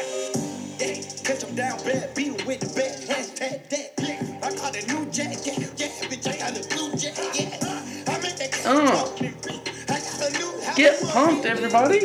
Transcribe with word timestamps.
like, 0.00 0.80
yeah, 0.80 1.02
catch 1.24 1.44
'em 1.44 1.54
down 1.54 1.78
bad, 1.84 2.14
beat 2.14 2.28
'em 2.40 2.46
with 2.46 2.60
the 2.60 2.66
bat, 2.74 3.00
hashtag 3.08 3.68
that. 3.68 3.92
Yeah, 4.00 4.38
I 4.42 4.54
got 4.54 4.76
a 4.76 4.86
new 4.86 5.06
jack, 5.10 5.36
yeah, 5.44 5.54
yeah, 5.76 5.88
bitch, 6.08 6.26
I 6.28 6.36
got 6.38 6.56
a 6.58 6.68
blue 6.74 6.96
jack, 6.96 7.16
yeah. 7.34 8.12
I 8.12 8.18
make 8.20 8.36
that 8.36 8.52
cash 8.52 8.66
Uh. 8.66 8.86
talk, 8.86 9.16
nigga. 9.18 9.90
I 9.90 9.98
got 9.98 10.20
a 10.22 10.38
new 10.38 10.60
house. 10.64 10.76
Get 10.76 11.02
pumped, 11.02 11.46
everybody. 11.46 11.98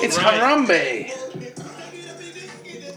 It's 0.00 0.16
Harambe. 0.18 1.10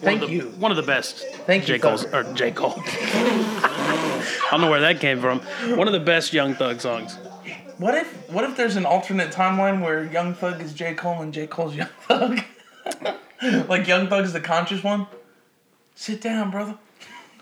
Thank 0.02 0.22
One 0.22 0.24
of 0.24 0.30
the- 0.30 0.36
you. 0.36 0.42
One 0.60 0.72
of 0.72 0.78
the 0.78 0.84
best. 0.84 1.20
Thank 1.46 1.68
you, 1.68 1.76
J. 1.76 1.80
Cole's, 1.80 2.06
Thugger. 2.06 2.32
or 2.32 2.34
J. 2.34 2.52
Cole. 2.52 2.74
I 2.86 4.48
don't 4.52 4.62
know 4.62 4.70
where 4.72 4.82
that 4.82 5.00
came 5.00 5.22
from. 5.22 5.40
One 5.78 5.88
of 5.88 5.94
the 5.94 6.00
best 6.00 6.34
Young 6.34 6.56
Thug 6.56 6.82
songs. 6.82 7.18
What 7.78 7.94
if 7.96 8.08
what 8.30 8.44
if 8.44 8.56
there's 8.58 8.76
an 8.78 8.86
alternate 8.86 9.32
timeline 9.32 9.82
where 9.82 10.04
Young 10.06 10.34
Thug 10.34 10.60
is 10.62 10.74
J. 10.74 10.94
Cole 10.96 11.22
and 11.22 11.32
J. 11.34 11.46
Cole's 11.48 11.76
Young 11.76 11.90
Thug? 12.08 12.42
like 13.68 13.88
Young 13.88 14.08
Thug's 14.08 14.34
the 14.34 14.42
conscious 14.42 14.84
one? 14.84 15.08
Sit 15.96 16.22
down, 16.22 16.52
brother. 16.52 16.78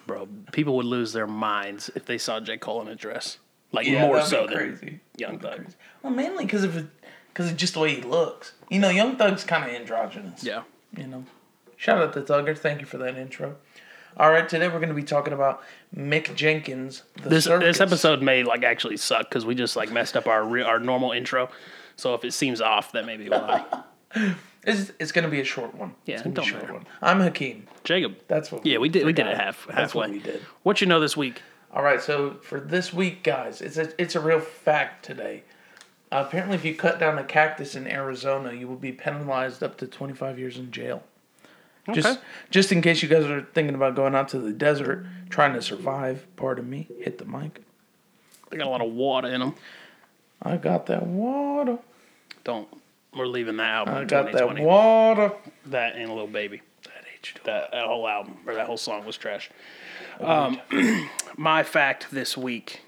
Bro, 0.08 0.28
people 0.52 0.76
would 0.78 0.86
lose 0.86 1.14
their 1.14 1.28
minds 1.28 1.90
if 1.96 2.06
they 2.06 2.18
saw 2.18 2.40
J. 2.40 2.58
Cole 2.58 2.82
in 2.82 2.88
a 2.88 2.96
dress. 2.96 3.38
Like 3.72 3.86
Yeah, 3.86 4.02
more 4.08 4.22
so 4.22 4.48
than 4.48 4.56
crazy. 4.56 5.00
Young 5.18 5.38
Thug. 5.40 5.68
Well, 6.02 6.12
mainly 6.14 6.46
because 6.46 6.64
of 6.64 6.76
it, 6.76 6.88
because 7.28 7.52
of 7.52 7.58
just 7.58 7.76
the 7.76 7.80
way 7.82 7.96
he 7.96 8.02
looks. 8.02 8.54
You 8.70 8.80
know, 8.80 8.90
Young 8.90 9.18
Thug's 9.18 9.44
kind 9.44 9.64
of 9.64 9.70
androgynous. 9.70 10.44
Yeah. 10.44 10.64
You 10.98 11.06
know. 11.08 11.26
Shout 11.78 12.00
out 12.02 12.14
to 12.14 12.22
Thugger. 12.22 12.58
Thank 12.58 12.80
you 12.82 12.88
for 12.88 12.98
that 12.98 13.16
intro. 13.18 13.56
All 14.18 14.32
right, 14.32 14.50
today 14.50 14.68
we're 14.68 14.80
going 14.80 14.90
to 14.90 14.96
be 14.96 15.04
talking 15.04 15.32
about 15.34 15.62
Mick 15.96 16.36
Jenkins. 16.36 17.04
The 17.22 17.30
This 17.30 17.44
circus. 17.46 17.78
this 17.78 17.82
episode 17.82 18.22
may 18.24 18.44
like 18.44 18.64
actually 18.64 18.98
suck 18.98 19.30
because 19.30 19.46
we 19.46 19.54
just 19.56 19.76
like 19.76 19.92
messed 19.92 20.18
up 20.18 20.26
our 20.28 20.44
re- 20.44 20.64
our 20.64 20.80
normal 20.80 21.12
intro. 21.12 21.50
So 21.96 22.16
if 22.16 22.26
it 22.26 22.34
seems 22.34 22.60
off, 22.60 22.92
that 22.94 23.06
may 23.06 23.18
be 23.18 23.30
why. 23.30 23.64
It's, 24.64 24.92
it's 25.00 25.12
going 25.12 25.24
to 25.24 25.32
be 25.32 25.40
a 25.40 25.46
short 25.46 25.74
one. 25.74 25.96
Yeah, 26.06 26.16
it's 26.16 26.24
gonna 26.24 26.34
be 26.34 26.36
don't 26.36 26.46
a 26.46 26.50
short 26.50 26.62
matter. 26.64 26.74
one. 26.74 26.86
I'm 27.02 27.20
Hakeem. 27.22 27.68
Jacob. 27.84 28.18
That's 28.28 28.52
what. 28.52 28.66
Yeah, 28.66 28.78
we 28.80 28.90
did 28.90 29.06
we 29.06 29.14
did 29.14 29.28
it 29.28 29.32
forgot. 29.32 29.46
half 29.46 29.68
That's 29.74 29.96
what 29.96 30.10
we 30.10 30.20
did. 30.20 30.42
What 30.64 30.82
you 30.82 30.88
know 30.88 31.00
this 31.00 31.16
week? 31.16 31.42
All 31.72 31.84
right, 31.84 32.02
so 32.02 32.38
for 32.42 32.60
this 32.60 32.92
week, 32.94 33.24
guys, 33.24 33.62
it's 33.62 33.78
a 33.78 34.00
it's 34.02 34.16
a 34.16 34.20
real 34.20 34.40
fact 34.40 35.06
today. 35.06 35.44
Uh, 36.12 36.24
apparently, 36.28 36.56
if 36.56 36.66
you 36.66 36.76
cut 36.76 37.00
down 37.00 37.18
a 37.20 37.24
cactus 37.24 37.76
in 37.76 37.88
Arizona, 37.88 38.52
you 38.54 38.68
will 38.68 38.76
be 38.76 38.92
penalized 38.92 39.62
up 39.62 39.78
to 39.78 39.86
25 39.88 40.40
years 40.40 40.58
in 40.58 40.72
jail. 40.72 41.04
Okay. 41.88 42.02
Just 42.02 42.20
just 42.50 42.72
in 42.72 42.82
case 42.82 43.02
you 43.02 43.10
guys 43.10 43.26
are 43.26 43.48
thinking 43.54 43.76
about 43.76 43.96
going 43.96 44.16
out 44.16 44.28
to 44.30 44.40
the 44.40 44.52
desert 44.52 45.06
trying 45.30 45.54
to 45.54 45.62
survive, 45.62 46.26
pardon 46.36 46.70
me, 46.70 46.88
hit 47.00 47.18
the 47.20 47.26
mic. 47.26 47.62
They 48.50 48.58
got 48.58 48.68
a 48.68 48.70
lot 48.70 48.82
of 48.82 48.92
water 48.92 49.28
in 49.28 49.40
them. 49.40 49.56
I 50.42 50.58
got 50.58 50.88
that 50.88 51.06
water. 51.06 51.78
Don't. 52.44 52.68
We're 53.16 53.26
leaving 53.28 53.58
that 53.58 53.70
album 53.70 53.96
I 53.96 54.02
in 54.02 54.08
got 54.08 54.26
that 54.26 54.32
2020. 54.34 54.66
water. 54.66 55.32
That 55.68 55.96
and 55.96 56.06
a 56.10 56.14
little 56.14 56.28
baby. 56.28 56.62
That 56.84 57.04
H2O. 57.22 57.44
That, 57.44 57.72
that 57.72 57.86
whole 57.86 58.08
album 58.08 58.38
or 58.46 58.54
that 58.56 58.68
whole 58.68 58.78
song 58.78 59.06
was 59.06 59.18
trash. 59.18 59.50
Um, 60.20 60.60
my 61.38 61.64
fact 61.64 62.08
this 62.12 62.38
week 62.38 62.82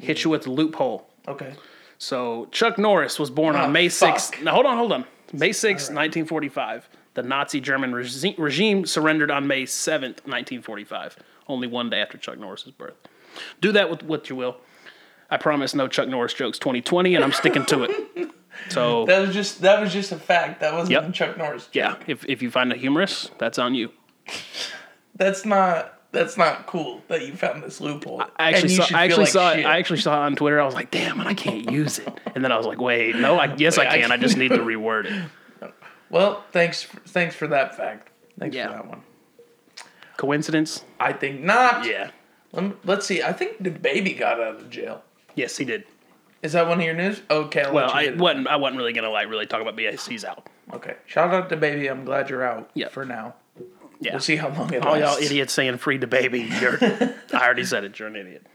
hit 0.00 0.24
you 0.24 0.30
with 0.30 0.42
the 0.42 0.50
loophole. 0.50 1.08
Okay. 1.28 1.54
So 1.98 2.46
Chuck 2.52 2.78
Norris 2.78 3.18
was 3.18 3.30
born 3.30 3.56
Ah, 3.56 3.64
on 3.64 3.72
May 3.72 3.88
6th. 3.88 4.42
Now 4.42 4.54
hold 4.54 4.66
on, 4.66 4.76
hold 4.76 4.92
on. 4.92 5.04
May 5.32 5.50
6th, 5.50 5.90
1945. 5.92 6.88
The 7.14 7.22
Nazi 7.22 7.60
German 7.60 7.92
regi- 7.94 8.34
regime 8.38 8.86
surrendered 8.86 9.30
on 9.30 9.46
May 9.46 9.64
7th, 9.64 10.24
1945. 10.26 11.16
Only 11.48 11.66
one 11.66 11.90
day 11.90 12.00
after 12.00 12.16
Chuck 12.18 12.38
Norris's 12.38 12.70
birth. 12.72 12.94
Do 13.60 13.72
that 13.72 13.90
with 13.90 14.02
what 14.02 14.28
you 14.30 14.36
will. 14.36 14.56
I 15.30 15.36
promise 15.36 15.74
no 15.74 15.88
Chuck 15.88 16.08
Norris 16.08 16.32
jokes 16.32 16.58
2020, 16.58 17.14
and 17.14 17.24
I'm 17.24 17.32
sticking 17.32 17.64
to 17.66 17.84
it. 17.84 18.30
So 18.70 19.06
That 19.06 19.20
was 19.20 19.32
just 19.34 19.60
that 19.62 19.80
was 19.80 19.92
just 19.92 20.12
a 20.12 20.18
fact. 20.18 20.60
That 20.60 20.72
wasn't 20.74 20.90
Yep. 21.04 21.12
Chuck 21.14 21.36
Norris. 21.38 21.68
yeah, 21.72 21.96
if 22.06 22.24
if 22.26 22.42
you 22.42 22.50
find 22.50 22.72
it 22.72 22.78
humorous, 22.78 23.30
that's 23.38 23.58
on 23.58 23.74
you. 23.74 23.92
That's 25.14 25.44
not 25.44 25.94
that's 26.12 26.36
not 26.36 26.66
cool 26.66 27.02
that 27.08 27.26
you 27.26 27.34
found 27.34 27.62
this 27.62 27.80
loophole. 27.80 28.22
I 28.36 28.50
actually 28.52 28.68
saw. 28.70 28.86
I 28.96 29.04
actually 29.04 29.24
like 29.24 29.32
saw. 29.32 29.50
shit. 29.50 29.60
It, 29.60 29.66
I 29.66 29.78
actually 29.78 29.98
saw 29.98 30.14
it 30.22 30.26
on 30.26 30.36
Twitter. 30.36 30.60
I 30.60 30.64
was 30.64 30.74
like, 30.74 30.90
"Damn, 30.92 31.18
and 31.18 31.28
I 31.28 31.34
can't 31.34 31.70
use 31.70 31.98
it." 31.98 32.08
And 32.36 32.44
then 32.44 32.52
I 32.52 32.56
was 32.56 32.66
like, 32.66 32.80
"Wait, 32.80 33.16
no, 33.16 33.36
I 33.36 33.52
yes 33.56 33.76
I 33.78 33.82
Wait, 33.82 33.88
I 33.88 33.98
can. 34.00 34.12
I 34.12 34.16
just 34.16 34.36
need 34.36 34.50
to 34.50 34.58
reword 34.58 35.06
it." 35.06 35.72
Well, 36.08 36.44
thanks 36.52 36.84
thanks 37.08 37.34
for 37.34 37.48
that 37.48 37.76
fact. 37.76 38.10
Thanks 38.38 38.54
Yeah. 38.54 38.68
for 38.68 38.72
that 38.74 38.86
one. 38.86 39.02
Coincidence? 40.16 40.84
I 41.00 41.12
think 41.12 41.40
not. 41.42 41.84
Yeah. 41.84 42.10
Lem- 42.52 42.78
Let's 42.84 43.04
see. 43.06 43.22
I 43.22 43.32
think 43.32 43.62
DaBaby 43.62 44.18
got 44.18 44.40
out 44.40 44.56
of 44.56 44.70
jail. 44.70 45.02
Yes, 45.34 45.56
he 45.56 45.64
did. 45.64 45.84
Is 46.42 46.52
that 46.52 46.68
one 46.68 46.78
of 46.78 46.84
your 46.84 46.94
news? 46.94 47.20
Okay. 47.30 47.62
I'll 47.62 47.72
Well, 47.74 47.90
I 47.90 48.10
wasn't. 48.10 48.46
I 48.46 48.56
wasn't 48.56 48.78
really 48.78 48.92
gonna 48.92 49.10
like 49.10 49.28
really 49.28 49.46
talk 49.46 49.60
about 49.60 49.76
BS. 49.76 50.24
Out. 50.24 50.46
Okay. 50.72 50.94
Shout 51.06 51.34
out 51.34 51.48
to 51.48 51.56
baby. 51.56 51.88
I'm 51.88 52.04
glad 52.04 52.30
you're 52.30 52.44
out. 52.44 52.70
Yeah. 52.74 52.88
For 52.88 53.04
now. 53.04 53.34
Yeah. 54.00 54.12
We'll 54.12 54.20
see 54.20 54.36
how 54.36 54.48
long 54.50 54.72
it 54.72 54.84
All 54.84 54.96
y'all 54.96 55.16
idiots 55.16 55.52
saying 55.52 55.78
"free 55.78 55.98
DaBaby." 55.98 56.60
You're. 56.60 57.14
I 57.40 57.44
already 57.44 57.64
said 57.64 57.84
it. 57.84 57.98
You're 57.98 58.08
an 58.08 58.16
idiot. 58.16 58.46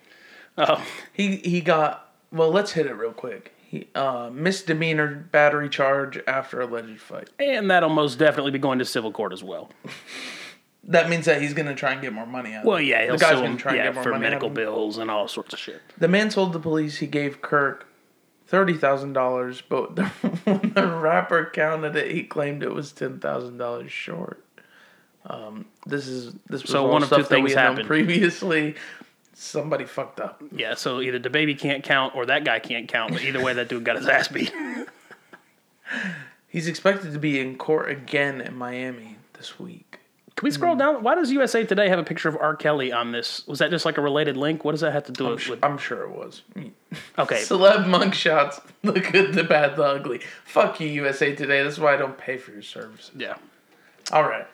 Oh, 0.57 0.83
He 1.11 1.37
he 1.37 1.61
got. 1.61 2.11
Well, 2.31 2.49
let's 2.49 2.71
hit 2.71 2.85
it 2.85 2.93
real 2.93 3.11
quick. 3.11 3.53
He 3.67 3.87
uh 3.95 4.29
misdemeanor 4.31 5.27
battery 5.31 5.67
charge 5.67 6.19
after 6.27 6.61
alleged 6.61 7.01
fight. 7.01 7.29
and 7.39 7.69
that'll 7.69 7.89
most 7.89 8.17
definitely 8.17 8.51
be 8.51 8.59
going 8.59 8.79
to 8.79 8.85
civil 8.85 9.11
court 9.11 9.33
as 9.33 9.43
well. 9.43 9.69
That 10.85 11.09
means 11.09 11.25
that 11.25 11.41
he's 11.41 11.53
gonna 11.53 11.75
try 11.75 11.93
and 11.93 12.01
get 12.01 12.11
more 12.13 12.25
money 12.25 12.53
out. 12.53 12.65
Well, 12.65 12.75
of 12.75 12.81
it. 12.81 12.83
Well, 12.83 12.99
yeah, 13.01 13.03
he'll 13.05 13.13
the 13.17 13.19
guy's 13.19 13.33
gonna 13.35 13.47
him. 13.47 13.57
try 13.57 13.71
and 13.71 13.77
Yeah, 13.77 13.85
get 13.85 13.93
more 13.95 14.03
for 14.03 14.09
money 14.11 14.23
medical 14.23 14.49
bills 14.49 14.97
and 14.97 15.09
all 15.09 15.27
sorts 15.27 15.53
of 15.53 15.59
shit. 15.59 15.81
The 15.97 16.07
man 16.07 16.29
told 16.29 16.51
the 16.53 16.59
police 16.59 16.97
he 16.97 17.07
gave 17.07 17.41
Kirk 17.41 17.87
thirty 18.47 18.73
thousand 18.73 19.13
dollars, 19.13 19.61
but 19.61 19.95
the, 19.95 20.05
when 20.43 20.73
the 20.73 20.87
rapper 20.87 21.49
counted 21.53 21.95
it, 21.95 22.11
he 22.11 22.23
claimed 22.23 22.63
it 22.63 22.73
was 22.73 22.91
ten 22.91 23.19
thousand 23.19 23.57
dollars 23.57 23.91
short. 23.91 24.43
Um, 25.25 25.65
this 25.85 26.07
is 26.07 26.33
this 26.49 26.63
was 26.63 26.71
So 26.71 26.85
one 26.87 27.01
of 27.03 27.09
two 27.09 27.23
things 27.23 27.53
happened. 27.53 27.87
previously. 27.87 28.75
Somebody 29.35 29.85
fucked 29.85 30.19
up. 30.19 30.43
Yeah. 30.51 30.75
So 30.75 31.01
either 31.01 31.19
DaBaby 31.19 31.57
can't 31.57 31.83
count 31.83 32.13
or 32.15 32.25
that 32.27 32.43
guy 32.45 32.59
can't 32.59 32.87
count. 32.87 33.13
But 33.13 33.23
either 33.23 33.41
way, 33.41 33.53
that 33.53 33.67
dude 33.69 33.83
got 33.83 33.95
his 33.95 34.07
ass 34.07 34.27
beat. 34.27 34.53
He's 36.47 36.67
expected 36.67 37.13
to 37.13 37.19
be 37.19 37.39
in 37.39 37.57
court 37.57 37.89
again 37.89 38.41
in 38.41 38.55
Miami 38.55 39.17
this 39.33 39.59
week. 39.59 39.99
Can 40.35 40.45
we 40.47 40.51
scroll 40.51 40.75
down? 40.75 41.03
Why 41.03 41.13
does 41.13 41.31
USA 41.31 41.63
Today 41.63 41.89
have 41.89 41.99
a 41.99 42.03
picture 42.03 42.27
of 42.27 42.35
R. 42.37 42.55
Kelly 42.55 42.91
on 42.91 43.11
this? 43.11 43.45
Was 43.47 43.59
that 43.59 43.69
just 43.69 43.85
like 43.85 43.97
a 43.99 44.01
related 44.01 44.35
link? 44.35 44.65
What 44.65 44.71
does 44.71 44.81
that 44.81 44.91
have 44.91 45.03
to 45.05 45.11
do 45.11 45.25
I'm, 45.27 45.31
with? 45.33 45.41
su- 45.43 45.59
I'm 45.61 45.77
sure 45.77 46.03
it 46.03 46.09
was. 46.09 46.41
okay, 47.19 47.35
Celeb 47.41 47.85
mugshots, 47.85 48.59
the 48.81 48.99
good, 48.99 49.33
the 49.33 49.43
bad, 49.43 49.75
the 49.75 49.83
ugly. 49.83 50.21
Fuck 50.45 50.79
you, 50.79 50.87
USA 50.87 51.35
Today. 51.35 51.61
That's 51.63 51.77
why 51.77 51.93
I 51.93 51.97
don't 51.97 52.17
pay 52.17 52.37
for 52.37 52.51
your 52.51 52.63
services. 52.63 53.11
yeah. 53.15 53.35
All 54.11 54.23
right. 54.23 54.45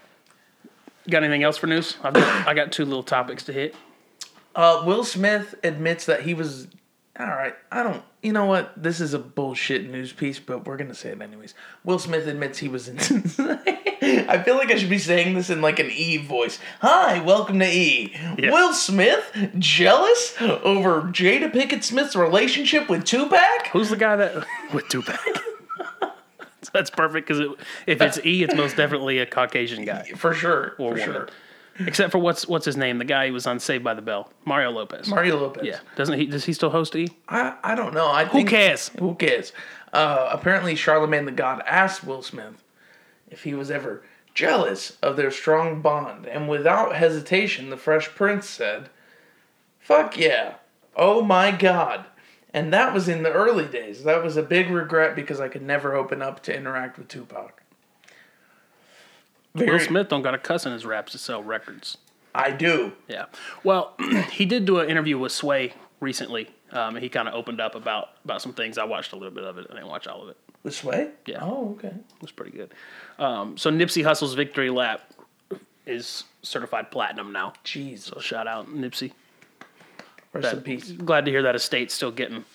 Got 1.10 1.24
anything 1.24 1.44
else 1.44 1.58
for 1.58 1.66
news? 1.68 1.98
I've 2.04 2.14
got, 2.14 2.48
I 2.48 2.54
got 2.54 2.72
two 2.72 2.86
little 2.86 3.02
topics 3.02 3.44
to 3.46 3.54
hit. 3.54 3.74
Uh, 4.54 4.84
Will 4.86 5.04
Smith 5.04 5.56
admits 5.64 6.06
that 6.06 6.22
he 6.24 6.34
was. 6.34 6.68
All 7.20 7.26
right, 7.26 7.56
I 7.72 7.84
don't. 7.84 8.04
You 8.22 8.32
know 8.34 8.46
what? 8.46 8.72
This 8.82 9.00
is 9.02 9.14
a 9.14 9.20
bullshit 9.20 9.90
news 9.90 10.14
piece, 10.14 10.40
but 10.40 10.66
we're 10.66 10.78
gonna 10.78 10.94
say 10.94 11.10
it 11.10 11.22
anyways. 11.22 11.54
Will 11.84 12.00
Smith 12.00 12.28
admits 12.28 12.60
he 12.60 12.68
was 12.68 12.88
in. 12.90 12.98
I 14.18 14.42
feel 14.44 14.56
like 14.58 14.72
I 14.72 14.76
should 14.76 14.90
be 14.90 14.98
saying 14.98 15.36
this 15.36 15.50
in 15.50 15.62
like 15.62 15.80
an 15.80 15.90
E 15.92 16.18
voice. 16.18 16.60
Hi, 16.82 17.20
welcome 17.22 17.60
to 17.60 17.66
E. 17.68 18.14
Yeah. 18.38 18.52
Will 18.52 18.74
Smith 18.74 19.32
jealous 19.60 20.36
over 20.42 21.04
Jada 21.04 21.52
Pinkett 21.52 21.84
Smith's 21.84 22.16
relationship 22.16 22.90
with 22.90 23.04
Tupac? 23.06 23.68
Who's 23.72 23.90
the 23.90 23.98
guy 23.98 24.16
that 24.16 24.46
with 24.74 24.88
Tupac? 24.90 25.20
So 26.62 26.72
That's 26.74 26.90
perfect 26.90 27.26
because 27.26 27.40
it, 27.40 27.50
if 27.88 28.02
it's 28.02 28.20
E, 28.26 28.44
it's 28.44 28.54
most 28.54 28.76
definitely 28.76 29.20
a 29.20 29.26
Caucasian 29.26 29.86
guy, 29.86 30.04
For 30.18 30.34
sure, 30.34 30.74
for 30.76 30.90
woman. 30.90 31.04
sure. 31.04 31.30
except 31.80 32.12
for 32.12 32.18
what's 32.20 32.46
what's 32.50 32.66
his 32.66 32.76
name? 32.76 32.98
The 32.98 33.06
guy 33.06 33.28
who 33.28 33.34
was 33.34 33.48
on 33.48 33.60
Saved 33.62 33.82
by 33.82 33.94
the 33.94 34.02
Bell, 34.02 34.30
Mario 34.44 34.70
Lopez. 34.72 35.08
Mario 35.08 35.38
Lopez. 35.40 35.64
yeah, 35.66 35.80
doesn't 35.96 36.20
he? 36.20 36.26
Does 36.26 36.44
he 36.44 36.52
still 36.52 36.70
host 36.70 36.94
E? 36.98 37.08
I, 37.30 37.56
I 37.64 37.76
don't 37.76 37.94
know. 37.94 38.08
I 38.08 38.26
Who 38.26 38.44
cares? 38.44 38.90
Who 39.00 39.16
cares? 39.16 39.54
Uh, 39.94 40.28
apparently, 40.34 40.76
Charlemagne 40.76 41.24
the 41.24 41.32
God 41.32 41.64
asked 41.66 42.04
Will 42.04 42.22
Smith 42.22 42.62
if 43.30 43.44
he 43.44 43.54
was 43.54 43.72
ever 43.72 44.04
jealous 44.34 44.98
of 45.02 45.16
their 45.18 45.32
strong 45.32 45.82
bond, 45.82 46.26
and 46.26 46.48
without 46.48 46.96
hesitation, 46.96 47.70
the 47.70 47.78
Fresh 47.78 48.10
Prince 48.16 48.48
said, 48.48 48.90
"Fuck 49.80 50.18
yeah! 50.18 50.56
Oh 50.96 51.22
my 51.22 51.52
God!" 51.52 52.06
And 52.54 52.74
that 52.74 52.94
was 52.94 53.08
in 53.08 53.24
the 53.24 53.32
early 53.32 53.66
days. 53.66 54.04
That 54.04 54.24
was 54.24 54.38
a 54.38 54.44
big 54.44 54.70
regret 54.70 55.16
because 55.16 55.40
I 55.40 55.50
could 55.50 55.62
never 55.62 55.96
open 55.96 56.22
up 56.22 56.42
to 56.44 56.56
interact 56.56 56.98
with 56.98 57.08
Tupac. 57.08 57.62
Very, 59.54 59.72
Will 59.72 59.80
Smith 59.80 60.10
don't 60.10 60.22
got 60.22 60.34
a 60.34 60.40
cuss 60.40 60.66
in 60.66 60.74
his 60.74 60.86
raps 60.86 61.12
to 61.12 61.18
sell 61.18 61.44
records. 61.44 61.98
I 62.34 62.52
do. 62.52 62.94
Yeah. 63.08 63.26
Well, 63.64 63.96
he 64.32 64.46
did 64.46 64.66
do 64.66 64.80
an 64.80 64.90
interview 64.90 65.18
with 65.18 65.32
Sway 65.32 65.74
recently. 66.00 66.50
Um, 66.72 66.96
he 66.96 67.10
kind 67.10 67.28
of 67.28 67.34
opened 67.34 67.60
up 67.60 67.76
about 67.76 68.10
about 68.24 68.42
some 68.42 68.54
things. 68.54 68.78
I 68.78 68.84
watched 68.84 69.14
a 69.14 69.16
little 69.16 69.34
bit 69.34 69.44
of 69.44 69.58
it. 69.58 69.68
I 69.70 69.74
didn't 69.74 69.88
watch 69.88 70.08
all 70.08 70.22
of 70.22 70.30
it. 70.30 70.38
With 70.64 70.84
way? 70.84 71.12
Yeah. 71.26 71.40
Oh, 71.42 71.76
okay. 71.78 71.88
It 71.88 72.22
was 72.22 72.32
pretty 72.32 72.52
good. 72.52 72.74
Um, 73.18 73.58
so 73.58 73.72
Nipsey 73.72 74.04
Hussle's 74.04 74.34
victory 74.34 74.70
lap 74.70 75.02
is 75.86 76.26
certified 76.42 76.92
platinum 76.92 77.32
now. 77.32 77.54
Jeez. 77.64 78.00
So 78.00 78.20
shout 78.20 78.48
out 78.48 78.68
Nipsey. 78.68 79.14
Rest 80.34 80.54
in 80.54 80.62
peace. 80.62 80.92
Glad 80.92 81.26
to 81.26 81.32
hear 81.32 81.44
that 81.44 81.56
estate's 81.56 81.94
still 81.94 82.12
getting 82.12 82.46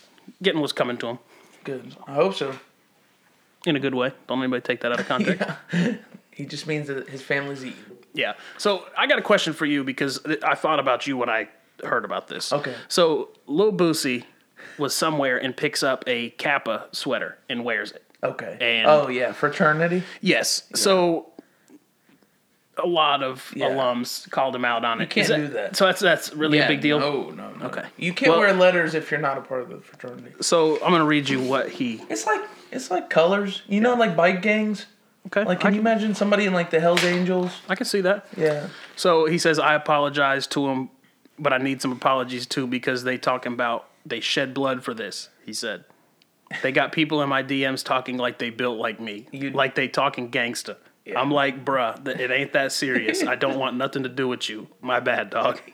getting 0.43 0.61
what's 0.61 0.73
coming 0.73 0.97
to 0.99 1.07
him 1.09 1.19
Good. 1.65 1.97
I 2.07 2.15
hope 2.15 2.35
so. 2.35 2.55
in 3.67 3.77
a 3.77 3.81
good 3.81 3.95
way. 3.95 4.13
Don't 4.29 4.39
anybody 4.39 4.63
take 4.63 4.81
that 4.83 4.93
out 4.93 5.01
of 5.01 5.07
context. 5.07 5.49
He 6.35 6.47
just 6.47 6.67
means 6.67 6.89
that 6.89 7.09
his 7.09 7.23
family's 7.23 7.65
eating. 7.65 7.79
Yeah. 8.13 8.33
So 8.59 8.87
I 8.99 9.07
got 9.07 9.21
a 9.21 9.23
question 9.23 9.53
for 9.53 9.67
you 9.67 9.85
because 9.85 10.21
I 10.43 10.57
thought 10.57 10.81
about 10.81 11.07
you 11.07 11.17
when 11.17 11.29
I 11.29 11.49
heard 11.85 12.05
about 12.05 12.27
this. 12.27 12.53
Okay. 12.53 12.75
So 12.89 13.29
Lil 13.47 13.73
Boosie 13.73 14.25
was 14.79 14.95
somewhere 14.95 15.37
and 15.39 15.57
picks 15.57 15.83
up 15.83 16.05
a 16.07 16.31
Kappa 16.31 16.87
sweater 16.93 17.39
and 17.49 17.65
wears 17.65 17.93
it. 17.93 18.03
Okay. 18.23 18.57
And- 18.61 18.89
oh 18.89 19.09
yeah, 19.09 19.33
fraternity. 19.33 20.03
Yes. 20.21 20.63
So 20.75 21.27
a 22.83 22.87
lot 22.87 23.23
of 23.23 23.53
Yeah. 23.55 23.69
alums 23.69 24.29
called 24.31 24.57
him 24.57 24.65
out 24.65 24.85
on 24.85 25.01
it. 25.01 25.05
You 25.05 25.23
can't 25.23 25.31
Is 25.31 25.49
do 25.49 25.55
that. 25.55 25.77
So 25.77 25.87
that's 25.87 26.01
that's 26.01 26.33
really 26.35 26.59
yeah, 26.59 26.65
a 26.65 26.69
big 26.69 26.81
deal. 26.81 26.99
No, 26.99 27.31
no, 27.31 27.51
no. 27.53 27.67
Okay. 27.67 27.85
You 27.97 28.13
can't 28.13 28.31
Well- 28.33 28.41
wear 28.41 28.53
letters 28.53 28.95
if 28.95 29.11
you're 29.11 29.21
not 29.21 29.39
a 29.39 29.43
part 29.43 29.63
of 29.63 29.69
the 29.69 29.77
fraternity. 29.81 30.33
So 30.41 30.77
I'm 30.85 30.91
gonna 30.91 31.05
read 31.05 31.29
you 31.29 31.41
what 31.41 31.69
he. 31.69 32.03
It's 32.09 32.27
like 32.27 32.43
it's 32.73 32.91
like 32.91 33.11
colors. 33.11 33.63
You 33.69 33.81
know, 33.81 33.95
like 33.95 34.17
bike 34.17 34.43
gangs. 34.43 34.87
Okay. 35.29 35.43
Like, 35.45 35.61
I 35.61 35.63
can 35.63 35.75
you 35.75 35.81
imagine 35.81 36.15
somebody 36.15 36.45
in 36.45 36.53
like 36.53 36.69
the 36.71 36.81
Hell's 36.81 37.03
Angels? 37.03 37.51
I 37.69 37.77
can 37.77 37.87
see 37.87 38.03
that. 38.03 38.27
Yeah. 38.37 38.67
So 38.95 39.25
he 39.25 39.39
says, 39.39 39.59
I 39.59 39.73
apologize 39.75 40.47
to 40.49 40.67
him, 40.69 40.91
but 41.39 41.53
I 41.55 41.59
need 41.59 41.81
some 41.81 41.93
apologies 41.93 42.45
too 42.45 42.67
because 42.67 43.05
they 43.05 43.17
talking 43.17 43.53
about 43.55 43.87
they 44.07 44.21
shed 44.21 44.55
blood 44.55 44.83
for 44.85 44.95
this. 44.95 45.29
He 45.45 45.53
said, 45.53 45.85
they 46.63 46.73
got 46.73 46.93
people 46.93 47.23
in 47.23 47.29
my 47.29 47.43
DMs 47.43 47.85
talking 47.85 48.17
like 48.17 48.39
they 48.39 48.51
built 48.51 48.79
like 48.79 49.01
me, 49.01 49.27
You- 49.33 49.51
like 49.51 49.75
they 49.75 49.89
talking 49.89 50.31
gangsta. 50.31 50.77
I'm 51.15 51.31
like, 51.31 51.67
bruh, 51.67 52.09
it 52.19 52.31
ain't 52.31 52.55
that 52.55 52.73
serious. 52.73 53.23
I 53.23 53.35
don't 53.35 53.59
want 53.59 53.77
nothing 53.77 54.05
to 54.05 54.09
do 54.09 54.27
with 54.27 54.49
you. 54.49 54.69
My 54.81 55.01
bad, 55.01 55.29
dog. 55.29 55.61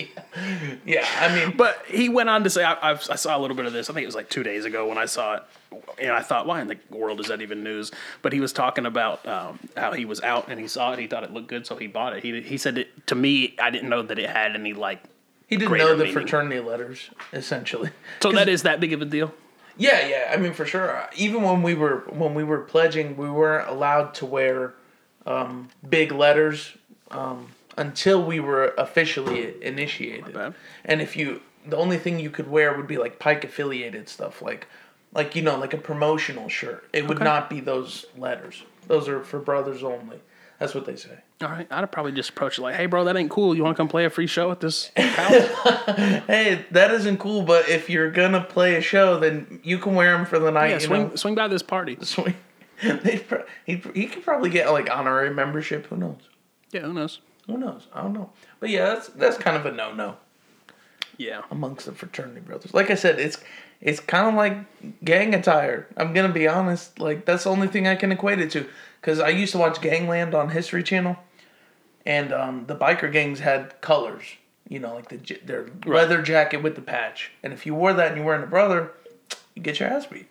Yeah. 0.85 1.07
I 1.21 1.35
mean, 1.35 1.57
But 1.57 1.85
he 1.87 2.09
went 2.09 2.29
on 2.29 2.43
to 2.45 2.51
say, 2.51 2.65
I, 2.65 2.91
I 2.93 2.97
saw 2.97 3.37
a 3.37 3.41
little 3.41 3.57
bit 3.57 3.67
of 3.67 3.73
this. 3.73 3.89
I 3.89 3.93
think 3.93 4.03
it 4.03 4.07
was 4.07 4.15
like 4.17 4.29
two 4.29 4.43
days 4.43 4.65
ago 4.65 4.89
when 4.89 4.99
I 4.99 5.05
saw 5.07 5.37
it. 5.37 5.43
And 6.01 6.11
I 6.11 6.23
thought, 6.23 6.47
why 6.49 6.61
in 6.61 6.67
the 6.69 6.79
world 6.91 7.21
is 7.21 7.29
that 7.29 7.43
even 7.43 7.63
news? 7.63 7.93
But 8.23 8.33
he 8.33 8.41
was 8.41 8.53
talking 8.53 8.87
about 8.87 9.25
um, 9.27 9.61
how 9.77 9.93
he 9.93 10.05
was 10.05 10.21
out 10.21 10.49
and 10.49 10.59
he 10.59 10.67
saw 10.67 10.93
it. 10.95 10.99
He 10.99 11.07
thought 11.07 11.23
it 11.23 11.33
looked 11.33 11.47
good, 11.49 11.65
so 11.65 11.77
he 11.77 11.87
bought 11.87 12.17
it. 12.17 12.25
He, 12.25 12.41
he 12.41 12.59
said, 12.59 12.79
it, 12.79 13.07
to 13.07 13.15
me, 13.15 13.55
I 13.61 13.71
didn't 13.71 13.89
know 13.89 14.03
that 14.03 14.19
it 14.19 14.29
had 14.29 14.57
any, 14.57 14.73
like, 14.73 15.01
he 15.51 15.57
didn't 15.57 15.77
know 15.77 15.89
the 15.91 16.05
meaning. 16.05 16.13
fraternity 16.13 16.61
letters 16.61 17.11
essentially. 17.35 17.91
so 18.23 18.33
that 18.33 18.49
is 18.49 18.63
that 18.63 18.81
big 18.81 18.93
of 18.95 19.03
a 19.03 19.05
deal? 19.05 19.35
Yeah, 19.77 20.07
yeah. 20.07 20.31
I 20.33 20.37
mean, 20.37 20.53
for 20.53 20.65
sure. 20.67 21.09
Even 21.17 21.43
when 21.43 21.63
we 21.63 21.75
were 21.75 22.05
when 22.09 22.35
we 22.35 22.45
were 22.45 22.61
pledging, 22.61 23.17
we 23.17 23.29
weren't 23.31 23.69
allowed 23.69 24.15
to 24.15 24.27
wear 24.27 24.75
um, 25.27 25.69
big 25.89 26.13
letters 26.13 26.73
um, 27.11 27.49
until 27.77 28.23
we 28.23 28.41
were 28.41 28.75
officially 28.79 29.55
initiated. 29.63 30.37
And 30.85 31.01
if 31.01 31.17
you, 31.17 31.41
the 31.67 31.77
only 31.77 31.99
thing 31.99 32.19
you 32.19 32.31
could 32.31 32.49
wear 32.51 32.77
would 32.77 32.87
be 32.87 32.99
like 32.99 33.19
Pike 33.19 33.45
affiliated 33.45 34.09
stuff, 34.09 34.43
like 34.43 34.67
like 35.15 35.35
you 35.35 35.43
know, 35.43 35.57
like 35.59 35.73
a 35.75 35.79
promotional 35.79 36.49
shirt. 36.49 36.89
It 36.93 37.07
would 37.09 37.17
Okay. 37.19 37.25
not 37.25 37.49
be 37.51 37.61
those 37.61 38.05
letters. 38.17 38.63
Those 38.87 39.09
are 39.09 39.23
for 39.25 39.39
brothers 39.39 39.83
only. 39.83 40.21
That's 40.61 40.75
what 40.75 40.85
they 40.85 40.95
say. 40.95 41.19
All 41.41 41.49
right. 41.49 41.67
I'd 41.71 41.91
probably 41.91 42.13
just 42.13 42.31
approach 42.31 42.59
it 42.59 42.63
like, 42.63 42.77
hey, 42.77 42.85
bro, 42.87 43.05
that 43.05 43.17
ain't 43.17 43.31
cool. 43.31 43.57
You 43.57 43.65
want 43.65 43.75
to 43.77 43.81
come 43.81 43.89
play 43.89 44.05
a 44.05 44.11
free 44.11 44.27
show 44.29 44.51
at 44.53 44.61
this 44.61 44.91
house? 44.95 45.49
Hey, 46.27 46.65
that 46.71 46.91
isn't 46.93 47.19
cool, 47.19 47.43
but 47.43 47.69
if 47.69 47.89
you're 47.91 48.11
gonna 48.11 48.43
play 48.43 48.77
a 48.77 48.81
show, 48.81 49.19
then 49.19 49.61
you 49.65 49.79
can 49.79 49.95
wear 49.95 50.17
them 50.17 50.27
for 50.27 50.39
the 50.39 50.51
night. 50.51 50.71
yeah, 50.71 50.79
swing, 50.79 51.09
know? 51.09 51.15
swing 51.17 51.35
by 51.35 51.49
this 51.49 51.63
party. 51.63 51.97
swing. 52.03 52.35
They'd 52.83 53.27
pro- 53.27 53.45
he 53.67 53.83
he 53.95 54.07
could 54.07 54.23
probably 54.23 54.51
get 54.51 54.71
like 54.71 54.91
honorary 54.91 55.33
membership. 55.35 55.87
Who 55.87 55.97
knows? 55.97 56.21
Yeah, 56.73 56.83
who 56.83 56.93
knows? 56.93 57.21
Who 57.47 57.57
knows? 57.59 57.89
I 57.95 58.03
don't 58.03 58.13
know. 58.13 58.31
But 58.61 58.69
yeah, 58.71 58.87
that's 58.95 59.09
that's 59.09 59.39
kind 59.39 59.57
of 59.57 59.67
a 59.67 59.73
no 59.73 59.93
no 59.95 60.17
Yeah. 61.17 61.43
amongst 61.51 61.87
the 61.87 61.93
fraternity 61.93 62.41
brothers. 62.41 62.73
Like 62.75 62.91
I 62.91 62.95
said, 62.95 63.19
it's 63.19 63.39
it's 63.81 63.99
kind 64.01 64.29
of 64.29 64.35
like 64.35 65.03
gang 65.05 65.35
attire. 65.35 65.89
I'm 65.97 66.13
gonna 66.13 66.33
be 66.33 66.47
honest. 66.47 66.99
Like 67.01 67.25
that's 67.25 67.45
the 67.45 67.51
only 67.51 67.69
thing 67.69 67.87
I 67.89 67.97
can 67.97 68.13
equate 68.13 68.39
it 68.41 68.51
to. 68.53 68.67
Because 69.01 69.21
I 69.21 69.29
used 69.31 69.53
to 69.53 69.59
watch 69.59 69.81
Gangland 69.81 70.35
on 70.35 70.51
History 70.51 70.83
Channel, 70.83 71.17
and 72.05 72.33
um, 72.33 72.65
the 72.67 72.77
biker 72.77 73.11
gangs 73.11 73.41
had 73.41 73.81
colors. 73.81 74.25
You 74.69 74.79
know, 74.79 74.95
like 74.95 75.09
the 75.09 75.17
their 75.45 75.67
leather 75.85 76.23
jacket 76.23 76.63
with 76.63 76.77
the 76.77 76.83
patch. 76.83 77.33
And 77.43 77.53
if 77.53 77.67
you 77.67 77.75
wore 77.75 77.93
that 77.93 78.09
and 78.09 78.17
you 78.19 78.23
weren't 78.23 78.45
a 78.45 78.47
brother, 78.47 78.93
you 79.55 79.63
get 79.63 79.81
your 79.81 79.89
ass 79.89 80.07
beat. 80.07 80.29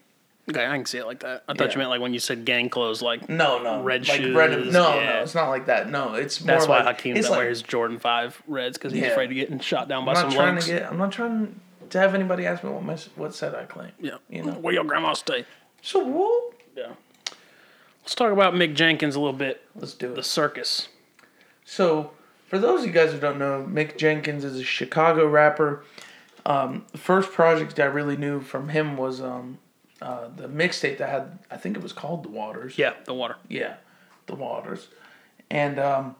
Okay, 0.50 0.66
I 0.66 0.70
can 0.78 0.86
see 0.86 0.98
it 0.98 1.06
like 1.06 1.20
that. 1.20 1.44
I 1.48 1.54
thought 1.54 1.68
Yeah. 1.68 1.74
you 1.74 1.78
meant 1.80 1.90
like 1.90 2.02
when 2.02 2.14
you 2.14 2.20
said 2.20 2.46
gang 2.46 2.70
clothes, 2.70 3.02
like 3.02 3.28
No, 3.28 3.62
no, 3.62 3.84
Red 3.84 4.08
like 4.08 4.22
shoes, 4.22 4.34
red. 4.36 4.52
No, 4.72 4.96
yeah. 4.96 5.14
no, 5.18 5.22
it's 5.24 5.36
not 5.36 5.50
like 5.50 5.66
that. 5.66 5.90
No, 5.90 6.14
it's 6.14 6.40
more 6.42 6.56
That's 6.56 6.68
why 6.68 6.78
like 6.84 6.96
Hakeem 6.98 7.16
doesn't 7.16 7.30
like, 7.30 7.38
wear 7.40 7.50
his 7.50 7.62
Jordan 7.62 8.00
Five 8.00 8.42
Reds 8.48 8.78
because 8.78 8.94
he's 8.94 9.02
Yeah. 9.04 9.10
afraid 9.10 9.30
of 9.30 9.36
getting 9.36 9.60
shot 9.60 9.88
down 9.90 10.06
by 10.06 10.12
I'm 10.14 10.16
some 10.18 10.30
not 10.30 10.36
trying 10.36 10.60
to 10.60 10.66
get. 10.66 10.84
I'm 10.90 10.98
not 10.98 11.12
trying 11.12 11.60
to 11.90 12.00
have 12.00 12.16
anybody 12.16 12.46
ask 12.46 12.64
me 12.64 12.70
what 12.70 12.84
my 12.84 12.96
what 13.16 13.36
set 13.36 13.54
I 13.56 13.66
claim. 13.66 13.92
yeah, 14.00 14.18
you 14.30 14.42
know. 14.44 14.54
where 14.54 14.74
your 14.74 14.86
grandma 14.86 15.14
stay. 15.14 15.46
So 15.82 16.04
whoop. 16.04 16.56
Yeah. 16.78 16.94
Let's 18.10 18.16
talk 18.16 18.32
about 18.32 18.56
Mick 18.56 18.74
Jenkins 18.74 19.16
a 19.16 19.20
little 19.20 19.38
bit. 19.38 19.62
Let's 19.76 19.94
do 19.94 20.16
The 20.16 20.24
circus. 20.24 20.88
So 21.64 22.10
for 22.48 22.58
those 22.58 22.80
of 22.80 22.88
you 22.88 22.92
guys 22.92 23.12
who 23.12 23.20
don't 23.20 23.38
know, 23.38 23.68
Mick 23.70 24.00
Jenkins 24.00 24.44
is 24.44 24.60
a 24.60 24.64
Chicago 24.64 25.28
rapper. 25.28 25.84
Um, 26.44 26.88
the 26.92 26.98
first 26.98 27.32
project 27.32 27.80
I 27.80 27.86
really 27.86 28.18
knew 28.18 28.42
from 28.42 28.70
him 28.70 28.98
was 28.98 29.22
um, 29.22 29.60
uh, 30.02 30.28
the 30.36 30.48
mixtape 30.48 30.98
that 30.98 31.08
had. 31.08 31.38
I 31.52 31.58
think 31.58 31.78
it 31.78 31.84
was 31.84 31.94
called 31.94 32.24
The 32.24 32.30
Waters. 32.30 32.80
Yeah, 32.80 32.94
the 33.06 33.14
water. 33.14 33.36
Yeah, 33.48 33.76
The 34.26 34.34
Waters, 34.34 34.88
and 35.52 35.78
um, 35.78 36.16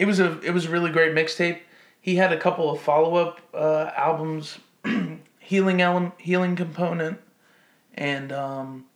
it 0.00 0.06
was 0.06 0.18
a 0.18 0.40
it 0.40 0.50
was 0.50 0.66
a 0.66 0.70
really 0.70 0.90
great 0.90 1.14
mixtape. 1.14 1.60
He 2.00 2.16
had 2.16 2.32
a 2.32 2.36
couple 2.36 2.68
of 2.68 2.80
follow 2.80 3.14
up 3.14 3.40
uh, 3.54 3.92
albums, 3.96 4.58
Healing 5.38 5.80
Element, 5.80 6.14
Healing 6.18 6.56
Component, 6.56 7.20
and 7.94 8.32
um, 8.32 8.86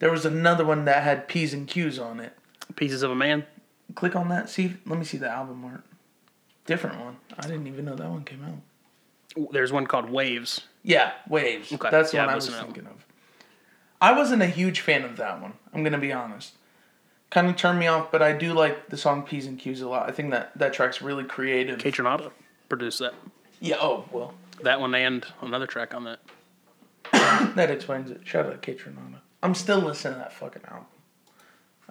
there 0.00 0.10
was 0.10 0.26
another 0.26 0.64
one 0.64 0.84
that 0.86 1.04
had 1.04 1.28
P's 1.28 1.54
and 1.54 1.68
Q's 1.68 1.98
on 1.98 2.18
it. 2.20 2.36
Pieces 2.74 3.02
of 3.02 3.10
a 3.10 3.14
man. 3.14 3.46
Click 3.94 4.16
on 4.16 4.28
that. 4.30 4.48
See, 4.50 4.76
let 4.86 4.98
me 4.98 5.04
see 5.04 5.18
the 5.18 5.28
album 5.28 5.64
art. 5.64 5.84
Different 6.66 7.00
one. 7.00 7.16
I 7.38 7.42
didn't 7.42 7.66
even 7.66 7.84
know 7.84 7.94
that 7.94 8.10
one 8.10 8.24
came 8.24 8.44
out. 8.44 9.50
There's 9.52 9.72
one 9.72 9.86
called 9.86 10.10
Waves. 10.10 10.62
Yeah, 10.82 11.12
Waves. 11.28 11.72
Okay, 11.72 11.88
That's 11.90 12.10
the 12.10 12.16
yeah, 12.16 12.24
one 12.24 12.32
I 12.32 12.36
was 12.36 12.48
thinking 12.48 12.86
of. 12.86 13.04
I 14.00 14.12
wasn't 14.12 14.42
a 14.42 14.46
huge 14.46 14.80
fan 14.80 15.04
of 15.04 15.16
that 15.18 15.40
one. 15.40 15.52
I'm 15.74 15.84
gonna 15.84 15.98
be 15.98 16.12
honest. 16.12 16.54
Kind 17.28 17.48
of 17.48 17.56
turned 17.56 17.78
me 17.78 17.86
off, 17.86 18.10
but 18.10 18.22
I 18.22 18.32
do 18.32 18.54
like 18.54 18.88
the 18.88 18.96
song 18.96 19.22
P's 19.22 19.46
and 19.46 19.58
Q's 19.58 19.82
a 19.82 19.88
lot. 19.88 20.08
I 20.08 20.12
think 20.12 20.30
that 20.30 20.56
that 20.58 20.72
track's 20.72 21.02
really 21.02 21.24
creative. 21.24 21.78
Kaytranada 21.78 22.32
produced 22.68 22.98
that. 23.00 23.14
Yeah. 23.60 23.76
Oh 23.80 24.06
well, 24.10 24.34
That 24.62 24.80
one 24.80 24.94
and 24.94 25.26
another 25.42 25.66
track 25.66 25.94
on 25.94 26.04
that. 26.04 26.20
that 27.56 27.70
explains 27.70 28.10
it. 28.10 28.22
Shout 28.24 28.46
out 28.46 28.66
Renata. 28.66 29.20
I'm 29.42 29.54
still 29.54 29.80
listening 29.80 30.14
to 30.14 30.18
that 30.20 30.32
fucking 30.32 30.62
album. 30.68 30.86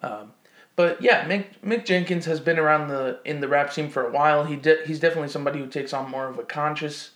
Um, 0.01 0.33
but 0.75 1.01
yeah, 1.01 1.27
Mick 1.27 1.45
Mick 1.65 1.85
Jenkins 1.85 2.25
has 2.25 2.39
been 2.39 2.57
around 2.57 2.87
the 2.87 3.19
in 3.25 3.41
the 3.41 3.47
rap 3.47 3.73
scene 3.73 3.89
for 3.89 4.07
a 4.07 4.11
while. 4.11 4.45
He 4.45 4.55
de- 4.55 4.85
he's 4.85 4.99
definitely 4.99 5.29
somebody 5.29 5.59
who 5.59 5.67
takes 5.67 5.93
on 5.93 6.09
more 6.09 6.27
of 6.27 6.39
a 6.39 6.43
conscious. 6.43 7.11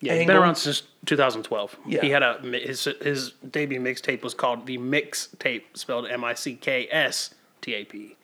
Yeah, 0.00 0.14
he's 0.14 0.26
been 0.26 0.36
around 0.36 0.56
since 0.56 0.82
2012. 1.06 1.76
Yeah. 1.86 2.02
He 2.02 2.10
had 2.10 2.22
a 2.22 2.38
his 2.42 2.84
his 3.00 3.32
debut 3.50 3.80
mixtape 3.80 4.22
was 4.22 4.34
called 4.34 4.66
the 4.66 4.78
Mix 4.78 5.28
Tape, 5.38 5.76
spelled 5.76 6.06
M 6.06 6.22
I 6.24 6.34
C 6.34 6.54
K 6.54 6.86
S 6.90 7.34
T 7.62 7.74
A 7.74 7.84
P. 7.84 8.16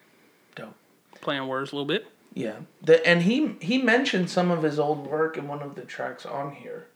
Dope. 0.54 0.74
Playing 1.20 1.48
words 1.48 1.72
a 1.72 1.76
little 1.76 1.86
bit. 1.86 2.06
Yeah, 2.34 2.56
the, 2.82 3.04
and 3.06 3.22
he 3.22 3.56
he 3.60 3.78
mentioned 3.78 4.30
some 4.30 4.50
of 4.50 4.62
his 4.62 4.78
old 4.78 5.06
work 5.06 5.36
in 5.36 5.48
one 5.48 5.62
of 5.62 5.74
the 5.74 5.82
tracks 5.82 6.24
on 6.24 6.52
here. 6.52 6.88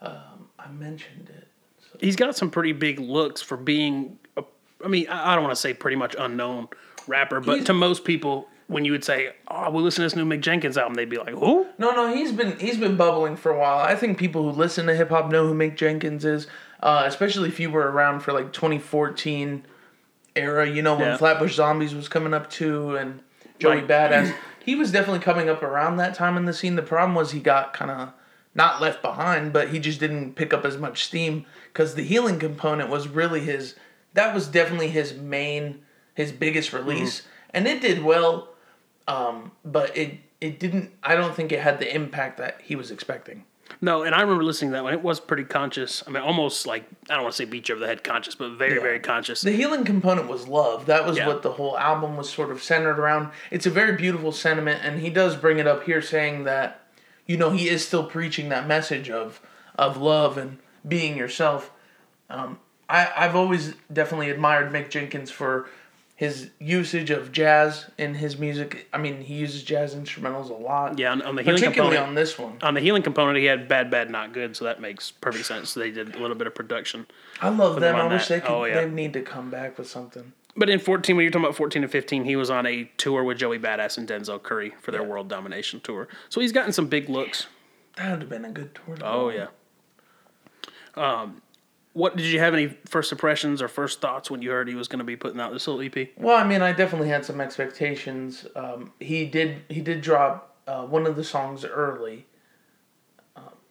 Um, 0.00 0.48
I 0.58 0.68
mentioned 0.70 1.30
it. 1.30 1.48
He's 2.00 2.16
got 2.16 2.36
some 2.36 2.50
pretty 2.50 2.72
big 2.72 2.98
looks 2.98 3.40
for 3.42 3.56
being. 3.56 4.18
A, 4.36 4.44
I 4.84 4.88
mean, 4.88 5.08
I 5.08 5.34
don't 5.34 5.44
want 5.44 5.54
to 5.54 5.60
say 5.60 5.72
pretty 5.74 5.96
much 5.96 6.14
unknown 6.18 6.68
rapper, 7.06 7.40
but 7.40 7.54
He's- 7.54 7.66
to 7.66 7.72
most 7.72 8.04
people, 8.04 8.48
when 8.68 8.84
you 8.84 8.92
would 8.92 9.04
say, 9.04 9.30
"Oh, 9.48 9.70
we 9.70 9.80
listen 9.82 10.02
to 10.02 10.06
this 10.06 10.16
new 10.16 10.24
Mick 10.24 10.40
Jenkins 10.40 10.76
album," 10.76 10.94
they'd 10.94 11.08
be 11.08 11.18
like, 11.18 11.34
"Who?" 11.34 11.66
No, 11.78 11.92
no, 11.92 12.12
he's 12.14 12.32
been 12.32 12.58
he's 12.58 12.76
been 12.76 12.96
bubbling 12.96 13.36
for 13.36 13.50
a 13.52 13.58
while. 13.58 13.78
I 13.78 13.94
think 13.94 14.18
people 14.18 14.42
who 14.42 14.50
listen 14.50 14.86
to 14.86 14.94
hip 14.94 15.08
hop 15.10 15.30
know 15.30 15.46
who 15.46 15.54
Mick 15.54 15.76
Jenkins 15.76 16.24
is, 16.24 16.46
uh, 16.82 17.04
especially 17.06 17.48
if 17.48 17.58
you 17.60 17.70
were 17.70 17.90
around 17.90 18.20
for 18.20 18.32
like 18.32 18.52
2014 18.52 19.64
era. 20.34 20.68
You 20.68 20.82
know 20.82 20.94
when 20.94 21.08
Yeah. 21.08 21.16
Flatbush 21.16 21.54
Zombies 21.54 21.94
was 21.94 22.08
coming 22.08 22.34
up 22.34 22.50
too, 22.50 22.96
and 22.96 23.20
Joey 23.58 23.76
Right. 23.76 23.88
Badass. 23.88 24.34
He 24.66 24.74
was 24.74 24.90
definitely 24.90 25.20
coming 25.20 25.48
up 25.48 25.62
around 25.62 25.98
that 25.98 26.16
time 26.16 26.36
in 26.36 26.44
the 26.44 26.52
scene. 26.52 26.74
The 26.74 26.82
problem 26.82 27.14
was 27.14 27.30
he 27.30 27.38
got 27.38 27.72
kind 27.72 27.88
of 27.88 28.08
not 28.56 28.80
left 28.80 29.02
behind, 29.02 29.52
but 29.52 29.68
he 29.68 29.78
just 29.78 30.00
didn't 30.00 30.34
pick 30.34 30.52
up 30.52 30.64
as 30.64 30.76
much 30.78 31.04
steam 31.04 31.44
because 31.72 31.94
the 31.94 32.02
healing 32.02 32.38
component 32.38 32.88
was 32.90 33.06
really 33.06 33.40
his. 33.40 33.76
That 34.14 34.34
was 34.34 34.48
definitely 34.48 34.88
his 34.88 35.14
main, 35.14 35.80
his 36.14 36.32
biggest 36.32 36.72
release, 36.72 37.22
and 37.50 37.68
it 37.68 37.80
did 37.80 38.02
well 38.02 38.48
um, 39.08 39.52
but 39.64 39.96
it 39.96 40.18
it 40.40 40.58
didn't. 40.58 40.90
I 41.02 41.14
don't 41.14 41.34
think 41.34 41.52
it 41.52 41.60
had 41.60 41.78
the 41.78 41.94
impact 41.94 42.38
that 42.38 42.60
he 42.62 42.76
was 42.76 42.90
expecting. 42.90 43.44
No, 43.80 44.02
and 44.04 44.14
I 44.14 44.20
remember 44.20 44.44
listening 44.44 44.70
to 44.70 44.76
that 44.76 44.84
one. 44.84 44.92
It 44.94 45.02
was 45.02 45.18
pretty 45.18 45.44
conscious. 45.44 46.02
I 46.06 46.10
mean, 46.10 46.22
almost 46.22 46.66
like 46.66 46.84
I 47.10 47.14
don't 47.14 47.24
want 47.24 47.34
to 47.34 47.36
say 47.36 47.44
beat 47.44 47.68
you 47.68 47.74
over 47.74 47.80
the 47.80 47.86
head 47.88 48.04
conscious, 48.04 48.34
but 48.34 48.52
very, 48.52 48.74
Yeah. 48.76 48.80
very 48.80 49.00
conscious. 49.00 49.40
The 49.42 49.50
healing 49.52 49.84
component 49.84 50.28
was 50.28 50.46
love. 50.46 50.86
That 50.86 51.04
was 51.04 51.16
Yeah. 51.18 51.26
what 51.26 51.42
the 51.42 51.52
whole 51.52 51.76
album 51.78 52.16
was 52.16 52.30
sort 52.30 52.50
of 52.50 52.62
centered 52.62 52.98
around. 52.98 53.30
It's 53.50 53.66
a 53.66 53.70
very 53.70 53.96
beautiful 53.96 54.30
sentiment, 54.32 54.80
and 54.84 55.00
he 55.00 55.10
does 55.10 55.36
bring 55.36 55.58
it 55.58 55.66
up 55.66 55.82
here, 55.84 56.00
saying 56.00 56.44
that 56.44 56.85
you 57.26 57.36
know 57.36 57.50
he 57.50 57.68
is 57.68 57.86
still 57.86 58.04
preaching 58.04 58.48
that 58.48 58.66
message 58.66 59.10
of 59.10 59.40
of 59.76 59.96
love 59.96 60.38
and 60.38 60.58
being 60.86 61.16
yourself. 61.16 61.70
Um, 62.30 62.58
I 62.88 63.10
I've 63.16 63.36
always 63.36 63.74
definitely 63.92 64.30
admired 64.30 64.72
Mick 64.72 64.90
Jenkins 64.90 65.30
for 65.30 65.68
his 66.16 66.48
usage 66.58 67.10
of 67.10 67.30
jazz 67.30 67.90
in 67.98 68.14
his 68.14 68.38
music. 68.38 68.88
I 68.90 68.96
mean, 68.96 69.20
he 69.20 69.34
uses 69.34 69.62
jazz 69.62 69.94
instrumentals 69.94 70.48
a 70.48 70.54
lot. 70.54 70.98
Yeah, 70.98 71.12
on, 71.12 71.20
on 71.20 71.36
the 71.36 71.42
healing 71.42 71.60
particularly 71.60 71.96
component. 71.96 72.08
on 72.08 72.14
this 72.14 72.38
one. 72.38 72.56
on 72.62 72.72
the 72.72 72.80
healing 72.80 73.02
component, 73.02 73.36
he 73.36 73.44
had 73.44 73.68
bad, 73.68 73.90
bad, 73.90 74.10
not 74.10 74.32
good, 74.32 74.56
so 74.56 74.64
that 74.64 74.80
makes 74.80 75.10
perfect 75.10 75.44
sense. 75.44 75.74
They 75.74 75.90
did 75.90 76.16
a 76.16 76.18
little 76.18 76.36
bit 76.36 76.46
of 76.46 76.54
production. 76.54 77.06
I 77.42 77.50
love 77.50 77.74
them 77.74 77.82
them. 77.82 77.96
I 77.96 78.06
wish 78.06 78.28
that. 78.28 78.34
they 78.34 78.40
could. 78.40 78.50
Oh, 78.50 78.64
yeah. 78.64 78.80
They 78.80 78.90
need 78.90 79.12
to 79.12 79.20
come 79.20 79.50
back 79.50 79.76
with 79.76 79.88
something. 79.88 80.32
But 80.56 80.70
in 80.70 80.78
14, 80.78 81.16
when 81.16 81.22
you're 81.22 81.30
talking 81.30 81.44
about 81.44 81.56
14 81.56 81.82
and 81.82 81.92
15, 81.92 82.24
he 82.24 82.36
was 82.36 82.50
on 82.50 82.66
a 82.66 82.84
tour 82.96 83.22
with 83.24 83.38
Joey 83.38 83.58
Badass 83.58 83.98
and 83.98 84.08
Denzel 84.08 84.42
Curry 84.42 84.72
for 84.80 84.90
their 84.90 85.02
World 85.02 85.28
Domination 85.28 85.80
tour. 85.80 86.08
So 86.30 86.40
he's 86.40 86.52
gotten 86.52 86.72
some 86.72 86.86
big 86.86 87.08
looks. 87.08 87.46
That 87.96 88.10
would 88.10 88.20
have 88.20 88.30
been 88.30 88.44
a 88.44 88.50
good 88.50 88.74
tour. 88.74 88.96
to 88.96 89.06
Oh 89.06 89.28
yeah. 89.28 89.48
Um, 90.94 91.42
what 91.92 92.16
did 92.16 92.26
you 92.26 92.38
have 92.38 92.54
any 92.54 92.68
first 92.86 93.12
impressions 93.12 93.62
or 93.62 93.68
first 93.68 94.00
thoughts 94.00 94.30
when 94.30 94.42
you 94.42 94.50
heard 94.50 94.68
he 94.68 94.74
was 94.74 94.88
going 94.88 94.98
to 94.98 95.04
be 95.04 95.16
putting 95.16 95.40
out 95.40 95.52
this 95.52 95.66
little 95.66 95.82
EP? 95.82 96.10
Well, 96.16 96.36
I 96.36 96.46
mean, 96.46 96.62
I 96.62 96.72
definitely 96.72 97.08
had 97.08 97.24
some 97.24 97.40
expectations. 97.40 98.46
Um, 98.54 98.92
he 99.00 99.24
did. 99.26 99.62
He 99.68 99.80
did 99.80 100.00
drop 100.00 100.56
uh, 100.66 100.84
one 100.84 101.06
of 101.06 101.16
the 101.16 101.24
songs 101.24 101.64
early. 101.64 102.26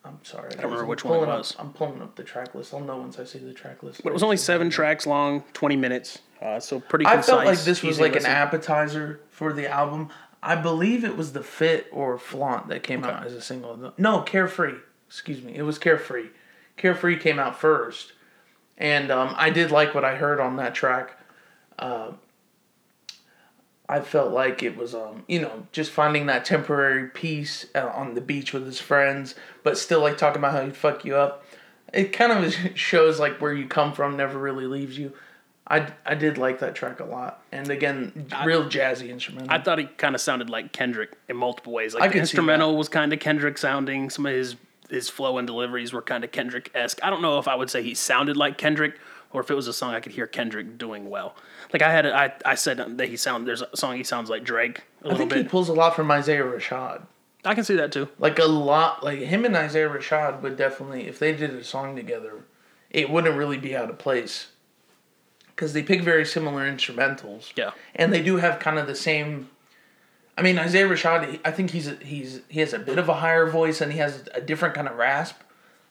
I'm 0.05 0.19
sorry. 0.23 0.51
I 0.51 0.55
don't 0.55 0.65
remember 0.65 0.85
which 0.85 1.03
one 1.03 1.23
it 1.23 1.27
was. 1.27 1.53
Up, 1.55 1.61
I'm 1.61 1.73
pulling 1.73 2.01
up 2.01 2.15
the 2.15 2.23
track 2.23 2.53
list. 2.53 2.73
I'll 2.73 2.79
know 2.79 2.97
once 2.97 3.17
I 3.17 3.23
see 3.23 3.39
the 3.39 3.53
track 3.53 3.83
list. 3.83 4.03
But 4.03 4.09
it 4.11 4.13
was 4.13 4.23
only 4.23 4.37
seven 4.37 4.69
tracks 4.69 5.07
long, 5.07 5.43
20 5.53 5.75
minutes, 5.75 6.19
uh, 6.41 6.59
so 6.59 6.79
pretty. 6.79 7.05
concise. 7.05 7.29
I 7.29 7.31
felt 7.31 7.45
like 7.45 7.59
this 7.59 7.81
was 7.81 7.99
like 7.99 8.15
an 8.15 8.25
appetizer 8.25 9.21
for 9.29 9.51
the 9.51 9.67
album. 9.67 10.09
I 10.43 10.55
believe 10.55 11.03
it 11.03 11.17
was 11.17 11.33
the 11.33 11.41
Fit 11.41 11.87
or 11.91 12.19
Flaunt 12.19 12.67
that 12.67 12.83
came 12.83 13.03
out 13.03 13.25
as 13.25 13.33
a 13.33 13.41
single. 13.41 13.93
No, 13.97 14.21
Carefree. 14.21 14.75
Excuse 15.07 15.41
me. 15.41 15.55
It 15.55 15.63
was 15.63 15.79
Carefree. 15.79 16.27
Carefree 16.77 17.17
came 17.17 17.39
out 17.39 17.59
first, 17.59 18.13
and 18.77 19.09
um, 19.09 19.33
I 19.37 19.49
did 19.49 19.71
like 19.71 19.95
what 19.95 20.05
I 20.05 20.15
heard 20.15 20.39
on 20.39 20.57
that 20.57 20.75
track. 20.75 21.17
Uh, 21.79 22.11
I 23.87 23.99
felt 24.01 24.31
like 24.31 24.63
it 24.63 24.75
was, 24.75 24.95
um, 24.95 25.23
you 25.27 25.39
know, 25.41 25.67
just 25.71 25.91
finding 25.91 26.25
that 26.25 26.43
temporary 26.45 27.07
peace 27.09 27.67
uh, 27.75 27.91
on 27.93 28.15
the 28.15 28.21
beach 28.21 28.51
with 28.51 28.65
his 28.65 28.79
friends, 28.79 29.35
but 29.63 29.77
still 29.77 30.01
like 30.01 30.17
talking 30.17 30.39
about 30.39 30.53
how 30.53 30.63
he'd 30.63 30.75
fuck 30.75 31.05
you 31.05 31.15
up. 31.15 31.45
It 31.93 32.11
kind 32.11 32.31
of 32.31 32.55
shows 32.75 33.19
like 33.19 33.39
where 33.39 33.53
you 33.53 33.67
come 33.67 33.93
from 33.93 34.17
never 34.17 34.39
really 34.39 34.65
leaves 34.65 34.97
you. 34.97 35.13
I, 35.67 35.87
I 36.05 36.13
did 36.13 36.37
like 36.37 36.59
that 36.59 36.75
track 36.75 36.99
a 36.99 37.05
lot, 37.05 37.41
and 37.51 37.71
again, 37.71 38.27
real 38.45 38.65
jazzy 38.65 39.09
instrumental. 39.09 39.51
I 39.51 39.59
thought 39.59 39.79
he 39.79 39.85
kind 39.85 40.13
of 40.13 40.21
sounded 40.21 40.47
like 40.47 40.73
Kendrick 40.73 41.13
in 41.27 41.37
multiple 41.37 41.73
ways. 41.73 41.95
Like 41.95 42.03
I 42.03 42.07
the 42.09 42.19
instrumental 42.19 42.77
was 42.77 42.87
kind 42.87 43.11
of 43.11 43.19
Kendrick 43.19 43.57
sounding. 43.57 44.11
Some 44.11 44.27
of 44.27 44.33
his 44.33 44.57
his 44.91 45.09
flow 45.09 45.39
and 45.39 45.47
deliveries 45.47 45.91
were 45.91 46.03
kind 46.03 46.23
of 46.23 46.31
Kendrick 46.31 46.69
esque. 46.75 46.99
I 47.03 47.09
don't 47.09 47.23
know 47.23 47.39
if 47.39 47.47
I 47.47 47.55
would 47.55 47.71
say 47.71 47.81
he 47.81 47.95
sounded 47.95 48.37
like 48.37 48.59
Kendrick 48.59 48.99
or 49.33 49.41
if 49.41 49.49
it 49.49 49.55
was 49.55 49.67
a 49.67 49.73
song 49.73 49.93
I 49.93 49.99
could 49.99 50.11
hear 50.11 50.27
Kendrick 50.27 50.77
doing 50.77 51.09
well. 51.09 51.35
Like 51.73 51.81
I 51.81 51.91
had, 51.91 52.05
a, 52.05 52.15
I 52.15 52.33
I 52.45 52.55
said 52.55 52.97
that 52.97 53.07
he 53.09 53.17
sound. 53.17 53.47
There's 53.47 53.61
a 53.61 53.75
song 53.75 53.97
he 53.97 54.03
sounds 54.03 54.29
like 54.29 54.43
Drake 54.43 54.79
a 55.01 55.05
I 55.05 55.09
little 55.09 55.17
think 55.17 55.33
he 55.33 55.41
bit. 55.43 55.51
pulls 55.51 55.69
a 55.69 55.73
lot 55.73 55.95
from 55.95 56.09
Isaiah 56.11 56.43
Rashad. 56.43 57.03
I 57.43 57.53
can 57.53 57.63
see 57.63 57.75
that 57.75 57.91
too. 57.91 58.09
Like 58.17 58.39
a 58.39 58.45
lot, 58.45 59.03
like 59.03 59.19
him 59.19 59.45
and 59.45 59.55
Isaiah 59.55 59.89
Rashad 59.89 60.41
would 60.41 60.57
definitely, 60.57 61.07
if 61.07 61.19
they 61.19 61.31
did 61.33 61.51
a 61.51 61.63
song 61.63 61.95
together, 61.95 62.43
it 62.89 63.09
wouldn't 63.09 63.35
really 63.35 63.57
be 63.57 63.75
out 63.75 63.89
of 63.89 63.97
place. 63.99 64.47
Because 65.47 65.71
they 65.73 65.83
pick 65.83 66.01
very 66.01 66.25
similar 66.25 66.69
instrumentals. 66.69 67.53
Yeah. 67.55 67.71
and 67.95 68.11
they 68.11 68.21
do 68.21 68.37
have 68.37 68.59
kind 68.59 68.77
of 68.79 68.87
the 68.87 68.95
same. 68.95 69.49
I 70.37 70.41
mean, 70.41 70.57
Isaiah 70.59 70.87
Rashad, 70.87 71.39
I 71.45 71.51
think 71.51 71.71
he's 71.71 71.87
a, 71.87 71.95
he's 71.95 72.41
he 72.49 72.59
has 72.59 72.73
a 72.73 72.79
bit 72.79 72.97
of 72.97 73.07
a 73.09 73.13
higher 73.15 73.49
voice 73.49 73.79
and 73.79 73.93
he 73.93 73.99
has 73.99 74.27
a 74.33 74.41
different 74.41 74.75
kind 74.75 74.87
of 74.87 74.97
rasp. 74.97 75.35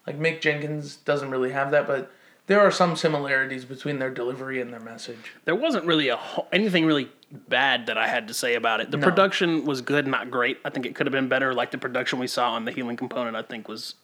Like 0.07 0.19
Mick 0.19 0.41
Jenkins 0.43 0.97
doesn't 0.97 1.31
really 1.31 1.53
have 1.53 1.71
that, 1.71 1.87
but 1.87 2.11
there 2.47 2.61
are 2.61 2.71
some 2.71 2.95
similarities 2.97 3.65
between 3.65 3.99
their 3.99 4.11
delivery 4.11 4.61
and 4.61 4.73
their 4.73 4.81
message. 4.81 5.33
There 5.45 5.55
wasn't 5.55 5.87
really 5.87 6.09
a 6.09 6.17
whole, 6.17 6.47
anything 6.53 6.85
really 6.85 7.09
bad 7.49 7.87
that 7.87 7.97
I 7.97 8.07
had 8.07 8.29
to 8.29 8.35
say 8.35 8.55
about 8.55 8.81
it. 8.81 8.91
The 8.91 8.99
No. 8.99 9.05
production 9.07 9.65
was 9.65 9.81
good, 9.81 10.07
not 10.07 10.31
great. 10.31 10.59
I 10.65 10.71
think 10.71 10.85
it 10.87 10.95
could 10.95 11.07
have 11.07 11.13
been 11.13 11.29
better. 11.29 11.55
Like 11.55 11.71
the 11.71 11.79
production 11.79 12.19
we 12.19 12.27
saw 12.27 12.53
on 12.53 12.65
the 12.65 12.73
healing 12.73 12.97
component, 12.97 13.35
I 13.37 13.43
think 13.43 13.67
was 13.69 13.95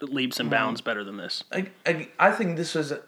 leaps 0.00 0.38
and 0.38 0.50
bounds 0.50 0.80
better 0.80 1.02
than 1.04 1.16
this. 1.16 1.44
I, 1.52 1.68
I, 1.86 2.08
I 2.18 2.30
think 2.32 2.56
this 2.56 2.74
was 2.74 2.92
a, 2.92 3.00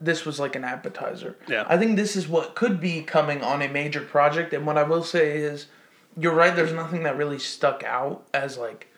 this 0.00 0.24
was 0.24 0.38
like 0.38 0.54
an 0.56 0.64
appetizer. 0.64 1.36
Yeah. 1.48 1.64
I 1.68 1.76
think 1.76 1.96
this 1.96 2.14
is 2.14 2.28
what 2.28 2.54
could 2.54 2.80
be 2.80 3.02
coming 3.02 3.42
on 3.42 3.62
a 3.62 3.68
major 3.68 4.00
project. 4.00 4.52
And 4.52 4.64
what 4.66 4.78
I 4.78 4.82
will 4.84 5.02
say 5.04 5.38
is, 5.38 5.66
you're 6.16 6.34
right. 6.34 6.54
There's 6.54 6.72
nothing 6.72 7.02
that 7.04 7.16
really 7.16 7.38
stuck 7.38 7.82
out 7.84 8.26
as 8.32 8.56
like, 8.58 8.88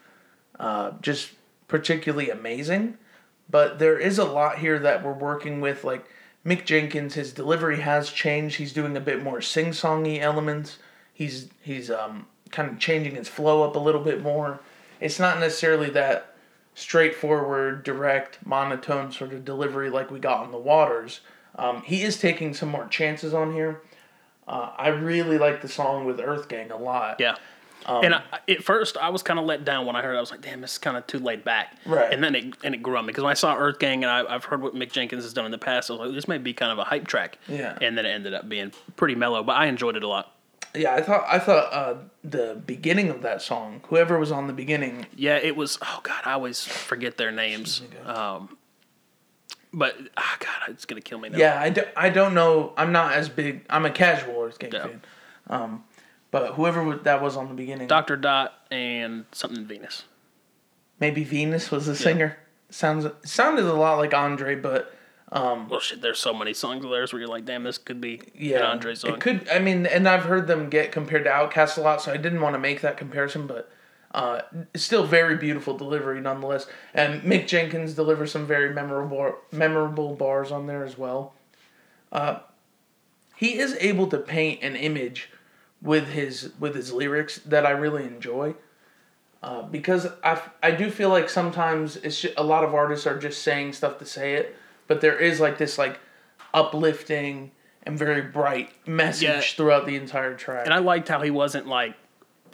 uh, 0.58 0.92
just 1.00 1.32
particularly 1.68 2.30
amazing. 2.30 2.99
But 3.50 3.78
there 3.78 3.99
is 3.99 4.19
a 4.19 4.25
lot 4.25 4.59
here 4.59 4.78
that 4.78 5.02
we're 5.04 5.12
working 5.12 5.61
with. 5.61 5.85
Like 5.85 6.07
Mick 6.45 6.64
Jenkins, 6.64 7.14
his 7.14 7.33
delivery 7.33 7.80
has 7.80 8.11
changed. 8.11 8.57
He's 8.57 8.73
doing 8.73 8.97
a 8.97 9.00
bit 9.00 9.23
more 9.23 9.40
sing-songy 9.40 10.21
elements. 10.21 10.78
He's 11.12 11.49
he's 11.62 11.90
um 11.90 12.26
kind 12.50 12.71
of 12.71 12.78
changing 12.78 13.14
his 13.14 13.28
flow 13.28 13.62
up 13.62 13.76
a 13.76 13.78
little 13.78 14.02
bit 14.02 14.23
more. 14.23 14.61
It's 15.00 15.19
not 15.19 15.38
necessarily 15.38 15.90
that 15.90 16.35
straightforward, 16.75 17.83
direct, 17.83 18.45
monotone 18.45 19.12
sort 19.12 19.33
of 19.33 19.45
delivery 19.45 19.90
like 19.90 20.11
we 20.11 20.19
got 20.19 20.40
on 20.40 20.52
the 20.52 20.59
Waters. 20.59 21.21
Um, 21.57 21.83
he 21.83 22.02
is 22.02 22.19
taking 22.19 22.54
some 22.54 22.69
more 22.69 22.87
chances 22.87 23.35
on 23.35 23.52
here. 23.52 23.83
Uh, 24.47 24.71
I 24.76 24.88
really 24.88 25.38
like 25.38 25.62
the 25.62 25.69
song 25.69 26.04
with 26.07 26.21
Earth 26.21 26.49
Gang 26.49 26.71
a 26.71 26.76
lot. 26.76 27.21
Yeah. 27.21 27.37
Um, 27.87 28.04
and 28.04 28.14
I, 28.14 28.22
at 28.49 28.62
first, 28.62 28.96
I 28.96 29.08
was 29.08 29.22
kind 29.22 29.38
of 29.38 29.44
let 29.46 29.64
down 29.64 29.87
when 29.87 29.96
I 29.96 30.02
heard. 30.02 30.14
it. 30.14 30.18
I 30.18 30.20
was 30.20 30.30
like, 30.30 30.42
"Damn, 30.42 30.60
this 30.60 30.72
is 30.72 30.78
kind 30.78 30.96
of 30.96 31.06
too 31.06 31.18
laid 31.18 31.44
back." 31.44 31.76
Right. 31.87 32.12
And 32.12 32.22
then 32.22 32.34
it 32.34 32.54
and 32.62 32.75
it 32.75 32.82
grew 32.82 32.96
on 32.96 33.04
me 33.06 33.10
because 33.10 33.25
when 33.25 33.30
I 33.30 33.34
saw 33.34 33.56
Earth 33.56 33.78
Gang 33.78 34.04
and 34.04 34.10
I, 34.10 34.25
I've 34.34 34.44
heard 34.44 34.60
what 34.62 34.75
Mick 34.75 34.92
Jenkins 34.92 35.25
has 35.25 35.32
done 35.32 35.44
in 35.46 35.50
the 35.50 35.58
past, 35.58 35.90
I 35.90 35.94
was 35.94 36.00
like, 36.00 36.12
"This 36.14 36.28
may 36.28 36.38
be 36.38 36.52
kind 36.52 36.70
of 36.72 36.78
a 36.78 36.84
hype 36.84 37.06
track." 37.06 37.38
Yeah. 37.49 37.76
And 37.80 37.96
then 37.96 38.06
it 38.06 38.10
ended 38.10 38.34
up 38.34 38.49
being 38.49 38.72
pretty 38.96 39.14
mellow, 39.14 39.42
but 39.42 39.52
I 39.56 39.66
enjoyed 39.66 39.96
it 39.96 40.02
a 40.02 40.08
lot. 40.08 40.32
Yeah, 40.75 40.94
I 40.94 41.02
thought 41.02 41.25
I 41.26 41.38
thought 41.38 41.72
uh, 41.72 41.94
the 42.22 42.62
beginning 42.64 43.08
of 43.10 43.22
that 43.22 43.42
song, 43.42 43.80
whoever 43.88 44.18
was 44.20 44.30
on 44.30 44.46
the 44.46 44.52
beginning, 44.52 45.06
Yeah, 45.16 45.37
it 45.37 45.56
was. 45.56 45.78
Oh 45.82 46.00
God, 46.02 46.20
I 46.25 46.32
always 46.32 46.64
forget 46.64 47.16
their 47.16 47.32
names. 47.32 47.82
Um, 48.06 48.56
but 49.72 49.96
ah, 50.16 50.37
God, 50.38 50.68
it's 50.68 50.84
gonna 50.84 51.00
kill 51.00 51.18
me 51.18 51.28
now. 51.28 51.38
Yeah, 51.38 51.60
I, 51.60 51.70
do, 51.70 51.82
I 51.96 52.08
don't 52.10 52.34
know. 52.34 52.72
I'm 52.76 52.92
not 52.92 53.14
as 53.14 53.28
big. 53.28 53.64
I'm 53.70 53.84
a 53.84 53.90
casual 53.90 54.40
Earth 54.42 54.58
Gang 54.58 54.70
Yeah. 54.72 54.82
fan. 54.87 55.02
Um, 55.49 55.84
but 56.30 56.54
whoever 56.54 56.96
that 56.96 57.22
was 57.22 57.37
on 57.37 57.49
the 57.49 57.54
beginning, 57.54 57.88
Doctur 57.88 58.20
Dot 58.20 58.54
and 58.70 59.25
something 59.32 59.64
Venus. 59.64 60.04
maybe 60.99 61.25
Venus 61.25 61.70
was 61.70 61.87
the 61.87 61.96
singer. 61.96 62.37
Sounds 62.70 63.06
sounded 63.25 63.64
a 63.64 63.75
lot 63.75 63.99
like 63.99 64.14
Andre, 64.14 64.54
but 64.54 64.94
Well, 65.32 65.80
shit, 65.80 66.02
there's 66.02 66.18
so 66.18 66.32
many 66.32 66.54
songs 66.54 66.84
of 66.84 66.90
theirs 66.90 67.12
where 67.12 67.20
you're 67.20 67.28
like, 67.28 67.44
"Damn, 67.44 67.64
this 67.64 67.78
could 67.78 68.00
be 68.00 68.20
yeah, 68.34 68.58
an 68.58 68.62
Andre 68.62 68.94
song." 68.94 69.14
it 69.14 69.20
could. 69.20 69.49
I 69.49 69.58
mean, 69.58 69.87
and 69.87 70.08
I've 70.08 70.25
heard 70.25 70.46
them 70.46 70.68
get 70.70 70.92
compared 70.92 71.25
to 71.25 71.30
Outkast 71.30 71.78
a 71.78 71.80
lot, 71.80 72.00
so 72.00 72.12
I 72.12 72.16
didn't 72.16 72.40
want 72.40 72.54
to 72.54 72.58
make 72.58 72.80
that 72.82 72.96
comparison, 72.96 73.46
but. 73.46 73.70
Uh, 74.12 74.42
still 74.75 75.04
very 75.06 75.37
beautiful 75.37 75.76
delivery 75.76 76.20
nonetheless, 76.20 76.66
and 76.92 77.22
Mick 77.22 77.46
Jenkins 77.46 77.94
delivers 77.94 78.32
some 78.32 78.44
very 78.44 78.75
memorable 78.75 79.37
memorable 79.52 80.16
bars 80.16 80.50
on 80.50 80.66
there 80.66 80.84
as 80.84 80.99
well. 80.99 81.32
Uh, 82.10 82.40
he 83.37 83.56
is 83.56 83.76
able 83.78 84.08
to 84.08 84.18
paint 84.18 84.64
an 84.64 84.75
image 84.75 85.30
with 85.82 86.08
his 86.08 86.52
with 86.58 86.75
his 86.75 86.92
lyrics 86.92 87.38
that 87.46 87.64
I 87.66 87.70
really 87.70 88.04
enjoy. 88.04 88.54
Uh, 89.42 89.62
because 89.62 90.06
I, 90.22 90.38
I 90.62 90.70
do 90.72 90.90
feel 90.90 91.08
like 91.08 91.30
sometimes 91.30 91.96
it's 91.96 92.20
ju- 92.20 92.32
a 92.37 92.42
lot 92.44 92.62
of 92.62 92.75
artists 92.75 93.06
are 93.06 93.18
just 93.18 93.42
saying 93.42 93.72
stuff 93.72 93.99
to 94.00 94.04
say 94.04 94.34
it, 94.34 94.54
but 94.87 95.00
there 95.00 95.18
is 95.18 95.40
like 95.40 95.56
this 95.56 95.78
like 95.78 95.99
uplifting 96.52 97.50
and 97.84 97.99
very 97.99 98.20
bright 98.22 98.70
message 98.87 99.22
Yeah. 99.22 99.40
throughout 99.40 99.87
the 99.87 99.96
entire 99.96 100.34
track. 100.34 100.66
and 100.66 100.75
I 100.75 100.78
liked 100.78 101.08
how 101.08 101.20
he 101.22 101.30
wasn't 101.30 101.66
like 101.66 101.94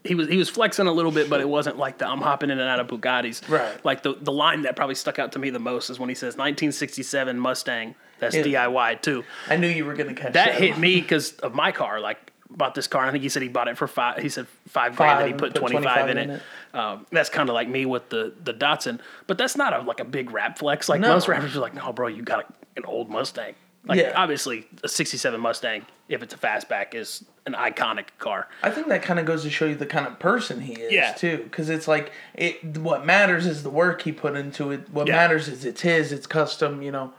he 0.04 0.14
was 0.14 0.28
he 0.28 0.36
was 0.36 0.48
flexing 0.48 0.86
a 0.86 0.92
little 0.92 1.10
bit, 1.10 1.28
but 1.28 1.40
it 1.40 1.48
wasn't 1.48 1.76
like 1.78 1.98
the 1.98 2.06
I'm 2.08 2.20
hopping 2.20 2.50
in 2.50 2.60
and 2.60 2.68
out 2.68 2.78
of 2.78 2.86
Bugattis. 2.86 3.48
Right. 3.48 3.84
Like 3.84 4.04
the 4.04 4.14
the 4.14 4.30
line 4.30 4.62
that 4.62 4.76
probably 4.76 4.94
stuck 4.94 5.18
out 5.18 5.32
to 5.32 5.40
me 5.40 5.50
the 5.50 5.58
most 5.58 5.90
is 5.90 5.98
when 5.98 6.08
he 6.08 6.14
says 6.14 6.34
1967 6.36 7.36
Mustang. 7.40 7.96
That's 8.20 8.36
Yeah. 8.36 8.42
DIY 8.44 9.02
too. 9.02 9.24
I 9.48 9.56
knew 9.56 9.66
you 9.66 9.84
were 9.84 9.94
gonna 9.94 10.14
catch 10.14 10.34
That 10.34 10.52
that. 10.52 10.60
hit 10.60 10.78
me 10.78 11.00
because 11.00 11.32
of 11.38 11.54
my 11.54 11.72
car. 11.72 11.98
Like 11.98 12.25
bought 12.50 12.74
this 12.74 12.86
car. 12.86 13.02
And 13.02 13.08
I 13.08 13.12
think 13.12 13.22
he 13.22 13.28
said 13.28 13.42
he 13.42 13.48
bought 13.48 13.68
it 13.68 13.76
for 13.76 13.86
five. 13.86 14.18
He 14.22 14.28
said 14.28 14.46
five 14.68 14.96
grand, 14.96 15.20
and 15.20 15.28
he 15.28 15.34
put, 15.34 15.52
put 15.52 15.60
25, 15.60 15.76
in 15.76 15.82
25 15.82 16.08
it. 16.08 16.16
in 16.18 16.30
it. 16.30 16.42
Um, 16.74 17.06
that's 17.10 17.28
kind 17.28 17.48
of 17.48 17.54
like 17.54 17.68
me 17.68 17.86
with 17.86 18.08
the 18.08 18.32
the 18.42 18.52
Datsun, 18.54 19.00
but 19.26 19.38
that's 19.38 19.56
not 19.56 19.72
a 19.72 19.80
like 19.82 20.00
a 20.00 20.04
big 20.04 20.30
rap 20.30 20.58
flex. 20.58 20.88
Like 20.88 21.00
No. 21.00 21.08
most 21.14 21.28
rappers 21.28 21.56
are 21.56 21.60
like, 21.60 21.74
no, 21.74 21.92
bro, 21.92 22.06
you 22.08 22.22
got 22.22 22.40
a, 22.44 22.52
an 22.76 22.84
old 22.84 23.08
Mustang. 23.10 23.54
Like 23.84 24.00
Yeah. 24.00 24.12
obviously 24.16 24.66
a 24.82 24.88
'67 24.88 25.40
Mustang, 25.40 25.86
if 26.08 26.22
it's 26.22 26.34
a 26.34 26.38
fastback, 26.38 26.94
is 26.94 27.24
an 27.46 27.52
iconic 27.54 28.06
car. 28.18 28.48
I 28.64 28.70
think 28.70 28.88
that 28.88 29.02
kind 29.02 29.20
of 29.20 29.26
goes 29.26 29.44
to 29.44 29.50
show 29.50 29.64
you 29.66 29.76
the 29.76 29.86
kind 29.86 30.06
of 30.08 30.18
person 30.18 30.60
he 30.60 30.72
is 30.74 30.92
Yeah. 30.92 31.12
too, 31.12 31.38
because 31.44 31.68
it's 31.70 31.86
like 31.86 32.10
it. 32.34 32.76
What 32.78 33.06
matters 33.06 33.46
is 33.46 33.62
the 33.62 33.70
work 33.70 34.02
he 34.02 34.10
put 34.12 34.34
into 34.36 34.72
it. 34.72 34.90
What 34.90 35.06
Yeah. 35.06 35.14
matters 35.16 35.46
is 35.48 35.64
it's 35.64 35.82
his, 35.82 36.10
it's 36.12 36.26
custom, 36.26 36.82
you 36.82 36.90
know. 36.90 37.12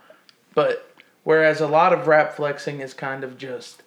But 0.54 0.90
whereas 1.24 1.60
a 1.60 1.66
lot 1.66 1.92
of 1.92 2.06
rap 2.06 2.34
flexing 2.36 2.80
is 2.80 2.92
kind 2.94 3.24
of 3.24 3.38
just, 3.38 3.82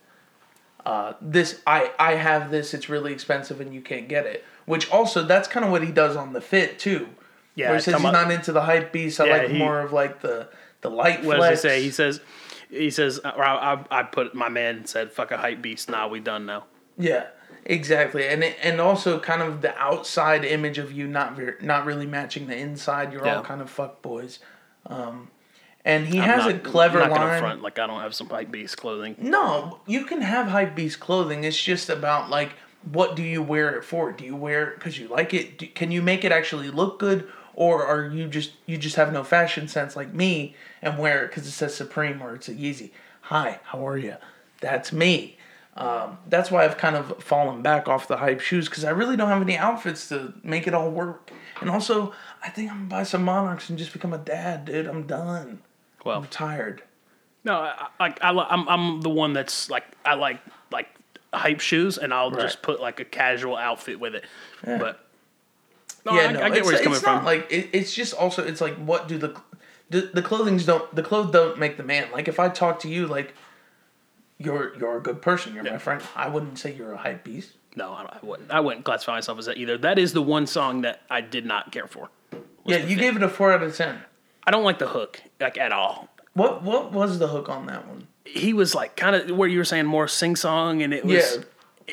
uh, 0.86 1.14
this 1.22 1.62
I 1.68 1.92
I 2.00 2.14
have 2.16 2.52
this, 2.52 2.74
it's 2.74 2.90
really 2.90 3.14
expensive 3.14 3.62
and 3.62 3.74
you 3.74 3.82
can't 3.82 4.08
get 4.08 4.26
it. 4.26 4.44
Which 4.66 4.90
also 4.92 5.24
that's 5.24 5.48
kind 5.48 5.66
of 5.66 5.72
what 5.72 5.84
he 5.84 5.92
does 5.92 6.16
on 6.16 6.34
the 6.34 6.42
fit 6.42 6.80
too. 6.80 7.10
Yeah, 7.56 7.68
where 7.68 7.76
he 7.78 7.82
says 7.82 7.96
he's 7.96 8.02
about- 8.04 8.14
not 8.14 8.32
into 8.32 8.52
the 8.52 8.62
hype 8.62 8.92
beast. 8.94 9.20
I 9.20 9.26
Yeah, 9.26 9.38
like 9.38 9.50
he- 9.50 9.58
more 9.58 9.80
of 9.82 9.92
like 9.94 10.22
the 10.22 10.48
the 10.82 10.90
light 10.90 11.24
What 11.24 11.38
flex. 11.38 11.62
does 11.62 11.64
he 11.64 11.70
say? 11.70 11.84
He 11.84 11.92
says, 11.92 12.22
he 12.70 12.90
says, 12.90 13.20
or 13.20 13.44
I, 13.44 13.74
I, 13.92 14.00
I 14.00 14.04
put 14.04 14.34
my 14.34 14.50
man 14.50 14.86
said, 14.86 15.12
"Fuck 15.12 15.32
a 15.32 15.38
hype 15.38 15.62
beast." 15.62 15.90
Nah, 15.90 16.08
we 16.08 16.20
done 16.20 16.46
now. 16.46 16.64
Yeah, 16.98 17.28
exactly, 17.66 18.28
and 18.28 18.44
it, 18.44 18.58
and 18.64 18.80
also 18.82 19.20
kind 19.20 19.42
of 19.42 19.62
the 19.62 19.78
outside 19.78 20.44
image 20.46 20.78
of 20.78 20.92
you 20.92 21.06
not 21.08 21.36
ver- 21.36 21.58
not 21.62 21.86
really 21.86 22.06
matching 22.08 22.48
the 22.48 22.56
inside. 22.56 23.12
You're 23.14 23.26
Yeah. 23.26 23.38
all 23.38 23.44
kind 23.44 23.62
of 23.62 23.70
fuck 23.70 24.02
boys. 24.02 24.40
Um, 24.88 25.30
and 25.84 26.08
he 26.08 26.20
I'm 26.20 26.30
has 26.30 26.46
not, 26.46 26.56
a 26.56 26.60
clever 26.60 27.02
I'm 27.02 27.10
not 27.10 27.20
line. 27.20 27.40
front 27.40 27.62
like 27.62 27.80
I 27.80 27.88
don't 27.88 28.02
have 28.02 28.16
some 28.16 28.30
hype 28.30 28.52
beast 28.52 28.78
clothing. 28.78 29.16
No, 29.20 29.80
you 29.88 30.06
can 30.06 30.22
have 30.22 30.48
hype 30.48 30.76
beast 30.76 31.00
clothing. 31.00 31.44
It's 31.44 31.62
just 31.62 31.90
about 31.90 32.30
like 32.30 32.54
what 32.92 33.16
do 33.16 33.22
you 33.22 33.42
wear 33.42 33.76
it 33.76 33.84
for? 33.84 34.12
Do 34.12 34.26
you 34.26 34.36
wear 34.36 34.70
it 34.70 34.76
because 34.76 34.98
you 34.98 35.08
like 35.08 35.34
it? 35.34 35.58
Do, 35.58 35.68
can 35.68 35.92
you 35.92 36.02
make 36.02 36.24
it 36.24 36.32
actually 36.32 36.70
look 36.72 37.00
good, 37.00 37.28
or 37.54 37.86
are 37.86 38.08
you 38.08 38.28
just 38.28 38.52
you 38.66 38.78
just 38.78 38.96
have 38.96 39.14
no 39.14 39.24
fashion 39.24 39.68
sense 39.68 39.96
like 39.96 40.14
me 40.14 40.56
and 40.82 40.98
wear 40.98 41.26
it 41.26 41.28
because 41.30 41.48
it 41.48 41.52
says 41.52 41.76
Supreme 41.76 42.22
or 42.22 42.36
it's 42.36 42.50
a 42.50 42.54
Yeezy? 42.54 42.92
Hi, 43.22 43.60
how 43.66 43.88
are 43.88 43.98
you? 43.98 44.16
That's 44.62 44.92
me. 44.92 45.38
Um, 45.78 46.18
that's 46.28 46.52
why 46.52 46.66
I've 46.66 46.78
kind 46.78 46.98
of 46.98 47.24
fallen 47.24 47.62
back 47.62 47.88
off 47.88 48.08
the 48.08 48.18
hype 48.18 48.42
shoes 48.42 48.68
because 48.68 48.84
I 48.84 48.90
really 48.90 49.16
don't 49.16 49.30
have 49.30 49.42
any 49.42 49.58
outfits 49.58 50.10
to 50.10 50.34
make 50.44 50.68
it 50.68 50.74
all 50.74 50.92
work. 50.92 51.32
And 51.62 51.70
also, 51.70 52.14
I 52.44 52.50
think 52.50 52.70
I'm 52.70 52.78
gonna 52.78 52.90
buy 52.90 53.04
some 53.04 53.24
Monarchs 53.24 53.70
and 53.70 53.78
just 53.80 53.94
become 53.94 54.12
a 54.12 54.18
dad, 54.18 54.66
dude. 54.66 54.88
I'm 54.88 55.08
done. 55.08 55.60
Well, 56.06 56.18
I'm 56.20 56.28
tired. 56.28 56.82
no, 57.44 57.54
I, 57.56 57.88
I, 58.00 58.14
I, 58.22 58.48
I'm, 58.54 58.68
I'm 58.70 59.02
the 59.02 59.10
one 59.10 59.34
that's 59.34 59.70
like 59.70 59.84
I 60.06 60.16
like 60.16 60.40
like 60.72 60.88
hype 61.34 61.60
shoes, 61.60 61.98
and 61.98 62.14
I'll 62.14 62.32
Right. 62.32 62.42
just 62.42 62.62
put 62.62 62.80
like 62.82 63.00
a 63.00 63.06
casual 63.06 63.56
outfit 63.58 64.00
with 64.00 64.16
it. 64.16 64.26
But 64.64 65.06
no, 66.06 66.14
yeah, 66.14 66.22
I, 66.28 66.32
no, 66.32 66.42
I 66.42 66.50
get 66.50 66.58
it's, 66.60 66.66
where 66.66 66.72
he's 66.76 66.82
coming 66.82 66.96
it's 66.96 67.04
from. 67.04 67.16
not 67.18 67.26
like 67.26 67.48
it, 67.52 67.70
it's 67.74 67.94
just 67.94 68.14
also 68.14 68.44
it's 68.44 68.62
like 68.62 68.76
what 68.76 69.08
do 69.08 69.18
the 69.18 69.40
the, 69.90 70.10
the 70.14 70.22
clothing's 70.22 70.66
don't 70.66 70.94
the 70.96 71.04
clothes 71.04 71.32
don't 71.32 71.60
make 71.60 71.78
the 71.78 71.84
man. 71.84 72.08
Like 72.12 72.28
if 72.28 72.40
I 72.40 72.50
talk 72.50 72.80
to 72.82 72.90
you 72.90 73.08
like 73.08 73.34
you're 74.38 74.76
you're 74.80 74.98
a 74.98 75.02
good 75.02 75.22
person, 75.22 75.54
you're 75.54 75.64
Yeah. 75.66 75.74
my 75.74 75.78
friend. 75.78 76.02
I 76.16 76.28
wouldn't 76.30 76.58
say 76.58 76.74
you're 76.74 76.94
a 76.94 76.98
hype 76.98 77.24
beast. 77.24 77.52
no, 77.76 77.92
I, 77.94 78.04
I 78.04 78.20
wouldn't. 78.26 78.50
I 78.52 78.60
wouldn't 78.60 78.84
classify 78.86 79.14
myself 79.14 79.38
as 79.40 79.46
that 79.46 79.58
either. 79.58 79.78
That 79.78 80.00
is 80.00 80.14
the 80.14 80.22
one 80.22 80.48
song 80.48 80.82
that 80.82 81.02
I 81.10 81.22
did 81.22 81.46
not 81.46 81.72
care 81.72 81.88
for. 81.88 82.10
Yeah, 82.66 82.78
you 82.78 82.96
gave 82.96 83.16
it 83.16 83.24
a 83.24 83.30
four 83.30 83.52
out 83.54 83.62
of 83.64 83.76
ten. 83.76 84.00
I 84.46 84.52
don't 84.52 84.64
like 84.64 84.80
the 84.80 84.88
hook 84.88 85.22
like 85.40 85.58
at 85.58 85.72
all. 85.72 86.10
What 86.34 86.64
what 86.64 86.92
was 86.92 87.20
the 87.20 87.28
hook 87.28 87.50
on 87.50 87.66
that 87.68 87.88
one? 87.88 88.08
He 88.26 88.54
was 88.54 88.74
like 88.76 88.96
kind 88.96 89.16
of 89.16 89.36
where 89.38 89.50
you 89.50 89.58
were 89.58 89.66
saying 89.66 89.86
more 89.86 90.08
sing 90.08 90.36
song, 90.36 90.82
and 90.82 90.94
it 90.94 91.06
was. 91.06 91.14
Yeah. 91.14 91.42
it- 91.42 91.48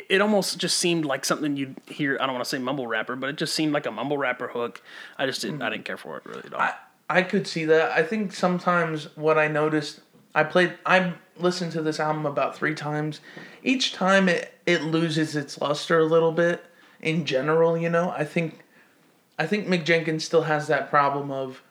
It 0.09 0.21
almost 0.21 0.59
just 0.59 0.78
seemed 0.78 1.05
like 1.07 1.25
something 1.25 1.57
you'd 1.57 1.75
hear. 1.88 2.17
I 2.21 2.26
don't 2.26 2.35
want 2.35 2.45
to 2.45 2.49
say 2.49 2.59
mumble 2.59 2.87
rapper, 2.87 3.17
but 3.17 3.31
it 3.31 3.37
just 3.37 3.52
seemed 3.55 3.73
like 3.73 3.85
a 3.85 3.90
mumble 3.90 4.17
rapper 4.17 4.47
hook. 4.47 4.81
I 5.19 5.26
just 5.26 5.40
didn't. 5.40 5.61
I 5.61 5.64
mm-hmm. 5.64 5.73
didn't 5.73 5.85
care 5.87 5.97
for 5.97 6.17
it 6.19 6.25
really 6.25 6.45
at 6.45 6.55
all. 6.55 6.61
I 6.61 6.75
I 7.11 7.23
could 7.23 7.47
see 7.49 7.64
that. 7.64 7.90
I 7.90 8.02
think 8.05 8.33
sometimes 8.33 9.09
what 9.17 9.38
I 9.38 9.49
noticed, 9.49 10.00
I 10.35 10.45
played, 10.45 10.75
I 10.87 11.14
listened 11.37 11.73
to 11.73 11.83
this 11.83 11.99
album 11.99 12.26
about 12.26 12.55
three 12.55 12.75
times. 12.75 13.21
Each 13.64 13.93
time 13.93 14.28
it 14.28 14.52
it 14.67 14.83
loses 14.83 15.35
its 15.35 15.61
luster 15.61 15.99
a 15.99 16.05
little 16.05 16.33
bit. 16.33 16.64
In 17.00 17.25
general, 17.25 17.76
you 17.76 17.88
know, 17.88 18.11
I 18.11 18.25
think, 18.25 18.61
I 19.38 19.47
think 19.47 19.67
Mick 19.67 19.85
Jenkins 19.85 20.25
still 20.25 20.43
has 20.43 20.67
that 20.69 20.90
problem 20.90 21.31
of. 21.33 21.62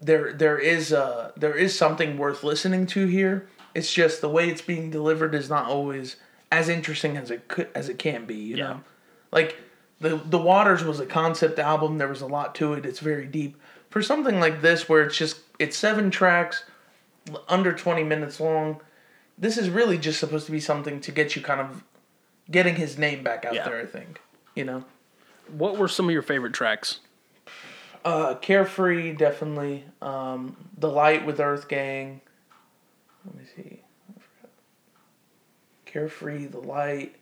There 0.00 0.32
there 0.32 0.58
is 0.58 0.92
uh 0.92 1.32
there 1.36 1.54
is 1.54 1.76
something 1.76 2.16
worth 2.16 2.42
listening 2.42 2.86
to 2.88 3.06
here. 3.06 3.46
It's 3.74 3.92
just 3.92 4.20
the 4.20 4.28
way 4.28 4.48
it's 4.48 4.62
being 4.62 4.90
delivered 4.90 5.34
is 5.34 5.48
not 5.50 5.66
always 5.66 6.16
as 6.50 6.68
interesting 6.68 7.16
as 7.16 7.30
it 7.30 7.48
could 7.48 7.68
as 7.74 7.88
it 7.88 7.98
can 7.98 8.24
be. 8.24 8.34
You 8.36 8.56
Yeah. 8.56 8.64
know, 8.68 8.80
like 9.30 9.56
the 10.00 10.16
the 10.16 10.38
Waters 10.38 10.82
was 10.84 11.00
a 11.00 11.06
concept 11.06 11.58
album. 11.58 11.98
There 11.98 12.08
was 12.08 12.22
a 12.22 12.26
lot 12.26 12.54
to 12.56 12.72
it. 12.72 12.86
It's 12.86 13.00
very 13.00 13.26
deep. 13.26 13.60
For 13.90 14.00
something 14.02 14.40
like 14.40 14.62
this, 14.62 14.88
where 14.88 15.02
it's 15.02 15.16
just 15.18 15.40
it's 15.58 15.76
seven 15.76 16.10
tracks, 16.10 16.64
under 17.48 17.72
twenty 17.74 18.02
minutes 18.04 18.40
long, 18.40 18.80
this 19.36 19.58
is 19.58 19.68
really 19.68 19.98
just 19.98 20.18
supposed 20.18 20.46
to 20.46 20.52
be 20.52 20.60
something 20.60 21.00
to 21.02 21.12
get 21.12 21.36
you 21.36 21.42
kind 21.42 21.60
of 21.60 21.84
getting 22.50 22.76
his 22.76 22.96
name 22.96 23.22
back 23.22 23.44
out 23.44 23.52
Yeah. 23.54 23.64
there. 23.68 23.78
I 23.80 23.84
think 23.86 24.20
you 24.54 24.64
know, 24.64 24.84
what 25.48 25.76
were 25.76 25.88
some 25.88 26.06
of 26.06 26.12
your 26.12 26.22
favorite 26.22 26.54
tracks? 26.54 27.00
Uh, 28.04 28.34
Carefree 28.36 29.12
definitely. 29.14 29.84
Um, 30.02 30.56
the 30.78 30.88
Light 30.88 31.24
with 31.26 31.40
Earth 31.40 31.68
Gang. 31.68 32.20
Let 33.24 33.34
me 33.36 33.42
see. 33.56 33.82
Carefree, 35.86 36.46
the 36.46 36.60
Light. 36.60 37.16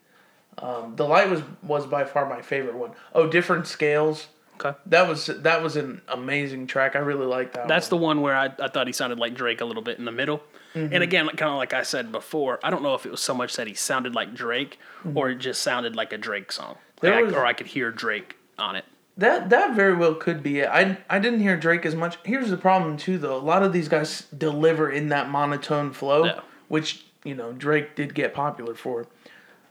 Um, 0.58 0.96
the 0.96 1.04
Light 1.06 1.30
was 1.30 1.42
was 1.62 1.86
by 1.86 2.04
far 2.04 2.28
my 2.28 2.42
favorite 2.42 2.74
one. 2.76 2.92
Oh, 3.14 3.26
different 3.28 3.66
scales. 3.66 4.26
Okay. 4.60 4.76
That 4.86 5.08
was 5.08 5.26
that 5.26 5.62
was 5.62 5.76
an 5.76 6.02
amazing 6.08 6.66
track. 6.66 6.96
I 6.96 6.98
really 6.98 7.26
like 7.26 7.52
that. 7.52 7.68
That's 7.68 7.90
one. 7.90 7.98
the 8.00 8.04
one 8.04 8.20
where 8.22 8.36
I, 8.36 8.46
I 8.58 8.68
thought 8.68 8.86
he 8.88 8.92
sounded 8.92 9.18
like 9.18 9.34
Drake 9.34 9.60
a 9.60 9.64
little 9.64 9.82
bit 9.82 9.98
in 9.98 10.04
the 10.04 10.12
middle. 10.12 10.42
Mm-hmm. 10.74 10.92
And 10.92 11.02
again, 11.02 11.26
kind 11.28 11.50
of 11.50 11.56
like 11.56 11.72
I 11.72 11.82
said 11.82 12.12
before, 12.12 12.58
I 12.62 12.70
don't 12.70 12.82
know 12.82 12.94
if 12.94 13.06
it 13.06 13.10
was 13.10 13.20
so 13.20 13.34
much 13.34 13.56
that 13.56 13.66
he 13.68 13.74
sounded 13.74 14.14
like 14.14 14.34
Drake 14.34 14.78
or 15.14 15.30
it 15.30 15.36
just 15.36 15.62
sounded 15.62 15.96
like 15.96 16.12
a 16.12 16.18
Drake 16.18 16.50
song. 16.52 16.74
Mm-hmm. 16.74 17.06
There 17.06 17.12
Like 17.14 17.20
I- 17.20 17.22
was- 17.26 17.34
or 17.34 17.46
I 17.46 17.52
could 17.52 17.68
hear 17.68 17.90
Drake 17.90 18.36
on 18.58 18.76
it. 18.76 18.84
That 19.18 19.50
that 19.50 19.74
very 19.74 19.94
well 19.96 20.14
could 20.14 20.42
be 20.44 20.60
it. 20.60 20.68
I 20.68 20.96
I 21.10 21.18
didn't 21.18 21.40
hear 21.40 21.56
Drake 21.56 21.84
as 21.84 21.94
much. 21.96 22.18
Here's 22.24 22.50
the 22.50 22.56
problem 22.56 22.96
too, 22.96 23.18
though. 23.18 23.36
A 23.36 23.38
lot 23.38 23.62
of 23.64 23.72
these 23.72 23.88
guys 23.88 24.22
deliver 24.36 24.90
in 24.90 25.08
that 25.08 25.28
monotone 25.28 25.92
flow, 25.92 26.24
Yeah. 26.24 26.40
which 26.68 27.04
you 27.24 27.34
know 27.34 27.52
Drake 27.52 27.96
did 27.96 28.14
get 28.14 28.32
popular 28.32 28.74
for. 28.74 29.06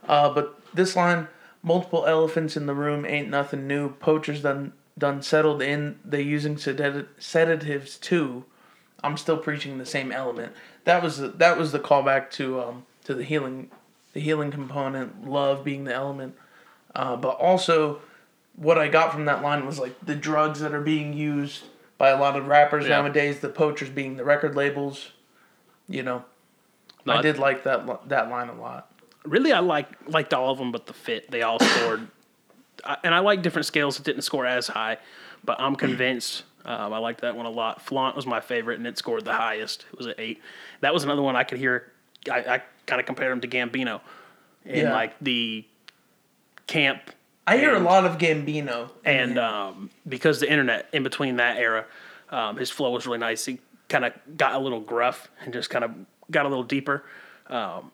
Uh, 0.08 0.30
but 0.34 0.60
this 0.74 0.96
line, 0.98 1.28
multiple 1.64 2.06
elephants 2.06 2.58
in 2.58 2.66
the 2.66 2.74
room 2.76 3.06
ain't 3.06 3.30
nothing 3.30 3.68
new. 3.68 3.90
Poachers 3.90 4.42
done 4.42 4.74
done 4.98 5.22
settled 5.22 5.62
in. 5.62 5.98
They 6.04 6.22
using 6.22 6.58
sedat- 6.58 7.08
sedatives 7.18 7.98
too. 7.98 8.44
I'm 9.02 9.16
still 9.16 9.38
preaching 9.38 9.78
the 9.78 9.86
same 9.86 10.12
element. 10.12 10.52
That 10.84 11.02
was 11.02 11.20
the, 11.20 11.30
that 11.30 11.58
was 11.58 11.72
the 11.72 11.80
callback 11.80 12.32
to 12.32 12.60
um 12.60 12.86
to 13.06 13.14
the 13.14 13.24
healing, 13.24 13.72
the 14.12 14.20
healing 14.20 14.52
component, 14.52 15.26
love 15.26 15.64
being 15.64 15.86
the 15.86 15.94
element. 15.94 16.36
Uh, 16.94 17.16
but 17.16 17.38
also, 17.38 18.02
what 18.58 18.78
I 18.78 18.88
got 18.90 19.14
from 19.14 19.26
that 19.26 19.42
line 19.42 19.66
was 19.66 19.80
like 19.80 19.96
the 20.06 20.16
drugs 20.16 20.60
that 20.60 20.74
are 20.74 20.82
being 20.82 21.14
used 21.14 21.64
by 21.98 22.10
a 22.10 22.20
lot 22.20 22.36
of 22.36 22.48
rappers 22.48 22.84
Yeah. 22.86 23.02
nowadays. 23.02 23.40
The 23.40 23.50
poachers 23.50 23.90
being 23.90 24.18
the 24.18 24.26
record 24.26 24.56
labels. 24.56 25.12
You 25.88 26.04
know, 26.04 26.26
No, 27.06 27.14
I 27.14 27.22
did 27.22 27.38
like 27.40 27.64
that 27.64 28.10
that 28.10 28.30
line 28.30 28.50
a 28.50 28.54
lot. 28.60 28.92
Really, 29.24 29.54
I 29.54 29.60
like 29.60 29.88
liked 30.08 30.34
all 30.34 30.52
of 30.52 30.58
them, 30.58 30.72
but 30.74 30.86
the 30.86 30.94
fit 30.94 31.32
they 31.32 31.42
all 31.44 31.60
scored. 31.60 32.08
I, 32.86 32.98
and 33.04 33.16
I 33.16 33.20
like 33.20 33.42
different 33.42 33.66
scales 33.66 33.96
that 33.98 34.04
didn't 34.04 34.24
score 34.24 34.46
as 34.46 34.68
high, 34.68 34.98
but 35.46 35.60
I'm 35.62 35.76
convinced. 35.76 36.44
Um, 36.66 36.92
I 36.94 36.98
liked 36.98 37.22
that 37.22 37.36
one 37.38 37.46
a 37.46 37.50
lot. 37.50 37.82
Flaunt 37.82 38.16
was 38.18 38.26
my 38.26 38.42
favorite, 38.42 38.78
and 38.78 38.86
it 38.86 38.98
scored 38.98 39.24
the 39.24 39.34
highest. 39.34 39.86
It 39.94 39.98
was 39.98 40.08
an 40.08 40.16
eight. 40.18 40.42
That 40.82 40.94
was 40.94 41.04
another 41.06 41.22
one 41.22 41.36
I 41.38 41.44
could 41.46 41.58
hear. 41.60 41.92
I, 42.30 42.40
I 42.40 42.62
kind 42.86 43.00
of 43.00 43.06
compared 43.06 43.32
him 43.32 43.40
to 43.42 43.48
Gambino, 43.48 44.02
in 44.66 44.86
Yeah. 44.88 44.94
like 44.94 45.14
the 45.22 45.66
camp 46.68 47.00
I 47.48 47.58
hear 47.58 47.74
a 47.74 47.80
lot 47.80 48.06
of 48.06 48.18
Gambino. 48.18 48.90
and 49.06 49.40
um, 49.40 49.90
because 50.08 50.40
the 50.42 50.52
internet 50.52 50.88
in 50.92 51.04
between 51.04 51.38
that 51.38 51.58
era, 51.58 51.86
um, 52.30 52.58
his 52.58 52.70
flow 52.70 52.92
was 52.92 53.06
really 53.06 53.20
nice. 53.20 53.46
He 53.46 53.60
kind 53.88 54.04
of 54.04 54.14
got 54.36 54.54
a 54.54 54.60
little 54.60 54.82
gruff 54.82 55.30
and 55.44 55.54
just 55.54 55.70
kind 55.70 55.86
of 55.86 55.92
got 56.30 56.46
a 56.46 56.50
little 56.50 56.64
deeper. 56.66 57.06
Um, 57.48 57.92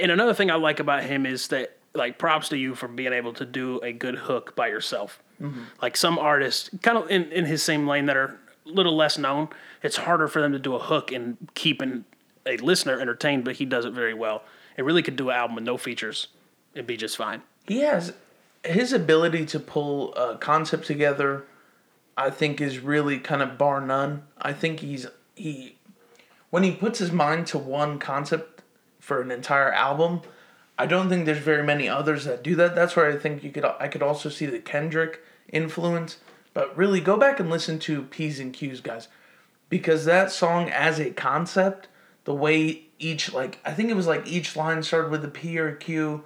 and 0.00 0.10
another 0.10 0.32
thing 0.32 0.50
I 0.50 0.54
like 0.54 0.80
about 0.80 1.04
him 1.04 1.26
is 1.26 1.48
that 1.48 1.76
like 1.94 2.18
props 2.18 2.48
to 2.48 2.56
you 2.56 2.74
for 2.74 2.88
being 2.88 3.12
able 3.12 3.34
to 3.34 3.44
do 3.44 3.80
a 3.82 3.92
good 3.92 4.14
hook 4.14 4.56
by 4.56 4.68
yourself. 4.68 5.20
Like 5.80 5.96
some 5.96 6.18
artists, 6.18 6.70
kind 6.82 6.98
of 6.98 7.08
in, 7.10 7.30
in 7.30 7.44
his 7.44 7.62
same 7.62 7.86
lane 7.86 8.06
that 8.06 8.16
are 8.16 8.38
a 8.66 8.68
little 8.70 8.96
less 8.96 9.16
known, 9.18 9.48
it's 9.84 9.96
harder 9.98 10.26
for 10.26 10.40
them 10.40 10.52
to 10.52 10.58
do 10.58 10.74
a 10.74 10.80
hook 10.80 11.12
and 11.12 11.36
keeping 11.54 12.04
a 12.44 12.56
listener 12.56 12.98
entertained, 13.00 13.44
but 13.44 13.56
he 13.56 13.64
does 13.64 13.84
it 13.84 13.92
very 13.92 14.14
well. 14.14 14.42
It 14.76 14.84
really 14.84 15.02
could 15.02 15.14
do 15.16 15.30
an 15.30 15.36
album 15.36 15.54
with 15.56 15.64
no 15.64 15.76
features 15.76 16.26
and 16.74 16.86
be 16.86 16.96
just 16.96 17.16
fine. 17.16 17.42
he 17.68 17.80
has 17.80 18.14
his 18.68 18.92
ability 18.92 19.46
to 19.46 19.60
pull 19.60 20.14
a 20.14 20.36
concept 20.36 20.86
together. 20.86 21.44
I 22.16 22.30
think 22.30 22.60
is 22.60 22.80
really 22.80 23.20
kind 23.20 23.42
of 23.42 23.56
bar 23.56 23.80
none. 23.80 24.24
I 24.36 24.52
think 24.52 24.80
he's 24.80 25.06
he 25.36 25.76
when 26.50 26.64
he 26.64 26.72
puts 26.72 26.98
his 26.98 27.12
mind 27.12 27.46
to 27.48 27.58
one 27.58 28.00
concept 28.00 28.62
for 28.98 29.22
an 29.22 29.30
entire 29.30 29.72
album. 29.72 30.22
I 30.76 30.86
don't 30.86 31.08
think 31.08 31.26
there's 31.26 31.38
very 31.38 31.62
many 31.62 31.88
others 31.88 32.24
that 32.24 32.42
do 32.42 32.56
that. 32.56 32.74
That's 32.74 32.96
where 32.96 33.10
I 33.10 33.16
think 33.16 33.44
you 33.44 33.50
could 33.50 33.64
I 33.64 33.86
could 33.86 34.02
also 34.02 34.28
see 34.28 34.46
the 34.46 34.58
Kendrick 34.58 35.20
influence. 35.52 36.18
But 36.54 36.76
really, 36.76 37.00
go 37.00 37.16
back 37.16 37.38
and 37.38 37.50
listen 37.50 37.78
to 37.80 38.02
P's 38.02 38.40
and 38.40 38.52
Q's, 38.52 38.80
guys, 38.80 39.06
because 39.68 40.04
that 40.04 40.32
song 40.32 40.68
as 40.70 40.98
a 40.98 41.10
concept, 41.10 41.86
the 42.24 42.34
way 42.34 42.82
each 42.98 43.32
like 43.32 43.58
I 43.64 43.72
think 43.72 43.90
it 43.90 43.94
was 43.94 44.08
like 44.08 44.26
each 44.26 44.56
line 44.56 44.82
started 44.82 45.12
with 45.12 45.24
a 45.24 45.28
P 45.28 45.56
or 45.58 45.68
a 45.68 45.76
Q. 45.76 46.24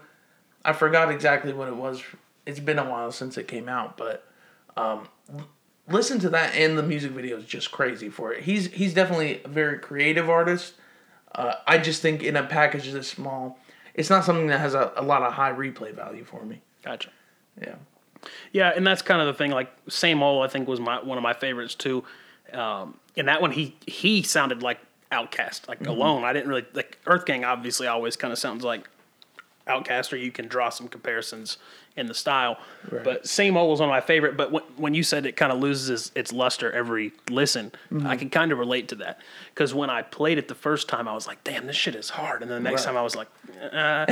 I 0.64 0.72
forgot 0.72 1.10
exactly 1.10 1.52
what 1.52 1.68
it 1.68 1.76
was. 1.76 2.02
It's 2.46 2.60
been 2.60 2.78
a 2.78 2.88
while 2.88 3.12
since 3.12 3.38
it 3.38 3.46
came 3.48 3.68
out, 3.68 3.96
but 3.96 4.26
um, 4.76 5.08
l- 5.32 5.48
listen 5.88 6.18
to 6.20 6.28
that 6.30 6.54
and 6.54 6.76
the 6.78 6.82
music 6.82 7.12
video 7.12 7.36
is 7.36 7.44
just 7.44 7.70
crazy 7.70 8.08
for 8.08 8.32
it. 8.32 8.44
He's 8.44 8.66
he's 8.66 8.94
definitely 8.94 9.42
a 9.44 9.48
very 9.48 9.78
creative 9.78 10.28
artist. 10.28 10.74
Uh, 11.34 11.54
I 11.66 11.78
just 11.78 12.02
think 12.02 12.22
in 12.22 12.36
a 12.36 12.42
package 12.42 12.90
this 12.92 13.08
small, 13.08 13.58
it's 13.94 14.10
not 14.10 14.24
something 14.24 14.48
that 14.48 14.60
has 14.60 14.74
a, 14.74 14.92
a 14.96 15.02
lot 15.02 15.22
of 15.22 15.32
high 15.32 15.52
replay 15.52 15.94
value 15.94 16.24
for 16.24 16.44
me. 16.44 16.60
Gotcha. 16.84 17.10
Yeah. 17.60 17.76
Yeah, 18.52 18.72
and 18.74 18.86
that's 18.86 19.02
kind 19.02 19.20
of 19.20 19.26
the 19.26 19.34
thing. 19.34 19.50
Like 19.50 19.72
Same 19.88 20.22
Old, 20.22 20.44
I 20.44 20.48
think 20.48 20.68
was 20.68 20.80
my 20.80 21.02
one 21.02 21.18
of 21.18 21.22
my 21.22 21.32
favorites 21.32 21.74
too. 21.74 22.04
Um, 22.52 22.98
and 23.16 23.28
that 23.28 23.40
one, 23.40 23.50
he 23.50 23.76
he 23.86 24.22
sounded 24.22 24.62
like 24.62 24.78
Outkast. 25.10 25.68
Like 25.68 25.86
alone, 25.86 26.24
I 26.24 26.32
didn't 26.32 26.48
really 26.48 26.66
like 26.74 26.98
Earth 27.06 27.24
Gang. 27.24 27.44
Obviously, 27.44 27.86
always 27.86 28.16
kind 28.16 28.32
of 28.32 28.38
sounds 28.38 28.64
like 28.64 28.88
Outkast, 29.66 30.12
or 30.12 30.16
you 30.16 30.32
can 30.32 30.48
draw 30.48 30.68
some 30.70 30.88
comparisons 30.88 31.58
in 31.96 32.06
the 32.06 32.14
style. 32.14 32.58
But 32.90 33.26
Same 33.28 33.56
Old 33.56 33.70
was 33.70 33.80
one 33.80 33.88
of 33.88 33.92
my 33.92 34.00
favorite. 34.00 34.36
But 34.36 34.50
when, 34.50 34.62
when 34.76 34.94
you 34.94 35.02
said 35.02 35.26
it 35.26 35.36
kind 35.36 35.52
of 35.52 35.58
loses 35.60 36.10
its, 36.14 36.32
luster 36.32 36.72
every 36.72 37.12
listen, 37.30 37.70
I 38.04 38.16
can 38.16 38.30
kind 38.30 38.50
of 38.52 38.58
relate 38.58 38.88
to 38.88 38.94
that 38.96 39.20
because 39.54 39.72
when 39.74 39.90
I 39.90 40.02
played 40.02 40.38
it 40.38 40.48
the 40.48 40.54
first 40.54 40.88
time, 40.88 41.06
I 41.06 41.12
was 41.14 41.26
like, 41.26 41.44
"Damn, 41.44 41.66
this 41.66 41.76
shit 41.76 41.94
is 41.94 42.10
hard," 42.10 42.42
and 42.42 42.50
then 42.50 42.62
the 42.64 42.70
next 42.70 42.82
Right. 42.82 42.92
time 42.92 42.96
I 42.96 43.02
was 43.02 43.14
like, 43.14 43.28
uh, 43.72 44.06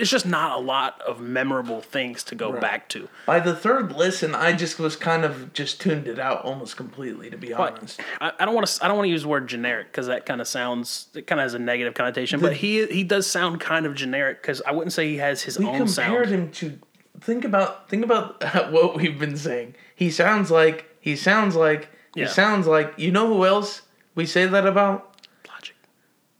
"It's 0.00 0.10
just 0.10 0.26
not 0.26 0.58
a 0.58 0.60
lot 0.60 1.00
of 1.02 1.20
memorable 1.20 1.80
things 1.80 2.22
to 2.24 2.34
go 2.34 2.52
back 2.52 2.88
to." 2.90 3.08
By 3.26 3.40
the 3.40 3.54
third 3.54 3.92
listen, 3.92 4.34
I 4.34 4.52
just 4.52 4.78
was 4.78 4.96
kind 4.96 5.24
of 5.24 5.52
just 5.52 5.80
tuned 5.80 6.06
it 6.08 6.18
out 6.18 6.44
almost 6.44 6.76
completely, 6.76 7.30
to 7.30 7.36
be 7.36 7.52
honest. 7.52 8.00
I, 8.20 8.32
I 8.38 8.44
don't 8.44 8.54
want 8.54 8.66
to. 8.66 8.84
I 8.84 8.88
don't 8.88 8.96
want 8.96 9.06
to 9.06 9.10
use 9.12 9.22
the 9.22 9.28
word 9.28 9.48
generic 9.48 9.90
because 9.92 10.06
that 10.08 10.26
kind 10.26 10.40
of 10.40 10.48
sounds. 10.48 11.08
It 11.14 11.26
kind 11.26 11.40
of 11.40 11.44
has 11.44 11.54
a 11.54 11.58
negative 11.58 11.94
connotation. 11.94 12.40
but 12.40 12.54
he 12.54 12.86
he 12.86 13.04
does 13.04 13.26
sound 13.26 13.60
kind 13.60 13.86
of 13.86 13.94
generic 13.94 14.42
because 14.42 14.60
I 14.66 14.72
wouldn't 14.72 14.92
say 14.92 15.08
he 15.08 15.16
has 15.18 15.42
his 15.42 15.58
We 15.58 15.66
own 15.66 15.78
compared 15.86 16.28
sound. 16.28 16.28
him 16.28 16.50
to 16.52 16.78
think 17.20 17.44
about 17.44 17.88
think 17.88 18.04
about 18.04 18.42
what 18.72 18.96
we've 18.96 19.18
been 19.18 19.36
saying. 19.36 19.74
He 19.94 20.10
sounds 20.10 20.50
like 20.50 20.88
he 21.00 21.16
sounds 21.16 21.54
like 21.56 21.88
Yeah. 22.14 22.24
he 22.26 22.30
sounds 22.32 22.66
like 22.66 22.92
you 22.96 23.10
know 23.10 23.26
who 23.28 23.44
else 23.46 23.82
we 24.14 24.26
say 24.26 24.46
that 24.46 24.66
about? 24.66 25.14
Logic, 25.48 25.76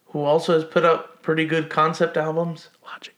Who 0.08 0.20
also 0.22 0.54
has 0.54 0.64
put 0.64 0.84
up 0.84 1.22
pretty 1.22 1.44
good 1.44 1.70
concept 1.70 2.16
albums? 2.16 2.68
logic. 2.84 3.13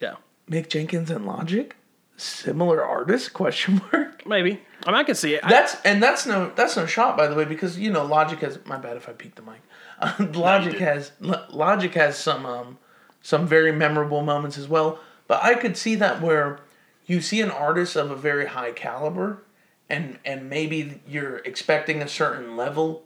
Yeah, 0.00 0.14
Mick 0.50 0.68
Jenkins 0.68 1.10
and 1.10 1.26
Logic, 1.26 1.76
similar 2.16 2.84
artists? 2.84 3.28
Question 3.42 3.80
mark. 3.92 4.26
maybe. 4.26 4.60
I 4.86 4.90
mean, 4.90 5.00
I 5.00 5.04
can 5.04 5.14
see 5.14 5.34
it. 5.34 5.42
That's 5.48 5.76
and 5.84 6.02
that's 6.02 6.24
no 6.26 6.50
that's 6.56 6.76
no 6.76 6.86
shot 6.86 7.16
by 7.16 7.26
the 7.26 7.34
way 7.34 7.44
because 7.44 7.78
you 7.78 7.90
know 7.90 8.04
Logic 8.04 8.38
has 8.40 8.58
my 8.64 8.78
bad 8.78 8.96
if 8.96 9.08
I 9.08 9.12
peeked 9.12 9.36
the 9.36 9.42
mic. 9.42 9.60
Uh, 10.00 10.14
Logic 10.32 10.72
didn't. 10.72 10.86
has 10.86 11.12
Lo- 11.20 11.44
Logic 11.50 11.92
has 11.92 12.16
some 12.16 12.46
um 12.46 12.78
some 13.20 13.46
very 13.46 13.70
memorable 13.70 14.22
moments 14.22 14.56
as 14.56 14.66
well. 14.66 14.98
But 15.26 15.42
I 15.44 15.52
could 15.54 15.76
see 15.76 15.94
that 15.96 16.22
where 16.22 16.58
you 17.04 17.20
see 17.20 17.42
an 17.42 17.50
artist 17.50 17.96
of 17.96 18.10
a 18.10 18.16
very 18.16 18.46
high 18.46 18.72
caliber 18.72 19.42
and 19.90 20.18
and 20.24 20.48
maybe 20.48 21.02
you're 21.06 21.36
expecting 21.38 22.00
a 22.00 22.08
certain 22.08 22.56
level 22.56 23.02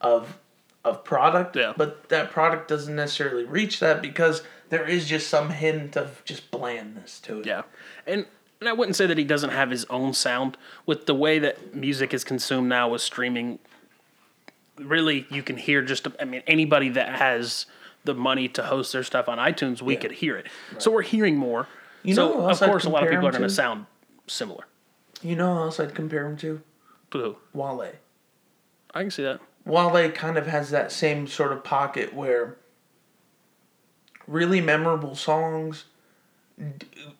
of 0.00 0.38
of 0.86 1.04
product, 1.04 1.54
Yeah. 1.54 1.74
but 1.76 2.08
that 2.08 2.30
product 2.30 2.66
doesn't 2.68 2.96
necessarily 2.96 3.44
reach 3.44 3.78
that 3.80 4.00
because 4.00 4.42
there 4.72 4.88
is 4.88 5.06
just 5.06 5.28
some 5.28 5.50
hint 5.50 5.98
of 5.98 6.22
just 6.24 6.50
blandness 6.50 7.20
to 7.20 7.40
it. 7.40 7.46
Yeah, 7.46 7.62
and 8.06 8.24
and 8.58 8.70
I 8.70 8.72
wouldn't 8.72 8.96
say 8.96 9.04
that 9.04 9.18
he 9.18 9.24
doesn't 9.24 9.50
have 9.50 9.70
his 9.70 9.84
own 9.90 10.14
sound 10.14 10.56
with 10.86 11.04
the 11.04 11.14
way 11.14 11.38
that 11.40 11.74
music 11.74 12.14
is 12.14 12.24
consumed 12.24 12.70
now 12.70 12.88
with 12.88 13.02
streaming. 13.02 13.58
Really, 14.78 15.26
you 15.30 15.42
can 15.42 15.58
hear 15.58 15.82
just. 15.82 16.08
I 16.18 16.24
mean, 16.24 16.42
anybody 16.46 16.88
that 16.88 17.16
has 17.16 17.66
the 18.04 18.14
money 18.14 18.48
to 18.48 18.62
host 18.62 18.94
their 18.94 19.02
stuff 19.02 19.28
on 19.28 19.36
iTunes, 19.36 19.82
we 19.82 19.94
could 19.94 20.12
hear 20.12 20.38
it. 20.38 20.46
So 20.78 20.90
we're 20.90 21.02
hearing 21.02 21.36
more. 21.36 21.68
You 22.02 22.14
know 22.14 22.32
so 22.32 22.40
who 22.40 22.48
of 22.48 22.58
course, 22.58 22.84
a 22.86 22.88
lot 22.88 23.02
of 23.02 23.10
people 23.10 23.26
are 23.26 23.30
going 23.30 23.42
to 23.42 23.48
to? 23.48 23.54
sound 23.54 23.84
similar. 24.26 24.64
You 25.20 25.36
know 25.36 25.54
who 25.54 25.60
else 25.64 25.80
I'd 25.80 25.94
compare 25.94 26.24
him 26.24 26.38
to? 26.38 26.62
Who? 27.12 27.36
Wale. 27.52 27.92
I 28.94 29.00
can 29.02 29.10
see 29.10 29.22
that. 29.22 29.40
Wale 29.66 30.10
kind 30.12 30.38
of 30.38 30.46
has 30.46 30.70
that 30.70 30.90
same 30.90 31.26
sort 31.26 31.52
of 31.52 31.62
pocket 31.62 32.14
where 32.14 32.56
really 34.26 34.60
memorable 34.60 35.14
songs. 35.14 35.84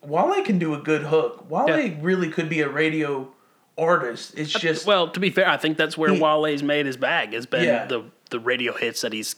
Wale 0.03 0.43
can 0.45 0.59
do 0.59 0.75
a 0.75 0.79
good 0.79 1.03
hook. 1.05 1.51
Wale 1.51 1.69
Yeah. 1.79 1.95
really 2.01 2.29
could 2.29 2.49
be 2.49 2.61
a 2.61 2.69
radio 2.69 3.33
artist. 3.79 4.35
It's 4.37 4.53
just 4.53 4.87
Well, 4.87 5.09
to 5.09 5.21
be 5.21 5.31
fair, 5.31 5.49
I 5.49 5.57
think 5.57 5.77
that's 5.77 5.97
where 5.97 6.13
He- 6.13 6.21
Wale's 6.21 6.63
made 6.63 6.87
his 6.87 6.97
bag. 6.97 7.33
Has 7.33 7.47
been 7.47 7.65
Yeah. 7.65 7.87
the 7.87 8.05
the 8.31 8.41
radio 8.41 8.73
hits 8.73 9.03
that 9.03 9.13
he's 9.13 9.37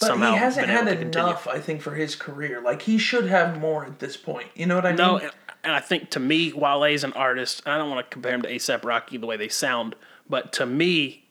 but 0.00 0.06
somehow 0.08 0.32
he 0.32 0.36
hasn't 0.38 0.66
been 0.66 0.76
had 0.76 0.98
continue. 0.98 1.28
enough. 1.28 1.46
I 1.46 1.60
think 1.60 1.80
for 1.80 1.94
his 1.94 2.16
career, 2.16 2.60
like 2.60 2.82
he 2.82 2.98
should 2.98 3.26
have 3.28 3.60
more 3.60 3.84
at 3.84 3.98
this 4.00 4.16
point. 4.16 4.48
You 4.54 4.66
know 4.66 4.74
what 4.74 4.84
I 4.84 4.88
mean? 4.90 4.96
No, 4.96 5.18
and, 5.18 5.30
and 5.64 5.72
I 5.72 5.78
think 5.80 6.10
to 6.10 6.20
me, 6.20 6.52
Wale's 6.52 7.04
an 7.04 7.12
artist. 7.12 7.62
I 7.66 7.78
don't 7.78 7.88
want 7.88 8.04
to 8.04 8.12
compare 8.12 8.34
him 8.34 8.42
to 8.42 8.48
ASAP 8.48 8.84
Rocky 8.84 9.16
the 9.16 9.26
way 9.26 9.36
they 9.36 9.48
sound, 9.48 9.94
but 10.28 10.52
to 10.54 10.66
me, 10.66 11.24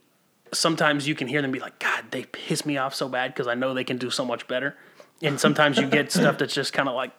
sometimes 0.54 1.06
you 1.08 1.16
can 1.16 1.28
hear 1.28 1.42
them 1.42 1.52
be 1.52 1.60
like, 1.60 1.80
"God, 1.80 2.06
they 2.12 2.24
piss 2.24 2.66
me 2.66 2.78
off 2.78 2.96
so 2.96 3.08
bad" 3.10 3.34
because 3.34 3.48
I 3.48 3.56
know 3.56 3.74
they 3.74 3.84
can 3.84 3.98
do 3.98 4.10
so 4.10 4.24
much 4.26 4.48
better. 4.48 4.76
And 5.22 5.40
sometimes 5.40 5.78
you 5.78 5.88
get 5.88 6.12
stuff 6.12 6.38
that's 6.38 6.54
just 6.54 6.74
kind 6.74 6.90
of 6.90 6.96
like, 6.96 7.12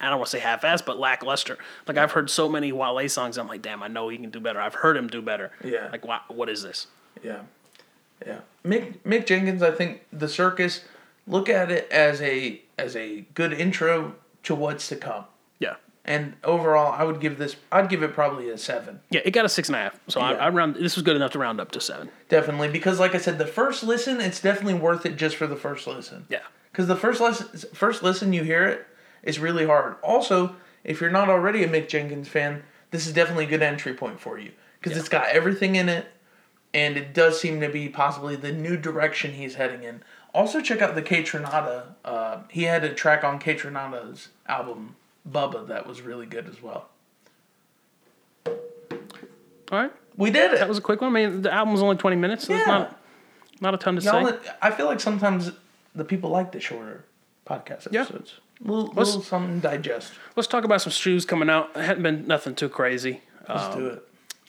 I 0.00 0.10
don't 0.10 0.18
want 0.18 0.30
to 0.30 0.36
say 0.36 0.40
half-assed, 0.40 0.84
but 0.84 0.98
lackluster. 0.98 1.58
Like 1.86 1.96
I've 1.96 2.12
heard 2.12 2.28
so 2.30 2.48
many 2.48 2.72
Wale 2.72 3.08
songs, 3.08 3.38
I'm 3.38 3.48
like, 3.48 3.62
damn, 3.62 3.82
I 3.82 3.88
know 3.88 4.08
he 4.08 4.18
can 4.18 4.30
do 4.30 4.40
better. 4.40 4.60
I've 4.60 4.74
heard 4.74 4.96
him 4.96 5.08
do 5.08 5.22
better. 5.22 5.52
Yeah. 5.64 5.88
Like, 5.90 6.06
wha- 6.06 6.20
what 6.28 6.48
is 6.48 6.62
this? 6.62 6.88
Yeah, 7.22 7.40
yeah. 8.26 8.38
Mick 8.64 8.98
Mick 9.06 9.26
Jenkins, 9.26 9.62
I 9.62 9.70
think 9.70 10.04
the 10.12 10.28
circus. 10.28 10.82
Look 11.26 11.48
at 11.48 11.70
it 11.70 11.88
as 11.92 12.20
a 12.20 12.60
as 12.78 12.96
a 12.96 13.20
good 13.34 13.52
intro 13.52 14.14
to 14.42 14.54
what's 14.56 14.88
to 14.88 14.96
come. 14.96 15.24
Yeah. 15.60 15.76
And 16.04 16.34
overall, 16.42 16.92
I 16.92 17.04
would 17.04 17.20
give 17.20 17.38
this. 17.38 17.54
I'd 17.70 17.88
give 17.88 18.02
it 18.02 18.12
probably 18.12 18.50
a 18.50 18.58
seven, 18.58 18.98
Yeah, 19.10 19.20
it 19.24 19.30
got 19.30 19.44
a 19.44 19.48
six 19.48 19.68
and 19.68 19.76
a 19.76 19.78
half. 19.78 20.00
So 20.08 20.20
I, 20.20 20.32
I 20.32 20.48
round. 20.48 20.74
This 20.74 20.96
was 20.96 21.04
good 21.04 21.14
enough 21.14 21.30
to 21.32 21.38
round 21.38 21.60
up 21.60 21.70
to 21.72 21.80
seven. 21.80 22.10
definitely, 22.28 22.68
because 22.68 22.98
like 22.98 23.14
I 23.14 23.18
said, 23.18 23.38
the 23.38 23.46
first 23.46 23.84
listen, 23.84 24.20
it's 24.20 24.40
definitely 24.40 24.74
worth 24.74 25.06
it 25.06 25.14
just 25.16 25.36
for 25.36 25.46
the 25.46 25.54
first 25.54 25.86
listen. 25.86 26.26
Yeah. 26.28 26.40
Because 26.72 26.86
the 26.88 26.96
first 26.96 27.20
listen, 27.20 27.46
first 27.74 28.02
listen 28.02 28.32
you 28.32 28.42
hear 28.42 28.86
it's 29.22 29.38
really 29.38 29.66
hard. 29.66 29.96
Also, 30.02 30.56
if 30.84 31.00
you're 31.00 31.10
not 31.10 31.28
already 31.28 31.62
a 31.62 31.68
Mick 31.68 31.88
Jenkins 31.88 32.28
fan, 32.28 32.62
this 32.90 33.06
is 33.06 33.12
definitely 33.12 33.44
a 33.44 33.48
good 33.48 33.62
entry 33.62 33.94
point 33.94 34.18
for 34.18 34.38
you 34.38 34.50
because 34.80 34.92
Yeah. 34.96 35.00
it's 35.00 35.08
got 35.08 35.26
everything 35.28 35.76
in 35.76 35.88
it, 35.88 36.06
and 36.74 36.96
it 36.96 37.12
does 37.14 37.40
seem 37.40 37.60
to 37.60 37.68
be 37.68 37.88
possibly 37.88 38.36
the 38.36 38.52
new 38.52 38.76
direction 38.76 39.32
he's 39.32 39.54
heading 39.56 39.82
in. 39.84 40.02
Also, 40.34 40.60
check 40.62 40.80
out 40.80 40.94
the 40.94 41.02
Kaytranada. 41.02 41.94
Uh, 42.04 42.38
he 42.48 42.62
had 42.64 42.82
a 42.84 42.92
track 42.94 43.22
on 43.22 43.38
Kaytranada's 43.38 44.28
album 44.48 44.96
Bubba 45.30 45.68
that 45.68 45.86
was 45.86 46.00
really 46.00 46.26
good 46.26 46.48
as 46.48 46.62
well. 46.62 46.88
All 48.46 49.78
right. 49.78 49.92
We 50.16 50.30
did 50.30 50.52
it. 50.52 50.58
That 50.58 50.68
was 50.68 50.78
a 50.78 50.82
quick 50.82 51.00
one. 51.00 51.14
I 51.14 51.26
mean, 51.26 51.42
the 51.42 51.52
album 51.52 51.72
was 51.72 51.82
only 51.82 51.96
20 51.96 52.16
minutes, 52.16 52.46
so 52.46 52.54
Yeah. 52.54 52.64
not, 52.66 53.00
not 53.60 53.74
a 53.74 53.78
ton 53.78 53.96
to 53.96 54.02
Y'all, 54.02 54.26
say. 54.26 54.36
I 54.60 54.70
feel 54.70 54.86
like 54.86 55.00
sometimes 55.00 55.50
the 55.94 56.04
people 56.04 56.30
like 56.30 56.52
the 56.52 56.60
shorter 56.60 57.04
podcast 57.46 57.88
Yeah. 57.90 58.02
episodes. 58.02 58.34
Little, 58.60 58.92
Let's- 58.94 59.08
little 59.10 59.22
something 59.22 59.60
to 59.60 59.68
digest. 59.68 60.12
Let's 60.36 60.46
talk 60.46 60.64
about 60.64 60.80
some 60.82 60.92
shoes 60.92 61.24
coming 61.24 61.50
out. 61.50 61.70
It 61.74 61.82
hadn't 61.82 62.02
been 62.02 62.26
nothing 62.26 62.54
too 62.54 62.68
crazy. 62.68 63.22
Let's 63.48 63.64
Um, 63.64 63.78
do 63.78 63.86
it. 63.88 64.08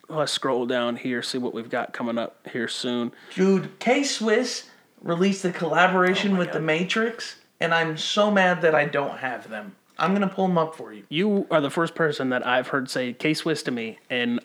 Let's 0.10 0.32
scroll 0.32 0.66
down 0.68 0.98
here, 0.98 1.24
see 1.24 1.38
what 1.40 1.54
we've 1.54 1.70
got 1.70 1.94
coming 1.94 2.18
up 2.20 2.48
here 2.52 2.68
soon. 2.68 3.12
Dude, 3.34 3.80
K 3.80 4.04
Swiss 4.04 4.70
released 5.02 5.44
a 5.46 5.52
collaboration 5.52 6.38
with 6.38 6.52
The 6.52 6.60
Matrix, 6.60 7.38
and 7.60 7.74
I'm 7.74 7.98
so 7.98 8.30
mad 8.30 8.62
that 8.62 8.76
I 8.76 8.86
don't 8.86 9.18
have 9.18 9.50
them. 9.50 9.76
I'm 9.98 10.14
gonna 10.14 10.28
pull 10.28 10.48
them 10.48 10.58
up 10.58 10.76
for 10.76 10.94
you. 10.94 11.04
You 11.10 11.48
are 11.50 11.62
the 11.62 11.70
first 11.70 11.96
person 11.96 12.30
that 12.30 12.46
I've 12.46 12.68
heard 12.70 12.90
say 12.90 13.14
K 13.14 13.34
Swiss 13.34 13.64
to 13.64 13.72
me, 13.72 14.00
and 14.10 14.40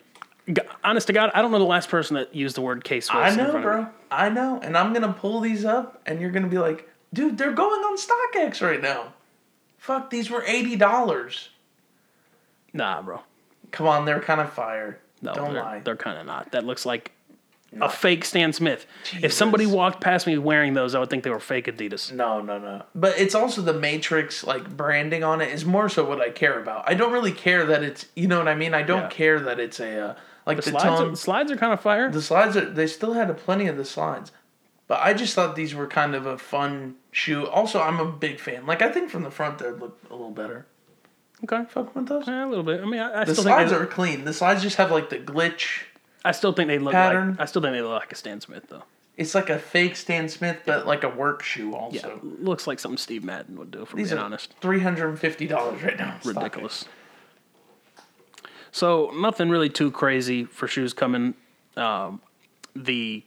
honest 0.83 1.07
to 1.07 1.13
God, 1.13 1.31
I 1.33 1.41
don't 1.41 1.51
know 1.51 1.59
the 1.59 1.65
last 1.65 1.89
person 1.89 2.15
that 2.15 2.33
used 2.33 2.55
the 2.55 2.61
word 2.61 2.83
K 2.83 2.99
Swiss. 2.99 3.33
I 3.33 3.35
know, 3.35 3.51
bro. 3.61 3.87
I 4.11 4.29
know, 4.29 4.59
and 4.61 4.77
I'm 4.77 4.93
gonna 4.93 5.13
pull 5.13 5.39
these 5.39 5.65
up, 5.65 6.01
and 6.05 6.19
you're 6.19 6.31
gonna 6.31 6.47
be 6.47 6.57
like, 6.57 6.89
dude, 7.13 7.37
they're 7.37 7.51
going 7.53 7.81
on 7.81 7.97
StockX 7.97 8.61
right 8.61 8.81
now. 8.81 9.13
Fuck, 9.77 10.09
these 10.09 10.29
were 10.29 10.43
eighty 10.47 10.75
dollars. 10.75 11.49
Nah, 12.73 13.01
bro. 13.01 13.21
Come 13.71 13.87
on, 13.87 14.05
they're 14.05 14.19
kind 14.21 14.41
of 14.41 14.51
fire. 14.51 14.99
No, 15.21 15.33
don't 15.33 15.53
they're, 15.53 15.61
lie. 15.63 15.79
they're 15.83 15.95
kind 15.95 16.17
of 16.17 16.25
not. 16.25 16.51
That 16.51 16.65
looks 16.65 16.85
like 16.85 17.11
a 17.79 17.89
fake 17.89 18.25
Stan 18.25 18.51
Smith. 18.53 18.85
If 19.21 19.31
somebody 19.31 19.65
walked 19.67 20.01
past 20.01 20.25
me 20.25 20.37
wearing 20.39 20.73
those, 20.73 20.95
I 20.95 20.99
would 20.99 21.09
think 21.09 21.23
they 21.23 21.29
were 21.29 21.39
fake 21.39 21.65
Adidas. 21.67 22.11
No, 22.11 22.41
no, 22.41 22.57
no. 22.57 22.83
But 22.95 23.19
it's 23.19 23.35
also 23.35 23.61
the 23.61 23.73
Matrix 23.73 24.43
like 24.43 24.75
branding 24.75 25.23
on 25.23 25.41
it 25.41 25.49
is 25.49 25.65
more 25.65 25.87
so 25.89 26.03
what 26.05 26.19
I 26.19 26.29
care 26.31 26.59
about. 26.59 26.89
I 26.89 26.95
don't 26.95 27.11
really 27.11 27.31
care 27.31 27.65
that 27.67 27.83
it's 27.83 28.07
you 28.15 28.27
know 28.27 28.39
what 28.39 28.47
I 28.47 28.55
mean. 28.55 28.73
I 28.73 28.81
don't 28.81 29.03
Yeah. 29.03 29.09
care 29.09 29.39
that 29.41 29.59
it's 29.59 29.79
a 29.79 29.99
uh, 29.99 30.15
like 30.49 30.57
The 30.57 30.71
the, 30.71 30.79
slides, 30.79 30.99
tone. 30.99 31.11
are, 31.11 31.15
slides 31.15 31.51
are 31.51 31.57
kind 31.57 31.73
of 31.73 31.81
fire. 31.81 32.11
The 32.11 32.21
slides 32.21 32.57
are 32.57 32.69
they 32.69 32.87
still 32.87 33.13
had 33.13 33.29
a 33.29 33.33
plenty 33.33 33.67
of 33.67 33.77
the 33.77 33.85
slides. 33.85 34.31
But 34.87 34.99
I 35.01 35.13
just 35.13 35.35
thought 35.35 35.55
these 35.55 35.75
were 35.75 35.85
kind 35.87 36.15
of 36.15 36.25
a 36.25 36.37
fun 36.37 36.95
shoe. 37.11 37.45
Also, 37.47 37.79
I'm 37.79 37.99
a 37.99 38.11
big 38.11 38.39
fan. 38.39 38.65
Like 38.65 38.81
I 38.81 38.91
think 38.91 39.09
from 39.11 39.23
the 39.23 39.31
front 39.31 39.59
they'd 39.59 39.71
look 39.71 39.97
a 40.09 40.13
little 40.13 40.31
better. 40.31 40.65
Okay, 41.43 41.63
Fuck 41.69 41.95
with 41.95 42.07
those. 42.07 42.27
Yeah, 42.27 42.45
a 42.45 42.49
little 42.49 42.65
bit. 42.65 42.81
I 42.81 42.85
mean, 42.85 42.99
I, 42.99 43.21
I 43.21 43.23
The 43.23 43.33
still 43.33 43.45
think 43.45 43.55
slides 43.55 43.71
they, 43.71 43.77
are 43.77 43.85
clean. 43.85 44.25
The 44.25 44.33
slides 44.33 44.61
just 44.61 44.75
have 44.77 44.91
like 44.91 45.09
the 45.09 45.19
glitch. 45.19 45.83
I 46.25 46.31
still 46.33 46.51
think 46.51 46.67
they 46.67 46.79
look 46.79 46.91
pattern. 46.91 47.31
like. 47.31 47.39
I 47.41 47.45
still 47.45 47.61
think 47.61 47.73
they 47.73 47.81
look 47.81 47.91
like 48.01 48.11
a 48.11 48.15
Stan 48.15 48.41
Smith 48.41 48.63
though. 48.67 48.83
It's 49.15 49.35
like 49.35 49.49
a 49.49 49.59
fake 49.59 49.95
Stan 49.95 50.27
Smith, 50.29 50.59
but 50.65 50.87
like 50.87 51.03
a 51.03 51.09
work 51.09 51.43
shoe 51.43 51.75
also. 51.75 52.19
Yeah, 52.23 52.29
looks 52.41 52.67
like 52.67 52.79
something 52.79 52.97
Steve 52.97 53.23
Madden 53.23 53.57
would 53.57 53.69
do. 53.71 53.85
For 53.85 53.95
These 53.95 54.09
being 54.11 54.21
honest, 54.21 54.53
three 54.59 54.79
hundred 54.81 55.09
and 55.09 55.19
fifty 55.19 55.45
dollars 55.47 55.81
right 55.83 55.97
now. 55.97 56.17
ridiculous. 56.25 56.85
So 58.71 59.11
nothing 59.15 59.49
really 59.49 59.69
too 59.69 59.91
crazy 59.91 60.45
for 60.45 60.67
shoes 60.67 60.93
coming. 60.93 61.33
Um, 61.77 62.21
the 62.75 63.23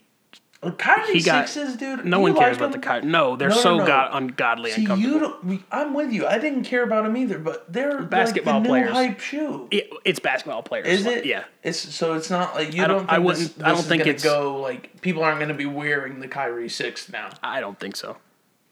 Kyrie 0.77 1.19
got- 1.21 1.49
sixes, 1.49 1.75
dude. 1.75 2.05
No 2.05 2.21
one 2.21 2.33
cares 2.35 2.51
like 2.53 2.57
about 2.57 2.71
the 2.71 2.77
them? 2.77 2.81
Kyrie. 2.81 3.05
No, 3.05 3.35
they're 3.35 3.49
No, 3.49 3.55
no, 3.55 3.61
so 3.61 3.77
no. 3.79 3.85
god 3.85 4.11
ungodly 4.13 4.71
See, 4.71 4.81
uncomfortable. 4.83 5.13
you 5.13 5.19
don't. 5.19 5.63
I'm 5.71 5.93
with 5.93 6.13
you. 6.13 6.25
I 6.25 6.37
didn't 6.37 6.63
care 6.63 6.83
about 6.83 7.03
them 7.03 7.17
either, 7.17 7.37
but 7.37 7.71
they're 7.71 8.01
Basketball 8.03 8.55
like 8.55 8.63
the 8.63 8.69
players. 8.69 8.87
new 8.89 8.93
hype 8.95 9.19
shoe. 9.19 9.67
It- 9.71 9.89
it's 10.05 10.19
basketball 10.19 10.63
players. 10.63 10.87
Is 10.87 11.05
it? 11.05 11.25
Yeah. 11.25 11.43
It's 11.63 11.77
so 11.79 12.13
it's 12.13 12.29
not 12.29 12.55
like 12.55 12.73
you 12.73 12.81
I 12.81 12.87
don't. 12.87 12.97
don't- 12.99 12.99
think 13.07 13.11
I 13.11 13.17
wouldn't- 13.19 13.55
This 13.57 13.63
I 13.65 13.71
don't 13.73 13.83
think 13.83 14.01
it's- 14.03 14.23
go 14.23 14.61
like 14.61 15.01
people 15.01 15.21
aren't 15.23 15.39
going 15.39 15.49
to 15.49 15.53
be 15.55 15.65
wearing 15.65 16.21
the 16.21 16.29
Kyrie 16.29 16.69
six 16.69 17.11
now. 17.11 17.29
I 17.43 17.59
don't 17.59 17.77
think 17.77 17.97
so. 17.97 18.15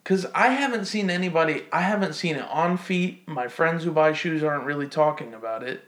Because 0.04 0.26
I 0.34 0.48
haven't 0.48 0.86
seen 0.86 1.10
anybody. 1.10 1.64
I 1.74 1.82
haven't 1.82 2.14
seen 2.14 2.38
it 2.38 2.46
on 2.50 2.78
feet. 2.78 3.28
My 3.28 3.48
friends 3.50 3.84
who 3.84 3.92
buy 3.92 4.14
shoes 4.14 4.44
aren't 4.44 4.64
really 4.64 4.88
talking 4.88 5.34
about 5.34 5.62
it, 5.62 5.84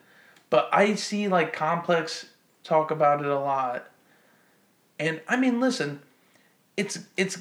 but 0.53 0.69
I 0.71 0.93
see 0.93 1.27
like 1.27 1.51
Complex 1.51 2.27
talk 2.63 2.91
about 2.91 3.21
it 3.21 3.25
a 3.25 3.39
lot. 3.39 3.89
And 4.99 5.19
I 5.27 5.35
mean, 5.35 5.59
listen, 5.59 6.03
it's 6.77 6.99
it's 7.17 7.39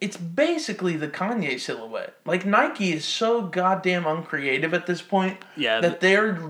it's 0.00 0.16
basically 0.16 0.96
the 0.96 1.06
Kanye 1.06 1.60
silhouette. 1.60 2.16
Like 2.26 2.44
Nike 2.44 2.92
is 2.92 3.04
so 3.04 3.42
goddamn 3.42 4.04
uncreative 4.04 4.74
at 4.74 4.86
this 4.86 5.00
point. 5.00 5.38
Yeah, 5.56 5.80
that 5.80 6.00
they're 6.00 6.40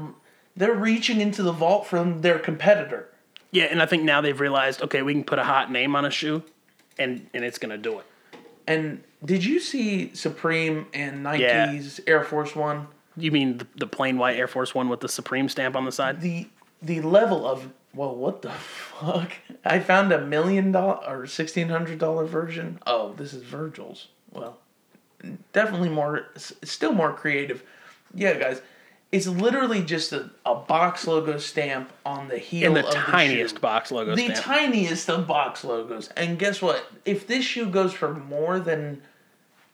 they're 0.56 0.72
reaching 0.72 1.20
into 1.20 1.42
the 1.42 1.52
vault 1.52 1.86
from 1.86 2.22
their 2.22 2.38
competitor. 2.38 3.10
Yeah, 3.50 3.64
and 3.64 3.82
I 3.82 3.84
think 3.84 4.02
now 4.02 4.22
they've 4.22 4.40
realized, 4.40 4.80
okay, 4.80 5.02
we 5.02 5.12
can 5.12 5.24
put 5.24 5.38
a 5.38 5.44
hot 5.44 5.70
name 5.70 5.94
on 5.94 6.06
a 6.06 6.10
shoe, 6.10 6.42
and 6.98 7.28
and 7.34 7.44
it's 7.44 7.58
gonna 7.58 7.76
do 7.76 7.98
it. 7.98 8.06
And 8.66 9.04
did 9.22 9.44
you 9.44 9.60
see 9.60 10.14
Supreme 10.14 10.86
and 10.94 11.24
Yeah. 11.38 11.66
Nike's 11.66 12.00
Air 12.06 12.24
Force 12.24 12.56
One? 12.56 12.86
You 13.22 13.30
mean 13.32 13.58
the, 13.58 13.66
the 13.76 13.86
plain 13.86 14.18
white 14.18 14.36
Air 14.36 14.48
Force 14.48 14.74
One 14.74 14.88
with 14.88 15.00
the 15.00 15.08
Supreme 15.08 15.48
stamp 15.48 15.76
on 15.76 15.84
the 15.84 15.92
side? 15.92 16.20
the 16.20 16.48
the 16.82 17.00
level 17.00 17.46
of 17.46 17.68
well, 17.94 18.14
what 18.14 18.42
the 18.42 18.50
fuck? 18.50 19.32
I 19.64 19.80
found 19.80 20.12
a 20.12 20.20
million 20.24 20.72
dollar 20.72 21.00
or 21.06 21.26
sixteen 21.26 21.68
hundred 21.68 21.98
dollar 21.98 22.24
version. 22.24 22.78
Oh, 22.86 23.12
this 23.14 23.32
is 23.32 23.42
Virgil's. 23.42 24.08
Well, 24.32 24.58
definitely 25.52 25.88
more, 25.88 26.26
still 26.36 26.92
more 26.92 27.12
creative. 27.12 27.62
Yeah, 28.14 28.34
guys, 28.34 28.62
it's 29.12 29.26
literally 29.26 29.82
just 29.82 30.12
a, 30.12 30.30
a 30.46 30.54
box 30.54 31.06
logo 31.06 31.38
stamp 31.38 31.92
on 32.06 32.28
the 32.28 32.38
heel 32.38 32.68
In 32.68 32.74
the 32.74 32.86
of 32.86 32.94
tiniest 32.94 33.56
the 33.56 33.58
shoe. 33.58 33.62
box 33.62 33.90
logo 33.90 34.14
the 34.14 34.26
stamp. 34.26 34.40
tiniest 34.40 35.10
of 35.10 35.26
box 35.26 35.64
logos. 35.64 36.08
And 36.16 36.38
guess 36.38 36.62
what? 36.62 36.86
If 37.04 37.26
this 37.26 37.44
shoe 37.44 37.66
goes 37.66 37.92
for 37.92 38.14
more 38.14 38.60
than, 38.60 39.02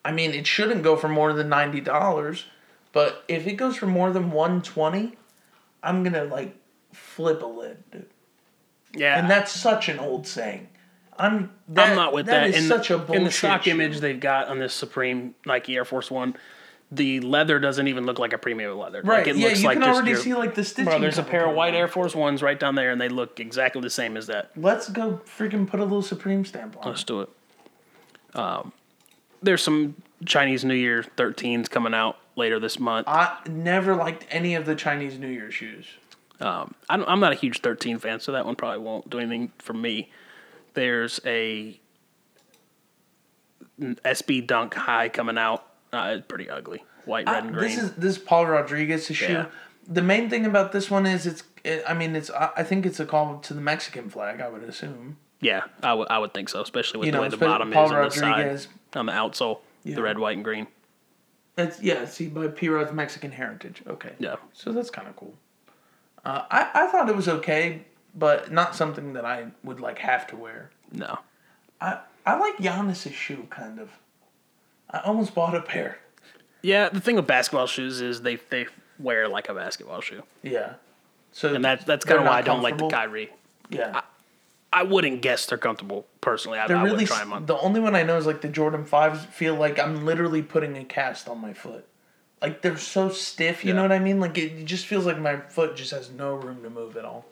I 0.05 0.11
mean, 0.13 0.33
it 0.33 0.47
shouldn't 0.47 0.83
go 0.83 0.97
for 0.97 1.09
more 1.09 1.33
than 1.35 1.49
ninety 1.51 1.81
dollars. 1.83 2.47
But 2.97 3.25
if 3.29 3.47
it 3.47 3.57
goes 3.59 3.77
for 3.77 3.85
more 3.87 4.11
than 4.11 4.31
one 4.31 4.63
twenty, 4.63 5.17
I'm 5.83 6.03
gonna 6.03 6.25
like 6.25 6.57
flip 6.95 7.43
a 7.43 7.47
lid, 7.47 7.85
dude. 7.91 8.07
yeah, 8.95 9.19
And 9.19 9.29
that's 9.29 9.53
such 9.53 9.91
an 9.91 9.99
old 9.99 10.27
saying. 10.27 10.69
I'm. 11.19 11.51
That, 11.69 11.91
I'm 11.91 11.97
not 11.97 12.15
with 12.15 12.25
that. 12.25 12.47
That 12.47 12.55
is 12.55 12.57
in, 12.57 12.63
such 12.63 12.91
a 12.91 12.97
bullshit 12.97 13.17
in 13.17 13.25
the 13.25 13.31
stock 13.31 13.67
image 13.67 14.01
they've 14.01 14.19
got 14.19 14.49
on 14.49 14.61
this 14.61 14.73
Supreme 14.73 15.35
Nike 15.45 15.77
Air 15.77 15.85
Force 15.85 16.11
One, 16.11 16.39
the 16.91 17.21
leather 17.21 17.59
doesn't 17.59 17.87
even 17.87 18.07
look 18.07 18.19
like 18.19 18.33
a 18.33 18.39
premium 18.39 18.79
leather. 18.79 19.03
Right. 19.03 19.19
Like, 19.19 19.27
it 19.27 19.37
yeah, 19.37 19.49
looks 19.49 19.61
you 19.61 19.67
like 19.69 19.79
can 19.79 19.87
already 19.87 20.13
your- 20.13 20.21
see 20.21 20.33
like 20.33 20.55
the 20.55 20.65
stitching. 20.65 20.87
Bro, 20.87 21.01
there's 21.01 21.19
a 21.19 21.23
pair 21.23 21.41
of 21.43 21.49
going 21.49 21.57
white. 21.57 21.75
Air 21.75 21.89
Force 21.89 22.15
Ones 22.15 22.43
right 22.43 22.59
down 22.59 22.77
there, 22.77 22.93
and 22.93 22.99
they 22.99 23.11
look 23.11 23.41
exactly 23.41 23.83
the 23.83 23.91
same 23.91 24.17
as 24.17 24.29
that. 24.29 24.53
Let's 24.57 24.89
go 24.89 25.21
freaking 25.27 25.67
put 25.69 25.81
a 25.81 25.83
little 25.85 26.01
Supreme 26.01 26.47
stamp 26.47 26.79
on. 26.81 26.89
Let's 26.89 27.05
do 27.05 27.21
it. 27.21 27.29
Um, 28.35 28.73
there's 29.43 29.63
some 29.63 29.97
Chinese 30.25 30.65
New 30.65 30.73
Year 30.73 31.05
13s 31.19 31.69
coming 31.69 31.93
out 31.93 32.17
later 32.37 32.61
this 32.61 32.79
month. 32.79 33.09
I 33.09 33.37
never 33.49 33.95
liked 33.97 34.27
any 34.31 34.55
of 34.55 34.67
the 34.67 34.75
Chinese 34.77 35.19
New 35.19 35.29
Year 35.29 35.51
shoes. 35.51 35.87
Um, 36.41 36.75
I 36.89 36.97
don't, 36.99 37.09
I'm 37.09 37.19
not 37.21 37.33
a 37.33 37.37
huge 37.37 37.61
13 37.61 37.99
fan, 37.99 38.21
so 38.21 38.33
that 38.33 38.45
one 38.47 38.55
probably 38.57 38.79
won't 38.81 39.09
do 39.11 39.19
anything 39.19 39.53
for 39.59 39.73
me. 39.73 40.11
There's 40.75 41.19
a 41.25 41.81
SB 43.81 44.47
Dunk 44.47 44.75
High 44.75 45.09
coming 45.09 45.39
out. 45.39 45.67
Uh, 45.93 46.17
it's 46.19 46.27
pretty 46.27 46.51
ugly, 46.51 46.85
white, 47.05 47.27
red, 47.27 47.45
and 47.45 47.57
Uh, 47.57 47.59
green. 47.59 47.71
This 47.71 47.83
is 47.83 47.93
this 47.93 48.17
is 48.17 48.23
Paul 48.23 48.47
Rodriguez 48.47 49.07
shoe. 49.07 49.33
Yeah. 49.33 49.47
The 49.89 50.03
main 50.03 50.29
thing 50.29 50.45
about 50.47 50.73
this 50.73 50.91
one 50.91 51.07
is 51.07 51.27
it's. 51.27 51.43
It, 51.65 51.83
I 51.87 51.95
mean, 51.95 52.15
it's. 52.17 52.31
I 52.31 52.51
I 52.59 52.63
think 52.63 52.85
it's 52.85 53.01
a 53.01 53.07
call 53.07 53.39
to 53.39 53.55
the 53.55 53.61
Mexican 53.61 54.11
flag. 54.11 54.41
I 54.41 54.49
would 54.49 54.63
assume. 54.65 55.17
yeah, 55.41 55.63
I 55.83 55.95
would 55.95 56.09
I 56.11 56.19
would 56.19 56.35
think 56.35 56.49
so, 56.49 56.61
especially 56.61 56.99
with 57.01 57.07
You 57.07 57.13
the 57.13 57.19
know, 57.19 57.23
way 57.23 57.29
the 57.29 57.37
bottom 57.37 57.71
Paul 57.71 57.87
is 57.87 57.93
on 57.93 58.05
the 58.05 58.11
side, 58.11 58.67
on 58.95 59.07
the 59.07 59.13
outsole, 59.13 59.61
Yeah. 59.85 59.95
the 59.95 60.03
red, 60.03 60.19
white, 60.19 60.37
and 60.37 60.45
green. 60.45 60.67
It's 61.57 61.81
yeah. 61.83 62.05
See, 62.05 62.29
by 62.29 62.49
P 62.49 62.69
Rod's 62.69 62.93
Mexican 62.93 63.33
heritage. 63.33 63.83
Okay. 63.87 64.13
Yeah. 64.19 64.37
So 64.53 64.73
that's 64.73 64.91
kind 64.91 65.09
of 65.09 65.17
cool. 65.17 65.35
Uh, 66.25 66.43
I 66.51 66.71
I 66.75 66.87
thought 66.89 67.09
it 67.09 67.17
was 67.17 67.29
okay, 67.29 67.83
but 68.15 68.53
not 68.53 68.75
something 68.75 69.13
that 69.15 69.25
I 69.25 69.47
would 69.65 69.81
like 69.81 69.99
have 69.99 70.27
to 70.29 70.37
wear. 70.37 70.71
No, 70.93 71.19
I 71.81 72.01
I 72.27 72.37
like 72.39 72.57
Giannis's 72.59 73.15
shoe 73.15 73.47
kind 73.51 73.79
of. 73.79 73.91
I 74.91 75.01
almost 75.01 75.35
bought 75.35 75.55
a 75.55 75.63
pair. 75.63 75.99
yeah. 76.63 76.89
The 76.89 77.01
thing 77.01 77.17
with 77.17 77.27
basketball 77.27 77.67
shoes 77.67 78.01
is 78.01 78.23
they 78.23 78.37
they 78.37 78.67
wear 78.99 79.29
like 79.29 79.49
a 79.49 79.55
basketball 79.55 80.01
shoe, 80.01 80.23
Yeah. 80.43 80.75
So 81.33 81.55
and 81.55 81.65
that's 81.65 81.85
that's 81.85 82.05
kind 82.05 82.21
of 82.21 82.27
why 82.27 82.39
I 82.39 82.43
don't 82.43 82.63
like 82.63 82.79
the? 82.79 82.89
Kyrie. 82.89 83.31
Yeah. 83.71 83.93
I 83.95 84.03
wouldn't 84.83 85.23
guess 85.23 85.47
they're 85.47 85.59
comfortable 85.59 86.07
personally. 86.21 86.59
I, 86.59 86.67
They're 86.67 86.77
I 86.77 86.83
really 86.83 86.99
would 86.99 87.07
try 87.07 87.21
them 87.21 87.33
on. 87.33 87.47
the 87.47 87.57
only 87.59 87.81
one 87.81 87.95
I 87.95 88.03
know 88.03 88.17
is 88.19 88.27
like 88.27 88.41
the 88.43 88.49
Jordan 88.49 88.85
fives. 88.85 89.25
Feel 89.25 89.55
like 89.55 89.79
I'm 89.79 90.05
literally 90.05 90.43
putting 90.43 90.77
a 90.77 90.85
cast 90.85 91.29
on 91.29 91.39
my 91.41 91.53
foot. 91.53 91.87
Like 92.43 92.61
they're 92.63 92.77
so 92.77 93.09
stiff, 93.09 93.65
you 93.65 93.73
know 93.73 93.83
what 93.83 93.93
I 93.93 93.99
mean? 93.99 94.21
Like 94.21 94.37
it 94.37 94.65
just 94.67 94.87
feels 94.87 95.07
like 95.07 95.19
my 95.19 95.39
foot 95.39 95.77
just 95.77 95.91
has 95.93 96.11
no 96.11 96.35
room 96.35 96.63
to 96.63 96.69
move 96.71 96.97
at 96.97 97.05
all. 97.05 97.25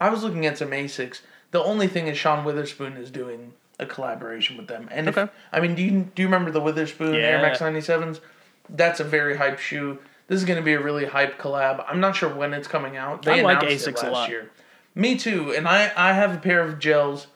I 0.00 0.08
was 0.08 0.22
looking 0.22 0.46
at 0.46 0.58
some 0.58 0.70
Asics. 0.70 1.20
The 1.50 1.62
only 1.62 1.86
thing 1.86 2.06
is 2.08 2.16
Sean 2.18 2.44
Wotherspoon 2.44 2.96
is 2.96 3.10
doing 3.10 3.52
a 3.78 3.86
collaboration 3.86 4.56
with 4.56 4.66
them. 4.68 4.88
And 4.90 5.08
if, 5.08 5.16
Okay. 5.18 5.30
I 5.52 5.60
mean, 5.60 5.74
do 5.74 5.82
you 5.82 6.10
do 6.14 6.22
you 6.22 6.28
remember 6.28 6.50
the 6.50 6.60
Wotherspoon 6.60 7.14
Air 7.14 7.42
Max 7.42 7.58
97s? 7.58 8.20
That's 8.68 9.00
a 9.00 9.04
very 9.04 9.36
hype 9.36 9.58
shoe. 9.58 9.98
This 10.26 10.38
is 10.38 10.46
going 10.46 10.58
to 10.58 10.64
be 10.64 10.72
a 10.72 10.80
really 10.80 11.04
hype 11.04 11.38
collab. 11.38 11.84
I'm 11.86 12.00
not 12.00 12.16
sure 12.16 12.34
when 12.34 12.54
it's 12.54 12.66
coming 12.66 12.96
out. 12.96 13.22
They 13.22 13.40
I 13.40 13.42
like 13.42 13.62
announced 13.62 13.86
it 13.86 13.94
Asics 13.94 14.02
a 14.02 14.06
last 14.06 14.12
lot. 14.12 14.30
year. 14.30 14.50
Me 14.94 15.16
too. 15.16 15.52
And 15.54 15.66
I 15.68 15.92
I 15.96 16.12
have 16.12 16.34
a 16.34 16.38
pair 16.38 16.62
of 16.62 16.78
gels 16.78 17.26